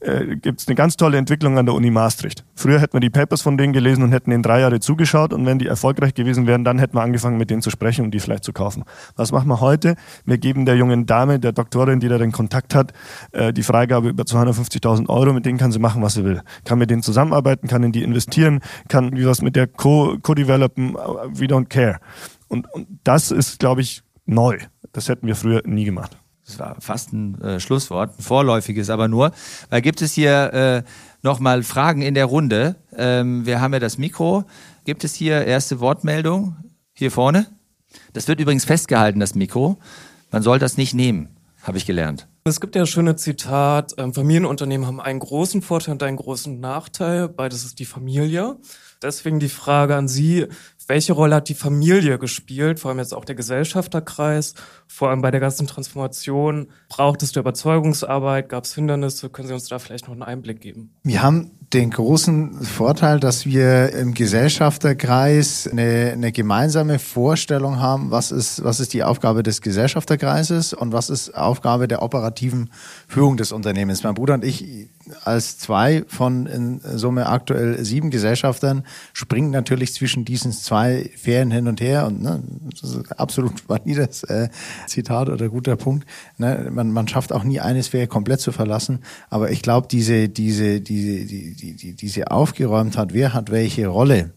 äh, 0.00 0.36
gibt 0.36 0.60
es 0.60 0.68
eine 0.68 0.74
ganz 0.74 0.96
tolle 0.96 1.18
Entwicklung 1.18 1.58
an 1.58 1.66
der 1.66 1.74
Uni 1.74 1.90
Maastricht. 1.90 2.44
Früher 2.54 2.80
hätten 2.80 2.94
wir 2.94 3.00
die 3.00 3.10
Papers 3.10 3.42
von 3.42 3.56
denen 3.56 3.72
gelesen 3.72 4.02
und 4.02 4.12
hätten 4.12 4.30
ihnen 4.30 4.42
drei 4.42 4.60
Jahre 4.60 4.80
zugeschaut 4.80 5.32
und 5.32 5.44
wenn 5.46 5.58
die 5.58 5.66
erfolgreich 5.66 6.14
gewesen 6.14 6.46
wären, 6.46 6.64
dann 6.64 6.78
hätten 6.78 6.96
wir 6.96 7.02
angefangen 7.02 7.36
mit 7.36 7.50
denen 7.50 7.62
zu 7.62 7.70
sprechen 7.70 8.04
und 8.04 8.12
die 8.12 8.20
vielleicht 8.20 8.44
zu 8.44 8.52
kaufen. 8.52 8.84
Was 9.16 9.32
machen 9.32 9.48
wir 9.48 9.60
heute? 9.60 9.96
Wir 10.24 10.38
geben 10.38 10.66
der 10.66 10.76
jungen 10.76 11.06
Dame, 11.06 11.40
der 11.40 11.52
Doktorin, 11.52 12.00
die 12.00 12.08
da 12.08 12.18
den 12.18 12.32
Kontakt 12.32 12.74
hat, 12.74 12.92
äh, 13.32 13.52
die 13.52 13.62
Freigabe 13.62 14.08
über 14.08 14.22
250.000 14.24 15.08
Euro. 15.08 15.32
Mit 15.32 15.46
denen 15.46 15.58
kann 15.58 15.72
sie 15.72 15.78
machen, 15.78 16.02
was 16.02 16.14
sie 16.14 16.24
will. 16.24 16.42
Kann 16.64 16.78
mit 16.78 16.90
denen 16.90 17.02
zusammenarbeiten, 17.02 17.68
kann 17.68 17.82
in 17.82 17.92
die 17.92 18.02
investieren, 18.02 18.60
kann 18.88 19.16
wie 19.16 19.26
was 19.26 19.42
mit 19.42 19.56
der 19.56 19.66
co-developen. 19.66 20.94
Co 20.94 21.18
we 21.32 21.46
don't 21.46 21.66
care. 21.68 21.98
Und, 22.48 22.72
und 22.72 22.86
das 23.04 23.30
ist, 23.30 23.58
glaube 23.58 23.80
ich, 23.80 24.02
neu. 24.26 24.58
Das 24.92 25.08
hätten 25.08 25.26
wir 25.26 25.36
früher 25.36 25.62
nie 25.64 25.84
gemacht. 25.84 26.16
Das 26.48 26.58
war 26.58 26.76
fast 26.80 27.12
ein 27.12 27.38
äh, 27.42 27.60
Schlusswort, 27.60 28.18
ein 28.18 28.22
vorläufiges 28.22 28.88
aber 28.88 29.06
nur. 29.06 29.32
Weil 29.68 29.82
gibt 29.82 30.00
es 30.00 30.14
hier 30.14 30.52
äh, 30.54 30.82
nochmal 31.22 31.62
Fragen 31.62 32.00
in 32.00 32.14
der 32.14 32.24
Runde? 32.24 32.76
Ähm, 32.96 33.44
wir 33.44 33.60
haben 33.60 33.74
ja 33.74 33.80
das 33.80 33.98
Mikro. 33.98 34.44
Gibt 34.86 35.04
es 35.04 35.14
hier 35.14 35.44
erste 35.44 35.78
Wortmeldung? 35.80 36.56
Hier 36.94 37.10
vorne? 37.10 37.46
Das 38.14 38.28
wird 38.28 38.40
übrigens 38.40 38.64
festgehalten, 38.64 39.20
das 39.20 39.34
Mikro. 39.34 39.76
Man 40.30 40.42
soll 40.42 40.58
das 40.58 40.78
nicht 40.78 40.94
nehmen, 40.94 41.36
habe 41.62 41.76
ich 41.76 41.84
gelernt. 41.84 42.26
Es 42.44 42.62
gibt 42.62 42.74
ja 42.74 42.82
ein 42.82 42.86
schönes 42.86 43.20
Zitat, 43.20 43.94
ähm, 43.98 44.14
Familienunternehmen 44.14 44.86
haben 44.86 45.02
einen 45.02 45.18
großen 45.18 45.60
Vorteil 45.60 45.92
und 45.92 46.02
einen 46.02 46.16
großen 46.16 46.58
Nachteil. 46.60 47.28
Beides 47.28 47.66
ist 47.66 47.78
die 47.78 47.84
Familie. 47.84 48.56
Deswegen 49.02 49.38
die 49.38 49.50
Frage 49.50 49.96
an 49.96 50.08
Sie, 50.08 50.46
welche 50.88 51.12
Rolle 51.12 51.36
hat 51.36 51.48
die 51.48 51.54
Familie 51.54 52.18
gespielt, 52.18 52.80
vor 52.80 52.90
allem 52.90 52.98
jetzt 52.98 53.14
auch 53.14 53.26
der 53.26 53.34
Gesellschafterkreis, 53.34 54.54
vor 54.86 55.10
allem 55.10 55.20
bei 55.20 55.30
der 55.30 55.40
ganzen 55.40 55.66
Transformation? 55.66 56.68
Braucht 56.88 57.22
es 57.22 57.32
der 57.32 57.40
Überzeugungsarbeit? 57.40 58.48
Gab 58.48 58.64
es 58.64 58.74
Hindernisse? 58.74 59.28
Können 59.28 59.48
Sie 59.48 59.54
uns 59.54 59.68
da 59.68 59.78
vielleicht 59.78 60.06
noch 60.06 60.14
einen 60.14 60.22
Einblick 60.22 60.60
geben? 60.62 60.90
Wir 61.02 61.22
haben 61.22 61.50
den 61.74 61.90
großen 61.90 62.62
Vorteil, 62.62 63.20
dass 63.20 63.44
wir 63.44 63.92
im 63.92 64.14
Gesellschafterkreis 64.14 65.68
eine, 65.70 66.12
eine 66.14 66.32
gemeinsame 66.32 66.98
Vorstellung 66.98 67.78
haben, 67.80 68.10
was 68.10 68.32
ist, 68.32 68.64
was 68.64 68.80
ist 68.80 68.94
die 68.94 69.04
Aufgabe 69.04 69.42
des 69.42 69.60
Gesellschafterkreises 69.60 70.72
und 70.72 70.92
was 70.92 71.10
ist 71.10 71.34
Aufgabe 71.34 71.86
der 71.86 72.00
operativen 72.00 72.70
Führung 73.06 73.36
des 73.36 73.52
Unternehmens. 73.52 74.02
Mein 74.02 74.14
Bruder 74.14 74.34
und 74.34 74.44
ich 74.44 74.88
als 75.24 75.58
zwei 75.58 76.04
von 76.06 76.46
in 76.46 76.80
Summe 76.80 77.26
aktuell 77.26 77.84
sieben 77.84 78.10
Gesellschaftern 78.10 78.84
springen 79.12 79.50
natürlich 79.50 79.94
zwischen 79.94 80.24
diesen 80.24 80.52
zwei 80.52 81.10
Fähren 81.16 81.50
hin 81.50 81.68
und 81.68 81.80
her 81.80 82.06
und 82.06 82.22
ne, 82.22 82.42
das 82.80 82.94
ist 82.94 83.12
absolut 83.18 83.68
valides 83.68 84.22
äh, 84.24 84.48
Zitat 84.86 85.28
oder 85.28 85.48
guter 85.48 85.76
Punkt. 85.76 86.06
Ne, 86.36 86.68
man, 86.70 86.92
man 86.92 87.08
schafft 87.08 87.32
auch 87.32 87.44
nie 87.44 87.60
eine 87.60 87.82
Sphäre 87.82 88.06
komplett 88.06 88.40
zu 88.40 88.52
verlassen, 88.52 89.00
aber 89.30 89.50
ich 89.50 89.62
glaube, 89.62 89.88
diese, 89.88 90.28
diese, 90.28 90.80
diese, 90.80 91.24
die, 91.24 91.54
die, 91.54 91.74
die, 91.74 91.94
diese 91.94 92.30
aufgeräumt 92.30 92.96
hat, 92.96 93.12
wer 93.12 93.34
hat 93.34 93.50
welche 93.50 93.86
Rolle, 93.86 94.30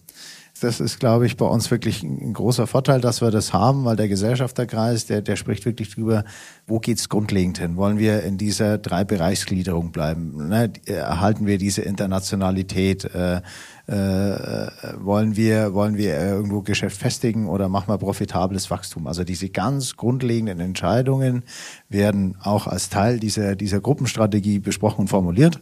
das 0.61 0.79
ist, 0.79 0.99
glaube 0.99 1.25
ich, 1.25 1.37
bei 1.37 1.45
uns 1.45 1.71
wirklich 1.71 2.03
ein 2.03 2.33
großer 2.33 2.67
Vorteil, 2.67 3.01
dass 3.01 3.21
wir 3.21 3.31
das 3.31 3.51
haben, 3.51 3.83
weil 3.85 3.95
der 3.95 4.07
Gesellschafterkreis, 4.07 5.07
der, 5.07 5.21
der 5.21 5.35
spricht 5.35 5.65
wirklich 5.65 5.93
drüber, 5.93 6.23
wo 6.67 6.79
geht's 6.79 7.09
grundlegend 7.09 7.57
hin? 7.57 7.77
Wollen 7.77 7.97
wir 7.97 8.23
in 8.23 8.37
dieser 8.37 8.77
drei 8.77 9.03
Bereichsgliederung 9.03 9.91
bleiben? 9.91 10.49
Ne? 10.49 10.71
Erhalten 10.85 11.47
wir 11.47 11.57
diese 11.57 11.81
Internationalität? 11.81 13.05
Äh, 13.05 13.41
äh, 13.87 14.67
wollen 14.99 15.35
wir 15.35 15.73
wollen 15.73 15.97
wir 15.97 16.17
irgendwo 16.17 16.61
Geschäft 16.61 16.97
festigen 16.97 17.49
oder 17.49 17.67
machen 17.67 17.89
wir 17.89 17.97
profitables 17.97 18.69
Wachstum? 18.69 19.07
Also 19.07 19.23
diese 19.23 19.49
ganz 19.49 19.97
grundlegenden 19.97 20.59
Entscheidungen 20.59 21.43
werden 21.89 22.37
auch 22.41 22.67
als 22.67 22.89
Teil 22.89 23.19
dieser 23.19 23.55
dieser 23.55 23.81
Gruppenstrategie 23.81 24.59
besprochen 24.59 25.01
und 25.01 25.07
formuliert 25.09 25.61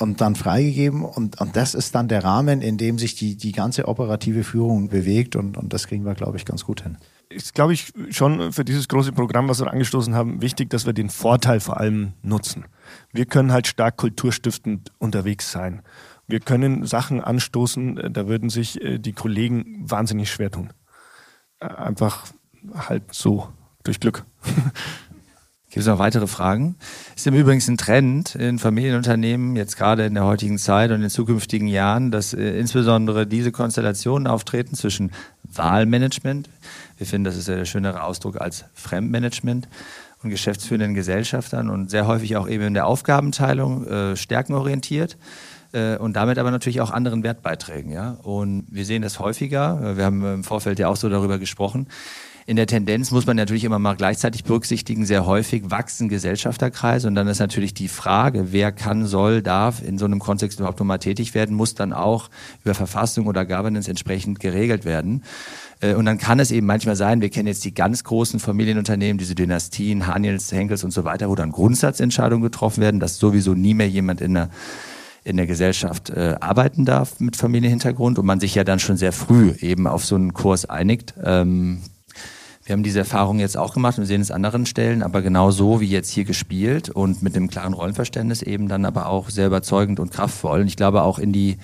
und 0.00 0.20
dann 0.20 0.34
freigegeben. 0.34 1.04
Und, 1.04 1.40
und 1.40 1.56
das 1.56 1.74
ist 1.74 1.94
dann 1.94 2.08
der 2.08 2.24
Rahmen, 2.24 2.62
in 2.62 2.78
dem 2.78 2.98
sich 2.98 3.14
die, 3.14 3.36
die 3.36 3.52
ganze 3.52 3.86
operative 3.86 4.44
Führung 4.44 4.88
bewegt. 4.88 5.36
Und, 5.36 5.56
und 5.56 5.72
das 5.72 5.86
kriegen 5.86 6.04
wir, 6.04 6.14
glaube 6.14 6.38
ich, 6.38 6.44
ganz 6.44 6.64
gut 6.64 6.82
hin. 6.82 6.96
Ist, 7.28 7.54
glaube 7.54 7.74
ich, 7.74 7.92
schon 8.10 8.52
für 8.52 8.64
dieses 8.64 8.88
große 8.88 9.12
Programm, 9.12 9.48
was 9.48 9.60
wir 9.60 9.70
angestoßen 9.70 10.14
haben, 10.14 10.42
wichtig, 10.42 10.70
dass 10.70 10.86
wir 10.86 10.94
den 10.94 11.10
Vorteil 11.10 11.60
vor 11.60 11.78
allem 11.78 12.14
nutzen. 12.22 12.64
Wir 13.12 13.26
können 13.26 13.52
halt 13.52 13.66
stark 13.66 13.98
kulturstiftend 13.98 14.90
unterwegs 14.98 15.52
sein. 15.52 15.82
Wir 16.26 16.40
können 16.40 16.86
Sachen 16.86 17.20
anstoßen, 17.20 18.12
da 18.12 18.26
würden 18.26 18.50
sich 18.50 18.80
äh, 18.80 18.98
die 18.98 19.12
Kollegen 19.12 19.84
wahnsinnig 19.88 20.30
schwer 20.30 20.50
tun. 20.50 20.72
Äh, 21.60 21.66
einfach 21.66 22.26
halt 22.74 23.12
so 23.12 23.48
durch 23.84 24.00
Glück. 24.00 24.24
Gibt 25.70 25.82
es 25.82 25.86
noch 25.86 26.00
weitere 26.00 26.26
Fragen? 26.26 26.74
Ist 27.14 27.28
im 27.28 27.34
Übrigen 27.34 27.62
ein 27.68 27.76
Trend 27.76 28.34
in 28.34 28.58
Familienunternehmen, 28.58 29.54
jetzt 29.54 29.76
gerade 29.76 30.04
in 30.04 30.14
der 30.14 30.24
heutigen 30.24 30.58
Zeit 30.58 30.90
und 30.90 31.00
in 31.00 31.10
zukünftigen 31.10 31.68
Jahren, 31.68 32.10
dass 32.10 32.34
äh, 32.34 32.58
insbesondere 32.58 33.24
diese 33.24 33.52
Konstellationen 33.52 34.26
auftreten 34.26 34.74
zwischen 34.74 35.12
Wahlmanagement, 35.44 36.50
wir 36.98 37.06
finden, 37.06 37.24
das 37.24 37.36
ist 37.36 37.46
ja 37.46 37.54
der 37.54 37.66
schönere 37.66 38.02
Ausdruck 38.02 38.40
als 38.40 38.64
Fremdmanagement 38.74 39.68
und 40.24 40.30
geschäftsführenden 40.30 40.94
Gesellschaftern 40.94 41.70
und 41.70 41.88
sehr 41.88 42.08
häufig 42.08 42.36
auch 42.36 42.48
eben 42.48 42.64
in 42.64 42.74
der 42.74 42.86
Aufgabenteilung 42.86 43.86
äh, 43.86 44.16
stärkenorientiert 44.16 45.18
äh, 45.70 45.96
und 45.98 46.14
damit 46.14 46.38
aber 46.38 46.50
natürlich 46.50 46.80
auch 46.80 46.90
anderen 46.90 47.22
Wertbeiträgen. 47.22 47.92
Ja? 47.92 48.18
Und 48.24 48.66
wir 48.70 48.84
sehen 48.84 49.02
das 49.02 49.20
häufiger. 49.20 49.80
Äh, 49.82 49.96
wir 49.96 50.04
haben 50.04 50.24
im 50.24 50.42
Vorfeld 50.42 50.80
ja 50.80 50.88
auch 50.88 50.96
so 50.96 51.08
darüber 51.08 51.38
gesprochen 51.38 51.86
in 52.50 52.56
der 52.56 52.66
Tendenz 52.66 53.12
muss 53.12 53.26
man 53.26 53.36
natürlich 53.36 53.62
immer 53.62 53.78
mal 53.78 53.94
gleichzeitig 53.94 54.42
berücksichtigen, 54.42 55.06
sehr 55.06 55.24
häufig 55.24 55.70
wachsen 55.70 56.08
Gesellschafterkreise 56.08 57.06
und 57.06 57.14
dann 57.14 57.28
ist 57.28 57.38
natürlich 57.38 57.74
die 57.74 57.86
Frage, 57.86 58.46
wer 58.50 58.72
kann, 58.72 59.06
soll, 59.06 59.40
darf 59.40 59.80
in 59.80 59.98
so 59.98 60.04
einem 60.04 60.18
Kontext 60.18 60.58
überhaupt 60.58 60.80
nochmal 60.80 60.98
tätig 60.98 61.36
werden, 61.36 61.54
muss 61.54 61.76
dann 61.76 61.92
auch 61.92 62.28
über 62.64 62.74
Verfassung 62.74 63.28
oder 63.28 63.46
Governance 63.46 63.88
entsprechend 63.88 64.40
geregelt 64.40 64.84
werden. 64.84 65.22
Äh, 65.78 65.94
und 65.94 66.06
dann 66.06 66.18
kann 66.18 66.40
es 66.40 66.50
eben 66.50 66.66
manchmal 66.66 66.96
sein, 66.96 67.20
wir 67.20 67.30
kennen 67.30 67.46
jetzt 67.46 67.64
die 67.64 67.72
ganz 67.72 68.02
großen 68.02 68.40
Familienunternehmen, 68.40 69.16
diese 69.16 69.36
Dynastien, 69.36 70.08
Haniels, 70.08 70.50
Henkels 70.50 70.82
und 70.82 70.90
so 70.90 71.04
weiter, 71.04 71.28
wo 71.30 71.36
dann 71.36 71.52
Grundsatzentscheidungen 71.52 72.42
getroffen 72.42 72.80
werden, 72.80 72.98
dass 72.98 73.18
sowieso 73.18 73.54
nie 73.54 73.74
mehr 73.74 73.88
jemand 73.88 74.20
in 74.20 74.34
der 74.34 74.50
in 75.22 75.36
der 75.36 75.46
Gesellschaft 75.46 76.10
äh, 76.10 76.34
arbeiten 76.40 76.86
darf 76.86 77.20
mit 77.20 77.36
Familienhintergrund 77.36 78.18
und 78.18 78.24
man 78.26 78.40
sich 78.40 78.54
ja 78.54 78.64
dann 78.64 78.80
schon 78.80 78.96
sehr 78.96 79.12
früh 79.12 79.52
eben 79.60 79.86
auf 79.86 80.04
so 80.04 80.16
einen 80.16 80.32
Kurs 80.32 80.64
einigt. 80.64 81.12
Ähm, 81.22 81.82
wir 82.70 82.74
haben 82.74 82.84
diese 82.84 83.00
Erfahrung 83.00 83.40
jetzt 83.40 83.56
auch 83.56 83.74
gemacht 83.74 83.98
und 83.98 84.06
sehen 84.06 84.20
es 84.20 84.30
an 84.30 84.44
anderen 84.44 84.64
Stellen, 84.64 85.02
aber 85.02 85.22
genau 85.22 85.50
so 85.50 85.80
wie 85.80 85.88
jetzt 85.88 86.08
hier 86.08 86.22
gespielt 86.22 86.88
und 86.88 87.20
mit 87.20 87.34
dem 87.34 87.50
klaren 87.50 87.72
Rollenverständnis 87.72 88.42
eben 88.42 88.68
dann 88.68 88.84
aber 88.84 89.08
auch 89.08 89.28
sehr 89.28 89.48
überzeugend 89.48 89.98
und 89.98 90.12
kraftvoll. 90.12 90.60
Und 90.60 90.68
ich 90.68 90.76
glaube 90.76 91.02
auch 91.02 91.18
in 91.18 91.32
die, 91.32 91.56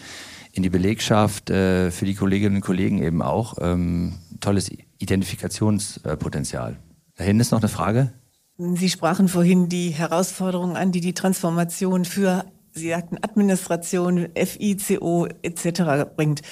in 0.50 0.64
die 0.64 0.68
Belegschaft, 0.68 1.48
äh, 1.48 1.92
für 1.92 2.06
die 2.06 2.16
Kolleginnen 2.16 2.56
und 2.56 2.62
Kollegen 2.62 3.00
eben 3.00 3.22
auch. 3.22 3.54
Ähm, 3.60 4.14
tolles 4.40 4.68
Identifikationspotenzial. 4.98 6.76
Dahin 7.14 7.38
ist 7.38 7.52
noch 7.52 7.60
eine 7.60 7.68
Frage. 7.68 8.12
Sie 8.58 8.90
sprachen 8.90 9.28
vorhin 9.28 9.68
die 9.68 9.90
Herausforderungen 9.90 10.74
an, 10.74 10.90
die 10.90 11.00
die 11.00 11.14
Transformation 11.14 12.04
für, 12.04 12.46
Sie 12.72 12.88
sagten 12.88 13.18
Administration, 13.22 14.26
FICO 14.34 15.28
etc. 15.42 16.10
bringt. 16.16 16.42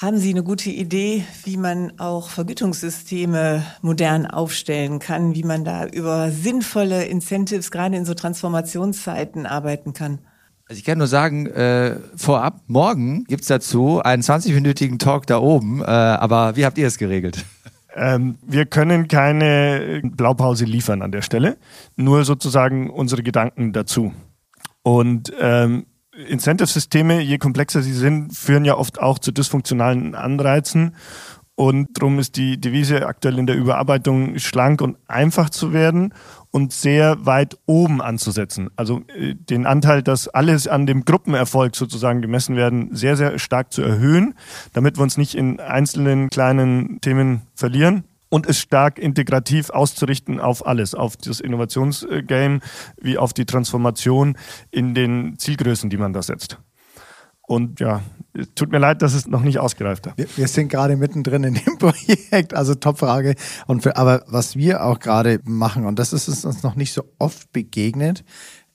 Haben 0.00 0.18
Sie 0.18 0.30
eine 0.30 0.44
gute 0.44 0.70
Idee, 0.70 1.24
wie 1.42 1.56
man 1.56 1.98
auch 1.98 2.30
Vergütungssysteme 2.30 3.64
modern 3.82 4.26
aufstellen 4.26 5.00
kann, 5.00 5.34
wie 5.34 5.42
man 5.42 5.64
da 5.64 5.86
über 5.86 6.30
sinnvolle 6.30 7.06
Incentives 7.06 7.72
gerade 7.72 7.96
in 7.96 8.04
so 8.04 8.14
Transformationszeiten 8.14 9.44
arbeiten 9.44 9.94
kann? 9.94 10.20
Also 10.68 10.78
ich 10.78 10.84
kann 10.84 10.98
nur 10.98 11.08
sagen, 11.08 11.46
äh, 11.46 11.96
vorab, 12.14 12.60
morgen 12.68 13.24
gibt's 13.24 13.48
dazu 13.48 14.00
einen 14.00 14.22
20-minütigen 14.22 15.00
Talk 15.00 15.26
da 15.26 15.38
oben, 15.40 15.80
äh, 15.80 15.86
aber 15.86 16.54
wie 16.54 16.64
habt 16.64 16.78
ihr 16.78 16.86
es 16.86 16.96
geregelt? 16.96 17.44
Ähm, 17.96 18.36
wir 18.46 18.66
können 18.66 19.08
keine 19.08 20.02
Blaupause 20.04 20.64
liefern 20.64 21.02
an 21.02 21.10
der 21.10 21.22
Stelle, 21.22 21.56
nur 21.96 22.24
sozusagen 22.24 22.88
unsere 22.88 23.24
Gedanken 23.24 23.72
dazu. 23.72 24.12
Und 24.84 25.32
ähm, 25.40 25.86
Incentive-Systeme, 26.26 27.20
je 27.20 27.38
komplexer 27.38 27.82
sie 27.82 27.92
sind, 27.92 28.36
führen 28.36 28.64
ja 28.64 28.76
oft 28.76 29.00
auch 29.00 29.18
zu 29.18 29.32
dysfunktionalen 29.32 30.14
Anreizen. 30.14 30.94
Und 31.54 31.88
darum 31.98 32.20
ist 32.20 32.36
die 32.36 32.60
Devise 32.60 33.06
aktuell 33.06 33.36
in 33.38 33.46
der 33.46 33.56
Überarbeitung 33.56 34.38
schlank 34.38 34.80
und 34.80 34.96
einfach 35.08 35.50
zu 35.50 35.72
werden 35.72 36.14
und 36.52 36.72
sehr 36.72 37.26
weit 37.26 37.58
oben 37.66 38.00
anzusetzen. 38.00 38.70
Also 38.76 39.02
äh, 39.08 39.34
den 39.34 39.66
Anteil, 39.66 40.02
dass 40.02 40.28
alles 40.28 40.68
an 40.68 40.86
dem 40.86 41.04
Gruppenerfolg 41.04 41.74
sozusagen 41.74 42.22
gemessen 42.22 42.54
werden, 42.54 42.94
sehr, 42.94 43.16
sehr 43.16 43.38
stark 43.40 43.72
zu 43.72 43.82
erhöhen, 43.82 44.34
damit 44.72 44.98
wir 44.98 45.02
uns 45.02 45.16
nicht 45.16 45.34
in 45.34 45.58
einzelnen 45.58 46.30
kleinen 46.30 47.00
Themen 47.00 47.42
verlieren 47.54 48.04
und 48.28 48.46
es 48.46 48.58
stark 48.58 48.98
integrativ 48.98 49.70
auszurichten 49.70 50.40
auf 50.40 50.66
alles, 50.66 50.94
auf 50.94 51.16
das 51.16 51.40
Innovationsgame 51.40 52.60
wie 53.00 53.18
auf 53.18 53.32
die 53.32 53.46
Transformation 53.46 54.36
in 54.70 54.94
den 54.94 55.38
Zielgrößen, 55.38 55.90
die 55.90 55.96
man 55.96 56.12
da 56.12 56.22
setzt. 56.22 56.58
Und 57.48 57.80
ja, 57.80 58.02
tut 58.54 58.70
mir 58.70 58.78
leid, 58.78 59.00
dass 59.00 59.14
es 59.14 59.26
noch 59.26 59.40
nicht 59.40 59.58
ausgereift 59.58 60.06
hat. 60.06 60.18
Wir, 60.18 60.26
wir 60.36 60.48
sind 60.48 60.68
gerade 60.68 60.96
mittendrin 60.96 61.44
in 61.44 61.54
dem 61.54 61.78
Projekt, 61.78 62.52
also 62.52 62.74
Top-Frage. 62.74 63.36
Und 63.66 63.82
für, 63.82 63.96
aber 63.96 64.22
was 64.26 64.54
wir 64.56 64.84
auch 64.84 64.98
gerade 64.98 65.40
machen, 65.44 65.86
und 65.86 65.98
das 65.98 66.12
ist 66.12 66.28
uns 66.44 66.62
noch 66.62 66.74
nicht 66.74 66.92
so 66.92 67.04
oft 67.18 67.50
begegnet, 67.52 68.22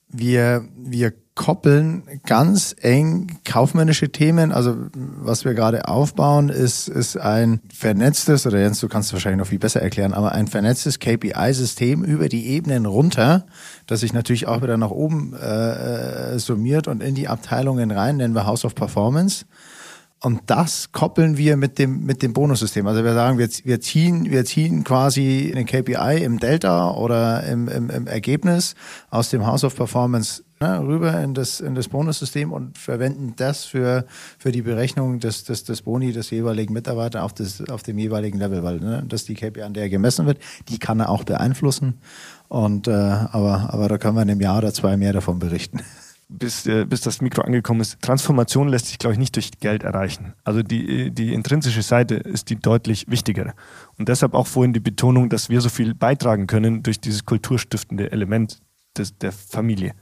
wir, 0.09 0.67
wir 0.75 1.13
koppeln 1.36 2.03
ganz 2.25 2.75
eng 2.79 3.39
kaufmännische 3.43 4.11
Themen. 4.11 4.51
Also 4.51 4.75
was 4.93 5.45
wir 5.45 5.53
gerade 5.53 5.88
aufbauen, 5.88 6.49
ist, 6.49 6.88
ist 6.88 7.17
ein 7.17 7.61
vernetztes, 7.73 8.45
oder 8.45 8.59
Jens, 8.59 8.79
du 8.79 8.88
kannst 8.88 9.09
es 9.09 9.13
wahrscheinlich 9.13 9.39
noch 9.39 9.47
viel 9.47 9.59
besser 9.59 9.81
erklären, 9.81 10.13
aber 10.13 10.34
ein 10.34 10.47
vernetztes 10.47 10.99
KPI-System 10.99 12.03
über 12.03 12.29
die 12.29 12.47
Ebenen 12.47 12.86
runter, 12.86 13.45
das 13.88 14.01
sich 14.01 14.13
natürlich 14.13 14.47
auch 14.47 14.61
wieder 14.61 14.77
nach 14.77 14.91
oben 14.91 15.34
äh, 15.34 16.38
summiert 16.38 16.88
und 16.88 17.01
in 17.01 17.15
die 17.15 17.27
Abteilungen 17.27 17.89
rein, 17.91 18.17
nennen 18.17 18.36
wir 18.36 18.45
House 18.45 18.63
of 18.63 18.75
Performance. 18.75 19.45
Und 20.26 20.43
das 20.45 20.93
koppeln 20.93 21.38
wir 21.38 21.57
mit 21.57 21.78
dem, 21.78 22.05
mit 22.05 22.24
dem 22.24 22.32
Bonussystem. 22.32 22.88
Also 22.88 23.03
wir 23.03 23.13
sagen, 23.13 23.38
wir, 23.38 23.49
wir, 23.65 23.82
ziehen, 23.82 24.32
wir 24.32 24.45
ziehen 24.45 24.86
quasi 24.86 25.51
den 25.53 25.65
KPI 25.65 26.24
im 26.24 26.39
Delta 26.39 26.91
oder 26.91 27.43
im, 27.43 27.67
im, 27.67 27.89
im 27.89 28.07
Ergebnis 28.07 28.76
aus 29.09 29.32
dem 29.32 29.45
House 29.45 29.65
of 29.65 29.76
Performance 29.76 30.41
ne, 30.61 30.80
rüber 30.80 31.19
in 31.19 31.34
das, 31.34 31.59
in 31.59 31.76
das 31.76 31.89
Bonussystem 31.89 32.53
und 32.53 32.78
verwenden 32.78 33.34
das 33.36 33.65
für, 33.65 34.05
für 34.38 34.53
die 34.53 34.61
Berechnung 34.61 35.19
des, 35.19 35.43
des, 35.43 35.65
des 35.65 35.82
Boni 35.82 36.13
des 36.13 36.30
jeweiligen 36.30 36.74
Mitarbeiters 36.74 37.21
auf, 37.21 37.34
das, 37.34 37.61
auf 37.69 37.84
dem 37.84 37.97
jeweiligen 37.97 38.39
Level, 38.39 38.63
weil 38.63 38.80
ne, 38.80 39.03
das 39.05 39.26
die 39.26 39.34
KPI, 39.34 39.63
an 39.63 39.74
der 39.74 39.89
gemessen 39.89 40.26
wird, 40.26 40.39
die 40.69 40.80
kann 40.80 41.01
er 41.01 41.09
auch 41.09 41.26
beeinflussen. 41.26 41.95
Und, 42.47 42.88
äh, 42.88 42.91
aber, 42.91 43.74
aber 43.74 43.89
da 43.89 43.97
können 43.97 44.15
wir 44.15 44.21
in 44.21 44.30
einem 44.30 44.39
Jahr 44.39 44.59
oder 44.59 44.74
zwei 44.74 44.95
mehr 44.95 45.11
davon 45.11 45.39
berichten 45.39 45.82
bis, 46.38 46.65
äh, 46.65 46.86
bis 46.86 47.01
das 47.01 47.21
Mikro 47.21 47.41
angekommen 47.41 47.81
ist. 47.81 48.01
Transformation 48.01 48.67
lässt 48.67 48.88
sich, 48.88 48.97
glaube 48.97 49.13
ich, 49.13 49.19
nicht 49.19 49.36
durch 49.36 49.51
Geld 49.59 49.84
erreichen. 49.84 50.34
Also 50.43 50.63
die, 50.63 51.11
die 51.11 51.34
intrinsische 51.34 51.81
Seite 51.81 52.15
ist 52.15 52.49
die 52.49 52.55
deutlich 52.55 53.09
wichtigere. 53.09 53.53
Und 53.97 54.09
deshalb 54.09 54.34
auch 54.34 54.47
vorhin 54.47 54.73
die 54.73 54.79
Betonung, 54.79 55.29
dass 55.29 55.49
wir 55.49 55.61
so 55.61 55.69
viel 55.69 55.93
beitragen 55.93 56.47
können 56.47 56.84
durch 56.84 56.99
dieses 56.99 57.25
kulturstiftende 57.25 58.11
Element 58.11 58.59
des, 58.97 59.17
der 59.17 59.31
Familie. 59.31 59.93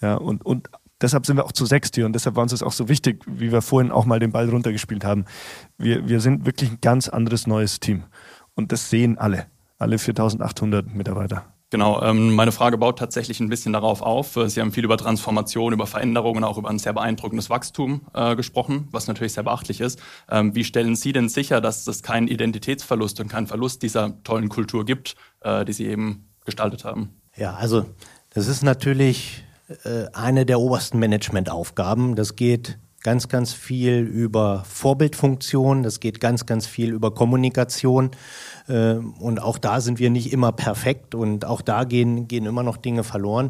Ja, 0.00 0.14
und, 0.14 0.44
und 0.44 0.68
deshalb 1.00 1.26
sind 1.26 1.36
wir 1.36 1.44
auch 1.44 1.52
zu 1.52 1.66
sechst 1.66 1.94
hier 1.94 2.06
und 2.06 2.12
deshalb 2.12 2.36
war 2.36 2.42
uns 2.42 2.52
das 2.52 2.62
auch 2.62 2.72
so 2.72 2.88
wichtig, 2.88 3.24
wie 3.26 3.52
wir 3.52 3.62
vorhin 3.62 3.90
auch 3.90 4.04
mal 4.04 4.18
den 4.20 4.32
Ball 4.32 4.48
runtergespielt 4.48 5.04
haben. 5.04 5.24
Wir, 5.76 6.08
wir 6.08 6.20
sind 6.20 6.46
wirklich 6.46 6.70
ein 6.70 6.78
ganz 6.80 7.08
anderes 7.08 7.46
neues 7.46 7.80
Team. 7.80 8.04
Und 8.54 8.72
das 8.72 8.90
sehen 8.90 9.18
alle, 9.18 9.46
alle 9.78 9.98
4800 9.98 10.94
Mitarbeiter. 10.94 11.44
Genau, 11.70 12.00
ähm, 12.02 12.34
meine 12.34 12.50
Frage 12.50 12.78
baut 12.78 12.98
tatsächlich 12.98 13.40
ein 13.40 13.50
bisschen 13.50 13.74
darauf 13.74 14.00
auf. 14.00 14.36
Äh, 14.36 14.48
Sie 14.48 14.60
haben 14.60 14.72
viel 14.72 14.84
über 14.84 14.96
Transformation, 14.96 15.74
über 15.74 15.86
Veränderungen, 15.86 16.42
auch 16.42 16.56
über 16.56 16.70
ein 16.70 16.78
sehr 16.78 16.94
beeindruckendes 16.94 17.50
Wachstum 17.50 18.00
äh, 18.14 18.36
gesprochen, 18.36 18.88
was 18.90 19.06
natürlich 19.06 19.34
sehr 19.34 19.42
beachtlich 19.42 19.82
ist. 19.82 20.00
Ähm, 20.30 20.54
wie 20.54 20.64
stellen 20.64 20.96
Sie 20.96 21.12
denn 21.12 21.28
sicher, 21.28 21.60
dass 21.60 21.86
es 21.86 22.02
keinen 22.02 22.26
Identitätsverlust 22.26 23.20
und 23.20 23.28
keinen 23.28 23.46
Verlust 23.46 23.82
dieser 23.82 24.22
tollen 24.22 24.48
Kultur 24.48 24.86
gibt, 24.86 25.14
äh, 25.40 25.66
die 25.66 25.74
Sie 25.74 25.86
eben 25.86 26.30
gestaltet 26.46 26.86
haben? 26.86 27.20
Ja, 27.36 27.54
also 27.54 27.84
das 28.32 28.48
ist 28.48 28.62
natürlich 28.62 29.44
äh, 29.84 30.06
eine 30.14 30.46
der 30.46 30.60
obersten 30.60 30.98
Managementaufgaben. 30.98 32.16
Das 32.16 32.34
geht 32.34 32.78
ganz, 33.08 33.28
ganz 33.28 33.54
viel 33.54 34.00
über 34.00 34.64
Vorbildfunktion, 34.68 35.82
das 35.82 35.98
geht 35.98 36.20
ganz, 36.20 36.44
ganz 36.44 36.66
viel 36.66 36.90
über 36.90 37.14
Kommunikation. 37.14 38.10
Äh, 38.68 38.96
und 38.96 39.40
auch 39.40 39.56
da 39.56 39.80
sind 39.80 39.98
wir 39.98 40.10
nicht 40.10 40.30
immer 40.30 40.52
perfekt 40.52 41.14
und 41.14 41.46
auch 41.46 41.62
da 41.62 41.84
gehen, 41.84 42.28
gehen 42.28 42.44
immer 42.44 42.62
noch 42.62 42.76
Dinge 42.76 43.04
verloren. 43.04 43.48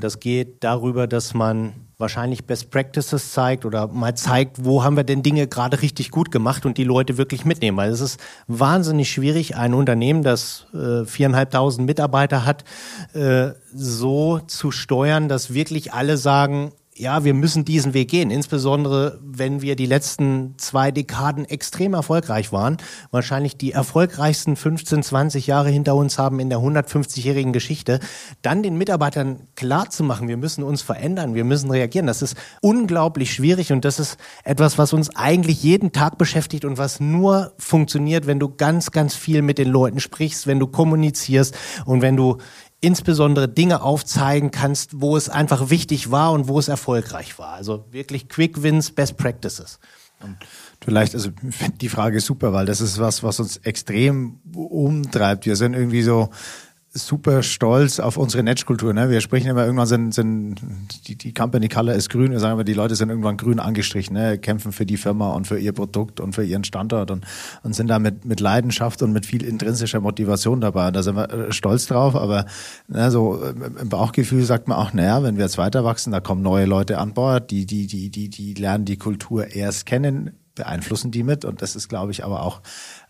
Das 0.00 0.20
geht 0.20 0.64
darüber, 0.64 1.06
dass 1.06 1.34
man 1.34 1.74
wahrscheinlich 1.98 2.46
Best 2.46 2.70
Practices 2.70 3.32
zeigt 3.32 3.66
oder 3.66 3.88
mal 3.88 4.14
zeigt, 4.16 4.64
wo 4.64 4.82
haben 4.82 4.96
wir 4.96 5.04
denn 5.04 5.22
Dinge 5.22 5.48
gerade 5.48 5.82
richtig 5.82 6.10
gut 6.10 6.30
gemacht 6.30 6.64
und 6.64 6.78
die 6.78 6.84
Leute 6.84 7.18
wirklich 7.18 7.44
mitnehmen. 7.44 7.76
Weil 7.76 7.90
es 7.90 8.00
ist 8.00 8.18
wahnsinnig 8.46 9.10
schwierig, 9.10 9.54
ein 9.54 9.74
Unternehmen, 9.74 10.22
das 10.22 10.64
äh, 10.72 11.04
viereinhalbtausend 11.04 11.86
Mitarbeiter 11.86 12.46
hat, 12.46 12.64
äh, 13.12 13.50
so 13.74 14.38
zu 14.46 14.70
steuern, 14.70 15.28
dass 15.28 15.52
wirklich 15.52 15.92
alle 15.92 16.16
sagen, 16.16 16.72
ja, 16.96 17.24
wir 17.24 17.34
müssen 17.34 17.64
diesen 17.64 17.92
Weg 17.92 18.08
gehen, 18.08 18.30
insbesondere 18.30 19.18
wenn 19.20 19.62
wir 19.62 19.74
die 19.74 19.86
letzten 19.86 20.54
zwei 20.58 20.92
Dekaden 20.92 21.44
extrem 21.44 21.92
erfolgreich 21.92 22.52
waren, 22.52 22.76
wahrscheinlich 23.10 23.56
die 23.56 23.72
erfolgreichsten 23.72 24.54
15, 24.54 25.02
20 25.02 25.48
Jahre 25.48 25.70
hinter 25.70 25.96
uns 25.96 26.18
haben 26.18 26.38
in 26.38 26.50
der 26.50 26.60
150-jährigen 26.60 27.52
Geschichte, 27.52 27.98
dann 28.42 28.62
den 28.62 28.78
Mitarbeitern 28.78 29.40
klar 29.56 29.90
zu 29.90 30.04
machen, 30.04 30.28
wir 30.28 30.36
müssen 30.36 30.62
uns 30.62 30.82
verändern, 30.82 31.34
wir 31.34 31.42
müssen 31.42 31.68
reagieren, 31.68 32.06
das 32.06 32.22
ist 32.22 32.36
unglaublich 32.60 33.34
schwierig 33.34 33.72
und 33.72 33.84
das 33.84 33.98
ist 33.98 34.16
etwas, 34.44 34.78
was 34.78 34.92
uns 34.92 35.16
eigentlich 35.16 35.64
jeden 35.64 35.90
Tag 35.90 36.16
beschäftigt 36.16 36.64
und 36.64 36.78
was 36.78 37.00
nur 37.00 37.54
funktioniert, 37.58 38.28
wenn 38.28 38.38
du 38.38 38.54
ganz, 38.54 38.92
ganz 38.92 39.16
viel 39.16 39.42
mit 39.42 39.58
den 39.58 39.68
Leuten 39.68 39.98
sprichst, 39.98 40.46
wenn 40.46 40.60
du 40.60 40.68
kommunizierst 40.68 41.56
und 41.86 42.02
wenn 42.02 42.16
du 42.16 42.38
insbesondere 42.84 43.48
Dinge 43.48 43.82
aufzeigen 43.82 44.50
kannst, 44.50 45.00
wo 45.00 45.16
es 45.16 45.28
einfach 45.28 45.70
wichtig 45.70 46.10
war 46.10 46.32
und 46.32 46.48
wo 46.48 46.58
es 46.58 46.68
erfolgreich 46.68 47.38
war. 47.38 47.54
Also 47.54 47.86
wirklich 47.90 48.28
Quick 48.28 48.62
Wins, 48.62 48.90
Best 48.90 49.16
Practices. 49.16 49.78
Vielleicht, 50.82 51.14
also 51.14 51.30
die 51.80 51.88
Frage 51.88 52.18
ist 52.18 52.26
super, 52.26 52.52
weil 52.52 52.66
das 52.66 52.80
ist 52.80 52.98
was, 52.98 53.22
was 53.22 53.40
uns 53.40 53.56
extrem 53.58 54.38
umtreibt. 54.54 55.46
Wir 55.46 55.56
sind 55.56 55.74
irgendwie 55.74 56.02
so 56.02 56.30
super 56.96 57.42
stolz 57.42 57.98
auf 57.98 58.16
unsere 58.16 58.44
Netzkultur. 58.44 58.92
Ne? 58.94 59.10
Wir 59.10 59.20
sprechen 59.20 59.48
immer, 59.48 59.64
irgendwann 59.64 59.88
sind, 59.88 60.14
sind 60.14 60.56
die, 61.08 61.16
die 61.16 61.34
Company 61.34 61.68
Color 61.68 61.94
ist 61.94 62.08
grün. 62.08 62.30
Wir 62.30 62.38
sagen 62.38 62.54
immer, 62.54 62.62
die 62.62 62.72
Leute 62.72 62.94
sind 62.94 63.08
irgendwann 63.08 63.36
grün 63.36 63.58
angestrichen, 63.58 64.14
ne? 64.14 64.38
kämpfen 64.38 64.70
für 64.70 64.86
die 64.86 64.96
Firma 64.96 65.32
und 65.32 65.48
für 65.48 65.58
ihr 65.58 65.72
Produkt 65.72 66.20
und 66.20 66.34
für 66.34 66.44
ihren 66.44 66.62
Standort 66.62 67.10
und, 67.10 67.26
und 67.64 67.74
sind 67.74 67.88
da 67.88 67.98
mit, 67.98 68.24
mit 68.24 68.38
Leidenschaft 68.38 69.02
und 69.02 69.12
mit 69.12 69.26
viel 69.26 69.42
intrinsischer 69.42 70.00
Motivation 70.00 70.60
dabei. 70.60 70.92
Da 70.92 71.02
sind 71.02 71.16
wir 71.16 71.30
äh, 71.30 71.52
stolz 71.52 71.86
drauf, 71.86 72.14
aber 72.14 72.46
ne, 72.86 73.10
so 73.10 73.42
äh, 73.42 73.52
im 73.80 73.88
Bauchgefühl 73.88 74.44
sagt 74.44 74.68
man 74.68 74.78
auch, 74.78 74.92
naja, 74.92 75.24
wenn 75.24 75.36
wir 75.36 75.44
jetzt 75.44 75.58
weiter 75.58 75.82
wachsen, 75.82 76.12
da 76.12 76.20
kommen 76.20 76.42
neue 76.42 76.66
Leute 76.66 76.98
an 76.98 77.12
Bord, 77.12 77.50
die, 77.50 77.66
die, 77.66 77.88
die, 77.88 78.10
die, 78.10 78.30
die 78.30 78.54
lernen 78.54 78.84
die 78.84 78.98
Kultur 78.98 79.48
erst 79.48 79.86
kennen, 79.86 80.38
beeinflussen 80.54 81.10
die 81.10 81.24
mit 81.24 81.44
und 81.44 81.60
das 81.60 81.74
ist, 81.74 81.88
glaube 81.88 82.12
ich, 82.12 82.24
aber 82.24 82.42
auch 82.42 82.60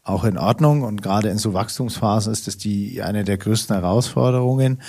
auch 0.05 0.25
in 0.25 0.39
Ordnung. 0.39 0.83
Und 0.83 1.03
gerade 1.03 1.29
in 1.29 1.39
so 1.39 1.55
Wachstumsphasen 1.55 2.33
ist 2.33 2.47
das 2.47 2.57
die 2.57 3.03
eine 3.03 3.25
der 3.25 3.39
größten 3.39 3.75
Herausforderungen. 3.75 4.81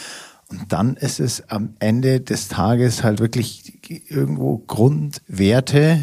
Und 0.49 0.71
dann 0.71 0.95
ist 0.95 1.19
es 1.19 1.49
am 1.49 1.75
Ende 1.79 2.19
des 2.21 2.49
Tages 2.49 3.03
halt 3.03 3.19
wirklich 3.19 3.79
irgendwo 4.09 4.59
Grundwerte, 4.59 5.99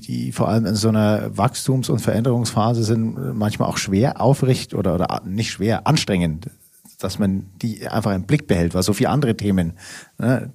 die 0.00 0.32
vor 0.32 0.48
allem 0.48 0.66
in 0.66 0.74
so 0.74 0.88
einer 0.88 1.36
Wachstums- 1.36 1.88
und 1.88 2.00
Veränderungsphase 2.00 2.82
sind, 2.82 3.36
manchmal 3.36 3.68
auch 3.68 3.76
schwer 3.76 4.20
aufrecht 4.20 4.74
oder, 4.74 4.94
oder 4.94 5.22
nicht 5.24 5.50
schwer, 5.50 5.86
anstrengend 5.86 6.50
dass 6.98 7.20
man 7.20 7.46
die 7.62 7.86
einfach 7.86 8.12
im 8.12 8.24
Blick 8.24 8.48
behält, 8.48 8.74
weil 8.74 8.82
so 8.82 8.92
viele 8.92 9.10
andere 9.10 9.36
Themen 9.36 9.74
ne, 10.18 10.50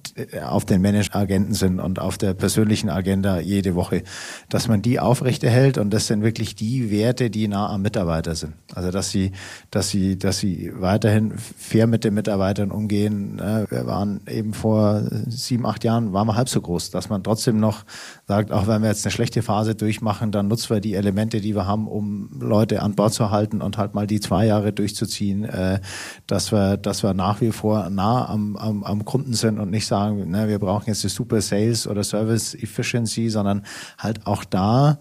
auf 0.46 0.66
den 0.66 0.82
Manageragenten 0.82 1.54
sind 1.54 1.80
und 1.80 1.98
auf 1.98 2.18
der 2.18 2.34
persönlichen 2.34 2.90
Agenda 2.90 3.40
jede 3.40 3.74
Woche, 3.74 4.02
dass 4.50 4.68
man 4.68 4.82
die 4.82 5.00
aufrechterhält 5.00 5.78
und 5.78 5.88
das 5.90 6.06
sind 6.06 6.22
wirklich 6.22 6.54
die 6.54 6.90
Werte, 6.90 7.30
die 7.30 7.48
nah 7.48 7.70
am 7.70 7.80
Mitarbeiter 7.80 8.34
sind. 8.34 8.52
Also 8.74 8.90
dass 8.90 9.10
sie, 9.10 9.32
dass 9.70 9.88
sie, 9.88 10.18
dass 10.18 10.38
sie 10.38 10.70
weiterhin 10.74 11.32
fair 11.38 11.86
mit 11.86 12.04
den 12.04 12.12
Mitarbeitern 12.12 12.70
umgehen. 12.70 13.36
Ne. 13.36 13.66
Wir 13.70 13.86
waren 13.86 14.20
eben 14.28 14.52
vor 14.52 15.02
sieben, 15.26 15.64
acht 15.64 15.82
Jahren, 15.82 16.12
waren 16.12 16.26
wir 16.26 16.36
halb 16.36 16.50
so 16.50 16.60
groß, 16.60 16.90
dass 16.90 17.08
man 17.08 17.22
trotzdem 17.24 17.58
noch 17.58 17.84
sagt, 18.28 18.52
auch 18.52 18.66
wenn 18.66 18.82
wir 18.82 18.88
jetzt 18.88 19.06
eine 19.06 19.12
schlechte 19.12 19.40
Phase 19.40 19.74
durchmachen, 19.74 20.30
dann 20.30 20.48
nutzen 20.48 20.74
wir 20.74 20.80
die 20.80 20.94
Elemente, 20.94 21.40
die 21.40 21.54
wir 21.54 21.66
haben, 21.66 21.88
um 21.88 22.28
Leute 22.38 22.82
an 22.82 22.94
Bord 22.94 23.14
zu 23.14 23.30
halten 23.30 23.62
und 23.62 23.78
halt 23.78 23.94
mal 23.94 24.06
die 24.06 24.20
zwei 24.20 24.44
Jahre 24.44 24.74
durchzuziehen, 24.74 25.44
äh, 25.44 25.80
dass 26.34 26.50
wir, 26.50 26.76
dass 26.76 27.04
wir 27.04 27.14
nach 27.14 27.40
wie 27.40 27.52
vor 27.52 27.88
nah 27.90 28.28
am, 28.28 28.56
am, 28.56 28.82
am 28.82 29.04
Kunden 29.04 29.34
sind 29.34 29.60
und 29.60 29.70
nicht 29.70 29.86
sagen, 29.86 30.30
ne, 30.32 30.48
wir 30.48 30.58
brauchen 30.58 30.88
jetzt 30.88 31.04
die 31.04 31.08
super 31.08 31.40
Sales 31.40 31.86
oder 31.86 32.02
Service 32.02 32.56
Efficiency, 32.56 33.30
sondern 33.30 33.62
halt 33.98 34.26
auch 34.26 34.42
da, 34.44 34.98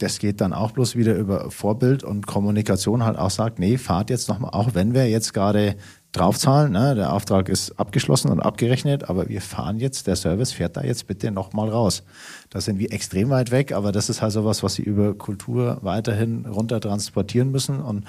das 0.00 0.18
geht 0.18 0.40
dann 0.40 0.52
auch 0.52 0.72
bloß 0.72 0.96
wieder 0.96 1.14
über 1.14 1.52
Vorbild 1.52 2.02
und 2.02 2.26
Kommunikation 2.26 3.04
halt 3.04 3.16
auch 3.16 3.30
sagt, 3.30 3.60
nee, 3.60 3.78
fahrt 3.78 4.10
jetzt 4.10 4.28
nochmal, 4.28 4.50
auch 4.50 4.74
wenn 4.74 4.92
wir 4.92 5.08
jetzt 5.08 5.32
gerade 5.32 5.76
draufzahlen. 6.10 6.72
Ne? 6.72 6.96
Der 6.96 7.12
Auftrag 7.12 7.48
ist 7.48 7.78
abgeschlossen 7.78 8.32
und 8.32 8.40
abgerechnet, 8.40 9.08
aber 9.08 9.28
wir 9.28 9.40
fahren 9.40 9.78
jetzt, 9.78 10.08
der 10.08 10.16
Service 10.16 10.50
fährt 10.50 10.76
da 10.76 10.82
jetzt 10.82 11.06
bitte 11.06 11.30
nochmal 11.30 11.68
raus. 11.68 12.02
Da 12.50 12.60
sind 12.60 12.80
wir 12.80 12.92
extrem 12.92 13.30
weit 13.30 13.52
weg, 13.52 13.70
aber 13.70 13.92
das 13.92 14.10
ist 14.10 14.20
halt 14.20 14.32
sowas, 14.32 14.64
was 14.64 14.74
sie 14.74 14.82
über 14.82 15.14
Kultur 15.14 15.78
weiterhin 15.82 16.44
runter 16.46 16.80
transportieren 16.80 17.52
müssen 17.52 17.78
und 17.80 18.04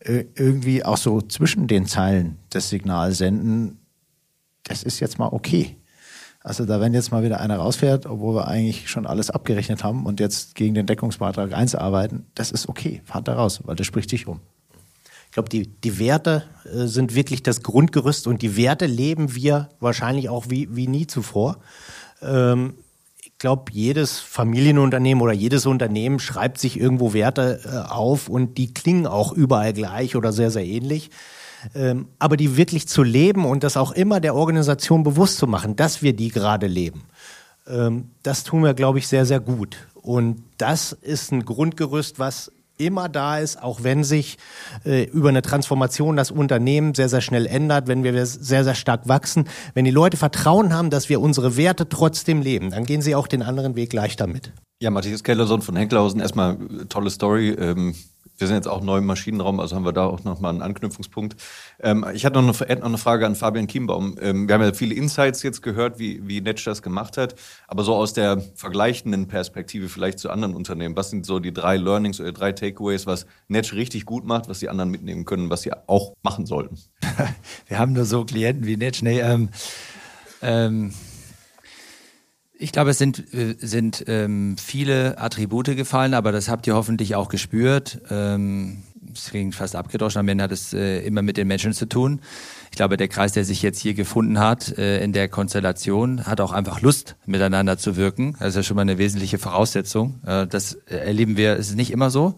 irgendwie 0.00 0.84
auch 0.84 0.96
so 0.96 1.20
zwischen 1.20 1.66
den 1.66 1.86
Zeilen 1.86 2.38
das 2.50 2.70
Signal 2.70 3.12
senden, 3.12 3.78
das 4.64 4.82
ist 4.82 5.00
jetzt 5.00 5.18
mal 5.18 5.28
okay. 5.32 5.76
Also 6.40 6.64
da 6.64 6.80
wenn 6.80 6.94
jetzt 6.94 7.10
mal 7.10 7.22
wieder 7.22 7.40
einer 7.40 7.56
rausfährt, 7.56 8.06
obwohl 8.06 8.36
wir 8.36 8.48
eigentlich 8.48 8.88
schon 8.88 9.06
alles 9.06 9.30
abgerechnet 9.30 9.82
haben 9.82 10.06
und 10.06 10.20
jetzt 10.20 10.54
gegen 10.54 10.74
den 10.74 10.86
Deckungsbeitrag 10.86 11.52
1 11.52 11.74
arbeiten, 11.74 12.26
das 12.34 12.52
ist 12.52 12.68
okay, 12.68 13.02
fahrt 13.04 13.28
da 13.28 13.34
raus, 13.34 13.60
weil 13.64 13.76
das 13.76 13.86
spricht 13.86 14.08
sich 14.10 14.26
um. 14.26 14.40
Ich 15.26 15.32
glaube, 15.32 15.48
die, 15.50 15.66
die 15.66 15.98
Werte 15.98 16.44
äh, 16.64 16.86
sind 16.86 17.14
wirklich 17.14 17.42
das 17.42 17.62
Grundgerüst 17.62 18.26
und 18.26 18.40
die 18.40 18.56
Werte 18.56 18.86
leben 18.86 19.34
wir 19.34 19.68
wahrscheinlich 19.78 20.28
auch 20.28 20.46
wie, 20.48 20.74
wie 20.74 20.86
nie 20.86 21.06
zuvor. 21.06 21.58
Ähm, 22.22 22.74
glaube, 23.38 23.72
jedes 23.72 24.18
Familienunternehmen 24.18 25.22
oder 25.22 25.32
jedes 25.32 25.66
Unternehmen 25.66 26.18
schreibt 26.18 26.58
sich 26.58 26.78
irgendwo 26.78 27.12
Werte 27.12 27.60
äh, 27.64 27.90
auf 27.90 28.28
und 28.28 28.58
die 28.58 28.72
klingen 28.72 29.06
auch 29.06 29.32
überall 29.32 29.72
gleich 29.72 30.16
oder 30.16 30.32
sehr, 30.32 30.50
sehr 30.50 30.64
ähnlich. 30.64 31.10
Ähm, 31.74 32.08
aber 32.18 32.36
die 32.36 32.56
wirklich 32.56 32.86
zu 32.88 33.02
leben 33.02 33.44
und 33.44 33.64
das 33.64 33.76
auch 33.76 33.92
immer 33.92 34.20
der 34.20 34.34
Organisation 34.34 35.02
bewusst 35.02 35.38
zu 35.38 35.46
machen, 35.46 35.76
dass 35.76 36.02
wir 36.02 36.12
die 36.14 36.28
gerade 36.28 36.66
leben, 36.66 37.02
ähm, 37.66 38.10
das 38.22 38.44
tun 38.44 38.62
wir, 38.62 38.74
glaube 38.74 38.98
ich, 38.98 39.08
sehr, 39.08 39.26
sehr 39.26 39.40
gut. 39.40 39.76
Und 39.94 40.42
das 40.58 40.92
ist 40.92 41.32
ein 41.32 41.44
Grundgerüst, 41.44 42.18
was 42.18 42.52
immer 42.78 43.08
da 43.08 43.38
ist, 43.38 43.62
auch 43.62 43.82
wenn 43.82 44.04
sich 44.04 44.38
äh, 44.84 45.04
über 45.04 45.28
eine 45.28 45.42
Transformation 45.42 46.16
das 46.16 46.30
Unternehmen 46.30 46.94
sehr, 46.94 47.08
sehr 47.08 47.20
schnell 47.20 47.46
ändert, 47.46 47.88
wenn 47.88 48.04
wir 48.04 48.24
sehr, 48.24 48.64
sehr 48.64 48.74
stark 48.74 49.08
wachsen. 49.08 49.48
Wenn 49.74 49.84
die 49.84 49.90
Leute 49.90 50.16
Vertrauen 50.16 50.72
haben, 50.72 50.90
dass 50.90 51.08
wir 51.08 51.20
unsere 51.20 51.56
Werte 51.56 51.88
trotzdem 51.88 52.40
leben, 52.40 52.70
dann 52.70 52.84
gehen 52.84 53.02
sie 53.02 53.14
auch 53.14 53.26
den 53.26 53.42
anderen 53.42 53.76
Weg 53.76 53.92
leichter 53.92 54.26
mit. 54.26 54.52
Ja, 54.80 54.90
Matthias 54.90 55.24
Kellerson 55.24 55.60
von 55.60 55.76
Henklausen, 55.76 56.20
erstmal 56.20 56.54
äh, 56.54 56.84
tolle 56.88 57.10
Story. 57.10 57.50
Ähm 57.50 57.94
wir 58.38 58.46
sind 58.46 58.56
jetzt 58.56 58.68
auch 58.68 58.82
neu 58.82 58.98
im 58.98 59.06
Maschinenraum, 59.06 59.60
also 59.60 59.76
haben 59.76 59.84
wir 59.84 59.92
da 59.92 60.06
auch 60.06 60.24
nochmal 60.24 60.52
einen 60.52 60.62
Anknüpfungspunkt. 60.62 61.36
Ähm, 61.80 62.06
ich 62.14 62.24
hatte 62.24 62.40
noch 62.40 62.60
eine, 62.60 62.76
noch 62.80 62.86
eine, 62.86 62.98
Frage 62.98 63.26
an 63.26 63.34
Fabian 63.34 63.66
Kiembaum. 63.66 64.16
Ähm, 64.20 64.48
wir 64.48 64.54
haben 64.54 64.62
ja 64.62 64.72
viele 64.72 64.94
Insights 64.94 65.42
jetzt 65.42 65.62
gehört, 65.62 65.98
wie, 65.98 66.26
wie 66.26 66.40
Netsch 66.40 66.66
das 66.66 66.82
gemacht 66.82 67.16
hat, 67.16 67.34
aber 67.66 67.82
so 67.82 67.94
aus 67.94 68.12
der 68.12 68.40
vergleichenden 68.54 69.28
Perspektive 69.28 69.88
vielleicht 69.88 70.18
zu 70.18 70.30
anderen 70.30 70.54
Unternehmen. 70.54 70.96
Was 70.96 71.10
sind 71.10 71.26
so 71.26 71.40
die 71.40 71.52
drei 71.52 71.76
Learnings 71.76 72.20
oder 72.20 72.32
drei 72.32 72.52
Takeaways, 72.52 73.06
was 73.06 73.26
Netsch 73.48 73.72
richtig 73.72 74.06
gut 74.06 74.24
macht, 74.24 74.48
was 74.48 74.60
die 74.60 74.68
anderen 74.68 74.90
mitnehmen 74.90 75.24
können, 75.24 75.50
was 75.50 75.62
sie 75.62 75.72
auch 75.86 76.14
machen 76.22 76.46
sollten? 76.46 76.78
wir 77.66 77.78
haben 77.78 77.92
nur 77.92 78.04
so 78.04 78.24
Klienten 78.24 78.66
wie 78.66 78.76
Netsch. 78.76 79.02
Nee, 79.02 79.20
ähm, 79.20 79.48
ähm 80.42 80.92
ich 82.58 82.72
glaube, 82.72 82.90
es 82.90 82.98
sind, 82.98 83.32
äh, 83.32 83.54
sind 83.58 84.04
ähm, 84.08 84.56
viele 84.58 85.18
Attribute 85.18 85.76
gefallen, 85.76 86.12
aber 86.12 86.32
das 86.32 86.48
habt 86.48 86.66
ihr 86.66 86.74
hoffentlich 86.74 87.14
auch 87.14 87.28
gespürt. 87.28 88.00
Ähm, 88.10 88.82
es 89.14 89.30
klingt 89.30 89.54
fast 89.54 89.76
abgedroschen, 89.76 90.18
am 90.18 90.28
Ende 90.28 90.44
hat 90.44 90.52
es 90.52 90.74
äh, 90.74 91.00
immer 91.00 91.22
mit 91.22 91.36
den 91.36 91.46
Menschen 91.46 91.72
zu 91.72 91.86
tun. 91.86 92.20
Ich 92.70 92.76
glaube, 92.76 92.96
der 92.96 93.08
Kreis, 93.08 93.32
der 93.32 93.44
sich 93.44 93.62
jetzt 93.62 93.80
hier 93.80 93.94
gefunden 93.94 94.38
hat, 94.38 94.76
äh, 94.76 95.02
in 95.02 95.12
der 95.12 95.28
Konstellation, 95.28 96.26
hat 96.26 96.40
auch 96.40 96.52
einfach 96.52 96.80
Lust, 96.80 97.16
miteinander 97.26 97.78
zu 97.78 97.96
wirken. 97.96 98.36
Das 98.38 98.50
ist 98.50 98.56
ja 98.56 98.62
schon 98.64 98.76
mal 98.76 98.82
eine 98.82 98.98
wesentliche 98.98 99.38
Voraussetzung. 99.38 100.20
Äh, 100.26 100.46
das 100.46 100.74
erleben 100.86 101.36
wir, 101.36 101.54
es 101.54 101.70
ist 101.70 101.76
nicht 101.76 101.92
immer 101.92 102.10
so. 102.10 102.34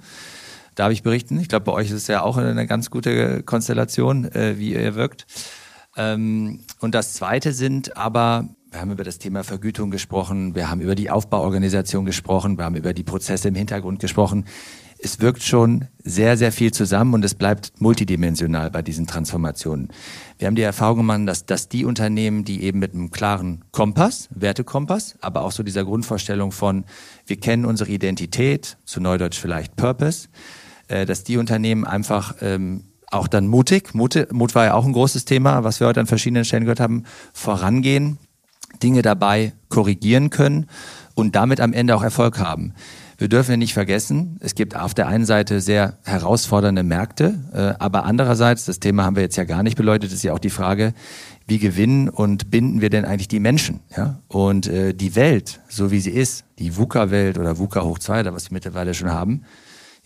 Darf 0.74 0.92
ich 0.92 1.02
berichten? 1.02 1.40
Ich 1.40 1.48
glaube, 1.48 1.64
bei 1.64 1.72
euch 1.72 1.88
ist 1.88 1.94
es 1.94 2.06
ja 2.06 2.22
auch 2.22 2.36
eine 2.36 2.66
ganz 2.66 2.90
gute 2.90 3.42
Konstellation, 3.42 4.30
äh, 4.32 4.58
wie 4.58 4.74
ihr 4.74 4.94
wirkt. 4.94 5.26
Ähm, 5.96 6.60
und 6.78 6.94
das 6.94 7.14
Zweite 7.14 7.52
sind 7.52 7.96
aber 7.96 8.48
wir 8.70 8.80
haben 8.80 8.92
über 8.92 9.02
das 9.02 9.18
Thema 9.18 9.42
Vergütung 9.42 9.90
gesprochen, 9.90 10.54
wir 10.54 10.70
haben 10.70 10.80
über 10.80 10.94
die 10.94 11.10
Aufbauorganisation 11.10 12.04
gesprochen, 12.04 12.56
wir 12.56 12.64
haben 12.64 12.76
über 12.76 12.92
die 12.92 13.02
Prozesse 13.02 13.48
im 13.48 13.56
Hintergrund 13.56 13.98
gesprochen. 13.98 14.44
Es 15.02 15.20
wirkt 15.20 15.42
schon 15.42 15.88
sehr, 16.04 16.36
sehr 16.36 16.52
viel 16.52 16.72
zusammen 16.72 17.14
und 17.14 17.24
es 17.24 17.34
bleibt 17.34 17.80
multidimensional 17.80 18.70
bei 18.70 18.82
diesen 18.82 19.06
Transformationen. 19.06 19.88
Wir 20.38 20.46
haben 20.46 20.54
die 20.54 20.62
Erfahrung 20.62 20.98
gemacht, 20.98 21.22
dass, 21.26 21.46
dass 21.46 21.68
die 21.68 21.84
Unternehmen, 21.84 22.44
die 22.44 22.62
eben 22.62 22.78
mit 22.78 22.94
einem 22.94 23.10
klaren 23.10 23.64
Kompass, 23.72 24.28
Wertekompass, 24.30 25.16
aber 25.20 25.42
auch 25.42 25.52
so 25.52 25.62
dieser 25.62 25.84
Grundvorstellung 25.84 26.52
von, 26.52 26.84
wir 27.26 27.40
kennen 27.40 27.64
unsere 27.64 27.90
Identität, 27.90 28.76
zu 28.84 29.00
Neudeutsch 29.00 29.38
vielleicht 29.38 29.74
Purpose, 29.74 30.28
äh, 30.88 31.06
dass 31.06 31.24
die 31.24 31.38
Unternehmen 31.38 31.84
einfach 31.84 32.36
ähm, 32.40 32.84
auch 33.10 33.26
dann 33.26 33.48
mutig, 33.48 33.94
Mut, 33.94 34.28
Mut 34.30 34.54
war 34.54 34.66
ja 34.66 34.74
auch 34.74 34.84
ein 34.84 34.92
großes 34.92 35.24
Thema, 35.24 35.64
was 35.64 35.80
wir 35.80 35.88
heute 35.88 35.98
an 35.98 36.06
verschiedenen 36.06 36.44
Stellen 36.44 36.64
gehört 36.64 36.78
haben, 36.78 37.04
vorangehen, 37.32 38.18
Dinge 38.82 39.02
dabei 39.02 39.52
korrigieren 39.68 40.30
können 40.30 40.66
und 41.14 41.36
damit 41.36 41.60
am 41.60 41.72
Ende 41.72 41.94
auch 41.96 42.02
Erfolg 42.02 42.38
haben. 42.38 42.74
Wir 43.18 43.28
dürfen 43.28 43.58
nicht 43.58 43.74
vergessen, 43.74 44.38
es 44.40 44.54
gibt 44.54 44.74
auf 44.74 44.94
der 44.94 45.06
einen 45.06 45.26
Seite 45.26 45.60
sehr 45.60 45.98
herausfordernde 46.04 46.82
Märkte, 46.82 47.38
äh, 47.52 47.74
aber 47.78 48.06
andererseits, 48.06 48.64
das 48.64 48.80
Thema 48.80 49.04
haben 49.04 49.14
wir 49.14 49.22
jetzt 49.22 49.36
ja 49.36 49.44
gar 49.44 49.62
nicht 49.62 49.76
beleuchtet, 49.76 50.10
ist 50.10 50.22
ja 50.22 50.32
auch 50.32 50.38
die 50.38 50.48
Frage, 50.48 50.94
wie 51.46 51.58
gewinnen 51.58 52.08
und 52.08 52.50
binden 52.50 52.80
wir 52.80 52.88
denn 52.88 53.04
eigentlich 53.04 53.28
die 53.28 53.40
Menschen? 53.40 53.80
Ja? 53.94 54.20
Und 54.28 54.68
äh, 54.68 54.94
die 54.94 55.16
Welt, 55.16 55.60
so 55.68 55.90
wie 55.90 56.00
sie 56.00 56.12
ist, 56.12 56.44
die 56.58 56.78
VUCA-Welt 56.78 57.36
oder 57.36 57.58
VUCA 57.58 57.82
hoch 57.82 57.98
2, 57.98 58.24
was 58.32 58.50
wir 58.50 58.54
mittlerweile 58.54 58.94
schon 58.94 59.10
haben, 59.10 59.42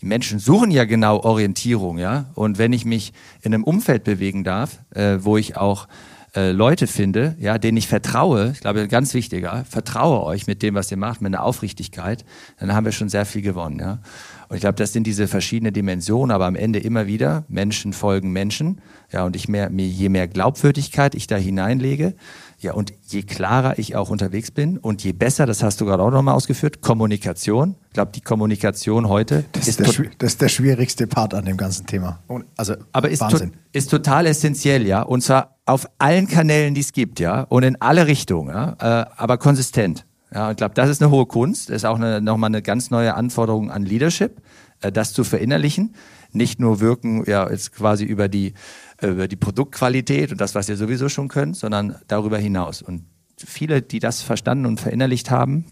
die 0.01 0.07
Menschen 0.07 0.39
suchen 0.39 0.71
ja 0.71 0.83
genau 0.83 1.21
Orientierung, 1.21 1.97
ja. 1.97 2.25
Und 2.33 2.57
wenn 2.57 2.73
ich 2.73 2.83
mich 2.83 3.13
in 3.41 3.53
einem 3.53 3.63
Umfeld 3.63 4.03
bewegen 4.03 4.43
darf, 4.43 4.79
äh, 4.93 5.19
wo 5.21 5.37
ich 5.37 5.55
auch 5.55 5.87
äh, 6.35 6.51
Leute 6.51 6.87
finde, 6.87 7.35
ja, 7.39 7.57
denen 7.57 7.77
ich 7.77 7.87
vertraue, 7.87 8.51
ich 8.53 8.59
glaube, 8.59 8.87
ganz 8.87 9.13
wichtiger, 9.13 9.63
vertraue 9.69 10.23
euch 10.23 10.47
mit 10.47 10.61
dem, 10.61 10.75
was 10.75 10.91
ihr 10.91 10.97
macht, 10.97 11.21
mit 11.21 11.33
einer 11.33 11.43
Aufrichtigkeit, 11.43 12.25
dann 12.59 12.73
haben 12.73 12.85
wir 12.85 12.91
schon 12.91 13.09
sehr 13.09 13.25
viel 13.25 13.41
gewonnen, 13.41 13.79
ja. 13.79 13.99
Und 14.47 14.57
ich 14.57 14.61
glaube, 14.61 14.75
das 14.75 14.93
sind 14.93 15.07
diese 15.07 15.27
verschiedenen 15.27 15.73
Dimensionen, 15.73 16.29
aber 16.29 16.45
am 16.45 16.55
Ende 16.55 16.77
immer 16.77 17.07
wieder, 17.07 17.45
Menschen 17.47 17.93
folgen 17.93 18.31
Menschen, 18.31 18.79
ja, 19.11 19.25
und 19.25 19.35
ich 19.35 19.47
mehr, 19.47 19.71
je 19.71 20.09
mehr 20.09 20.27
Glaubwürdigkeit 20.27 21.15
ich 21.15 21.25
da 21.25 21.35
hineinlege, 21.35 22.15
ja, 22.59 22.73
und 22.73 22.93
je 23.07 23.23
klarer 23.23 23.79
ich 23.79 23.95
auch 23.95 24.09
unterwegs 24.09 24.51
bin 24.51 24.77
und 24.77 25.03
je 25.03 25.13
besser, 25.13 25.45
das 25.45 25.63
hast 25.63 25.81
du 25.81 25.85
gerade 25.85 26.03
auch 26.03 26.11
nochmal 26.11 26.35
ausgeführt, 26.35 26.81
Kommunikation. 26.81 27.75
Ich 27.87 27.93
glaube, 27.93 28.11
die 28.13 28.21
Kommunikation 28.21 29.07
heute 29.07 29.45
das 29.53 29.67
ist, 29.67 29.79
der, 29.79 29.87
das 30.17 30.33
ist 30.33 30.41
der 30.41 30.49
schwierigste 30.49 31.07
Part 31.07 31.33
an 31.33 31.45
dem 31.45 31.57
ganzen 31.57 31.85
Thema. 31.85 32.19
Also 32.55 32.75
aber 32.91 33.09
ist, 33.09 33.21
to 33.21 33.37
ist 33.71 33.89
total 33.89 34.25
essentiell, 34.25 34.85
ja. 34.85 35.01
Und 35.01 35.21
zwar 35.21 35.54
auf 35.65 35.87
allen 35.97 36.27
Kanälen, 36.27 36.75
die 36.75 36.81
es 36.81 36.93
gibt, 36.93 37.19
ja, 37.19 37.41
und 37.41 37.63
in 37.63 37.81
alle 37.81 38.07
Richtungen, 38.07 38.49
ja, 38.49 38.75
äh, 38.79 39.05
aber 39.17 39.37
konsistent. 39.37 40.05
Ja, 40.33 40.51
ich 40.51 40.57
glaube, 40.57 40.73
das 40.73 40.89
ist 40.89 41.01
eine 41.01 41.11
hohe 41.11 41.25
Kunst. 41.25 41.69
Das 41.69 41.77
ist 41.77 41.85
auch 41.85 41.95
eine, 41.95 42.19
nochmal 42.19 42.49
eine 42.49 42.61
ganz 42.61 42.91
neue 42.91 43.13
Anforderung 43.13 43.71
an 43.71 43.83
Leadership, 43.83 44.41
äh, 44.81 44.91
das 44.91 45.13
zu 45.13 45.23
verinnerlichen. 45.23 45.95
Nicht 46.31 46.59
nur 46.59 46.81
wirken, 46.81 47.23
ja, 47.25 47.49
jetzt 47.49 47.71
quasi 47.71 48.03
über 48.03 48.27
die 48.27 48.53
über 49.01 49.27
die 49.27 49.35
Produktqualität 49.35 50.31
und 50.31 50.39
das, 50.39 50.55
was 50.55 50.69
ihr 50.69 50.77
sowieso 50.77 51.09
schon 51.09 51.27
könnt, 51.27 51.57
sondern 51.57 51.97
darüber 52.07 52.37
hinaus. 52.37 52.81
Und 52.81 53.05
viele, 53.37 53.81
die 53.81 53.99
das 53.99 54.21
verstanden 54.21 54.65
und 54.65 54.79
verinnerlicht 54.79 55.31
haben, 55.31 55.65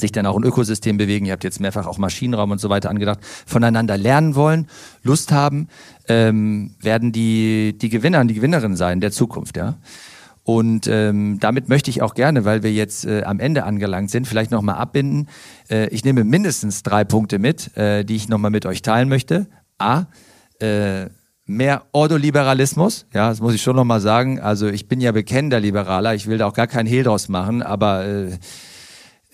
sich 0.00 0.12
dann 0.12 0.26
auch 0.26 0.36
ein 0.36 0.44
Ökosystem 0.44 0.96
bewegen, 0.96 1.26
ihr 1.26 1.32
habt 1.32 1.44
jetzt 1.44 1.60
mehrfach 1.60 1.86
auch 1.86 1.98
Maschinenraum 1.98 2.50
und 2.50 2.60
so 2.60 2.68
weiter 2.68 2.90
angedacht, 2.90 3.20
voneinander 3.46 3.96
lernen 3.96 4.34
wollen, 4.34 4.68
Lust 5.02 5.32
haben, 5.32 5.68
ähm, 6.08 6.74
werden 6.80 7.12
die, 7.12 7.76
die 7.78 7.88
Gewinner 7.88 8.20
und 8.20 8.28
die 8.28 8.34
Gewinnerinnen 8.34 8.76
sein 8.76 9.00
der 9.00 9.12
Zukunft, 9.12 9.56
ja. 9.56 9.76
Und 10.44 10.86
ähm, 10.88 11.38
damit 11.40 11.70
möchte 11.70 11.88
ich 11.88 12.02
auch 12.02 12.12
gerne, 12.12 12.44
weil 12.44 12.62
wir 12.62 12.70
jetzt 12.70 13.06
äh, 13.06 13.22
am 13.22 13.40
Ende 13.40 13.64
angelangt 13.64 14.10
sind, 14.10 14.28
vielleicht 14.28 14.50
nochmal 14.50 14.74
abbinden. 14.74 15.28
Äh, 15.70 15.88
ich 15.88 16.04
nehme 16.04 16.22
mindestens 16.22 16.82
drei 16.82 17.02
Punkte 17.02 17.38
mit, 17.38 17.74
äh, 17.78 18.04
die 18.04 18.14
ich 18.14 18.28
nochmal 18.28 18.50
mit 18.50 18.66
euch 18.66 18.82
teilen 18.82 19.08
möchte. 19.08 19.46
A, 19.78 20.04
äh, 20.60 21.06
mehr 21.46 21.84
Ordoliberalismus, 21.92 23.06
ja, 23.12 23.30
das 23.30 23.40
muss 23.40 23.54
ich 23.54 23.62
schon 23.62 23.76
nochmal 23.76 24.00
sagen. 24.00 24.38
Also 24.38 24.68
ich 24.68 24.86
bin 24.86 25.00
ja 25.00 25.12
bekennender 25.12 25.60
Liberaler, 25.60 26.14
ich 26.14 26.26
will 26.26 26.36
da 26.36 26.46
auch 26.46 26.54
gar 26.54 26.66
keinen 26.66 26.86
Hehl 26.86 27.04
draus 27.04 27.30
machen, 27.30 27.62
aber 27.62 28.04
äh, 28.04 28.30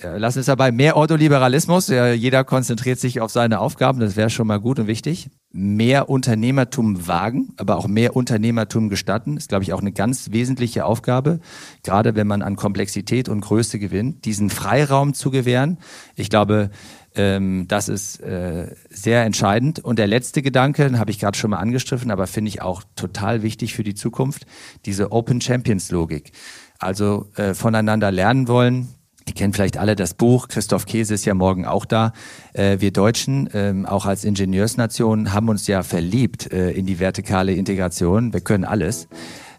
lassen 0.03 0.41
es 0.41 0.47
dabei 0.47 0.73
mehr 0.73 0.97
Ordoliberalismus. 0.97 1.89
Jeder 1.89 2.45
konzentriert 2.45 2.99
sich 2.99 3.21
auf 3.21 3.31
seine 3.31 3.61
Aufgaben, 3.61 4.01
das 4.01 4.17
wäre 4.17 4.31
schon 4.31 4.47
mal 4.47 4.61
gut 4.61 4.79
und 4.79 4.87
wichtig. 4.87 5.31
Mehr 5.53 6.09
Unternehmertum 6.09 7.07
wagen, 7.07 7.53
aber 7.57 7.77
auch 7.77 7.89
mehr 7.89 8.17
Unternehmertum 8.17 8.89
gestatten, 8.89 9.37
ist, 9.37 9.49
glaube 9.49 9.65
ich, 9.65 9.73
auch 9.73 9.81
eine 9.81 9.93
ganz 9.93 10.31
wesentliche 10.31 10.85
Aufgabe, 10.85 11.41
gerade 11.83 12.15
wenn 12.15 12.27
man 12.27 12.43
an 12.43 12.57
Komplexität 12.57 13.29
und 13.29 13.41
Größe 13.41 13.79
gewinnt, 13.79 14.25
diesen 14.25 14.49
Freiraum 14.49 15.13
zu 15.13 15.31
gewähren. 15.31 15.79
Ich 16.15 16.31
glaube, 16.31 16.71
ähm, 17.15 17.67
das 17.69 17.89
ist 17.89 18.21
äh, 18.21 18.75
sehr 18.89 19.25
entscheidend. 19.25 19.81
Und 19.81 19.99
der 19.99 20.07
letzte 20.07 20.43
Gedanke, 20.43 20.85
den 20.85 20.99
habe 20.99 21.11
ich 21.11 21.19
gerade 21.19 21.37
schon 21.37 21.51
mal 21.51 21.59
angestriffen, 21.59 22.11
aber 22.11 22.27
finde 22.27 22.51
ich 22.51 22.63
auch 22.63 22.83
total 22.95 23.43
wichtig 23.43 23.75
für 23.75 23.83
die 23.83 23.95
Zukunft, 23.95 24.47
diese 24.87 25.13
Open 25.13 25.41
Champions 25.41 25.91
Logik. 25.91 26.33
Also 26.79 27.29
äh, 27.35 27.55
voneinander 27.55 28.11
lernen 28.11 28.49
wollen, 28.49 28.89
die 29.31 29.35
kennen 29.35 29.53
vielleicht 29.53 29.79
alle 29.79 29.95
das 29.95 30.15
Buch. 30.15 30.49
Christoph 30.49 30.87
Käse 30.87 31.15
ist 31.15 31.25
ja 31.25 31.35
morgen 31.35 31.65
auch 31.65 31.85
da. 31.85 32.13
Äh, 32.53 32.81
wir 32.81 32.91
Deutschen, 32.91 33.49
ähm, 33.55 33.87
auch 33.87 34.05
als 34.05 34.25
Ingenieursnation, 34.25 35.33
haben 35.33 35.49
uns 35.49 35.69
ja 35.69 35.85
verliebt 35.85 36.53
äh, 36.53 36.73
in 36.73 36.85
die 36.85 36.99
vertikale 36.99 37.53
Integration. 37.53 38.33
Wir 38.33 38.41
können 38.41 38.65
alles. 38.65 39.07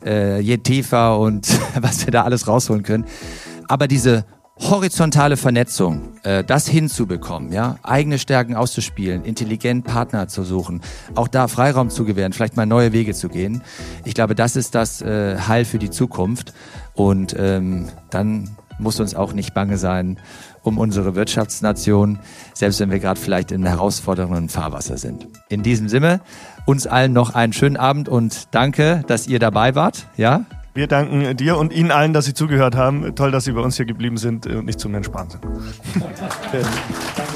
Äh, 0.04 0.42
je 0.42 0.58
tiefer 0.58 1.18
und 1.18 1.48
was 1.82 2.06
wir 2.06 2.12
da 2.12 2.24
alles 2.24 2.50
rausholen 2.50 2.84
können. 2.84 3.06
Aber 3.70 3.88
diese 3.88 4.26
horizontale 4.60 5.38
Vernetzung, 5.38 6.20
das 6.22 6.68
hinzubekommen, 6.68 7.52
ja, 7.52 7.80
eigene 7.82 8.20
Stärken 8.20 8.56
auszuspielen, 8.56 9.24
intelligent 9.24 9.86
Partner 9.86 10.28
zu 10.28 10.44
suchen, 10.44 10.82
auch 11.16 11.28
da 11.28 11.48
Freiraum 11.48 11.90
zu 11.90 12.06
gewähren, 12.06 12.32
vielleicht 12.32 12.58
mal 12.58 12.68
neue 12.68 12.92
Wege 12.92 13.16
zu 13.16 13.28
gehen. 13.28 13.64
Ich 14.06 14.14
glaube, 14.14 14.36
das 14.36 14.56
ist 14.56 14.76
das 14.76 15.04
Heil 15.04 15.66
für 15.66 15.80
die 15.80 15.90
Zukunft. 15.90 16.54
Und 16.94 17.36
ähm, 17.40 17.88
dann 18.12 18.56
muss 18.82 19.00
uns 19.00 19.16
auch 19.16 19.34
nicht 19.34 19.54
bange 19.54 19.78
sein 19.78 20.18
um 20.64 20.78
unsere 20.78 21.16
Wirtschaftsnation, 21.16 22.20
selbst 22.54 22.80
wenn 22.80 22.92
wir 22.92 23.00
gerade 23.00 23.20
vielleicht 23.20 23.52
in 23.52 23.66
herausfordernden 23.66 24.50
Fahrwasser 24.50 24.98
sind. 24.98 25.28
In 25.50 25.64
diesem 25.64 25.90
Sinne, 25.90 26.22
uns 26.66 26.88
allen 26.88 27.14
noch 27.14 27.34
einen 27.34 27.54
schönen 27.54 27.78
Abend 27.78 28.10
und 28.10 28.48
danke, 28.52 29.04
dass 29.08 29.28
ihr 29.28 29.40
dabei 29.40 29.76
wart. 29.76 30.08
Ja? 30.18 30.46
Wir 30.74 30.88
danken 30.88 31.36
dir 31.36 31.58
und 31.58 31.74
Ihnen 31.74 31.92
allen, 31.92 32.14
dass 32.14 32.26
Sie 32.26 32.34
zugehört 32.34 32.76
haben. 32.76 33.16
Toll, 33.16 33.32
dass 33.32 33.44
Sie 33.44 33.52
bei 33.52 33.62
uns 33.62 33.76
hier 33.76 33.86
geblieben 33.86 34.18
sind 34.18 34.48
und 34.48 34.66
nicht 34.66 34.80
zum 34.80 34.96
Entspannen 34.96 35.32
sind. 35.32 35.44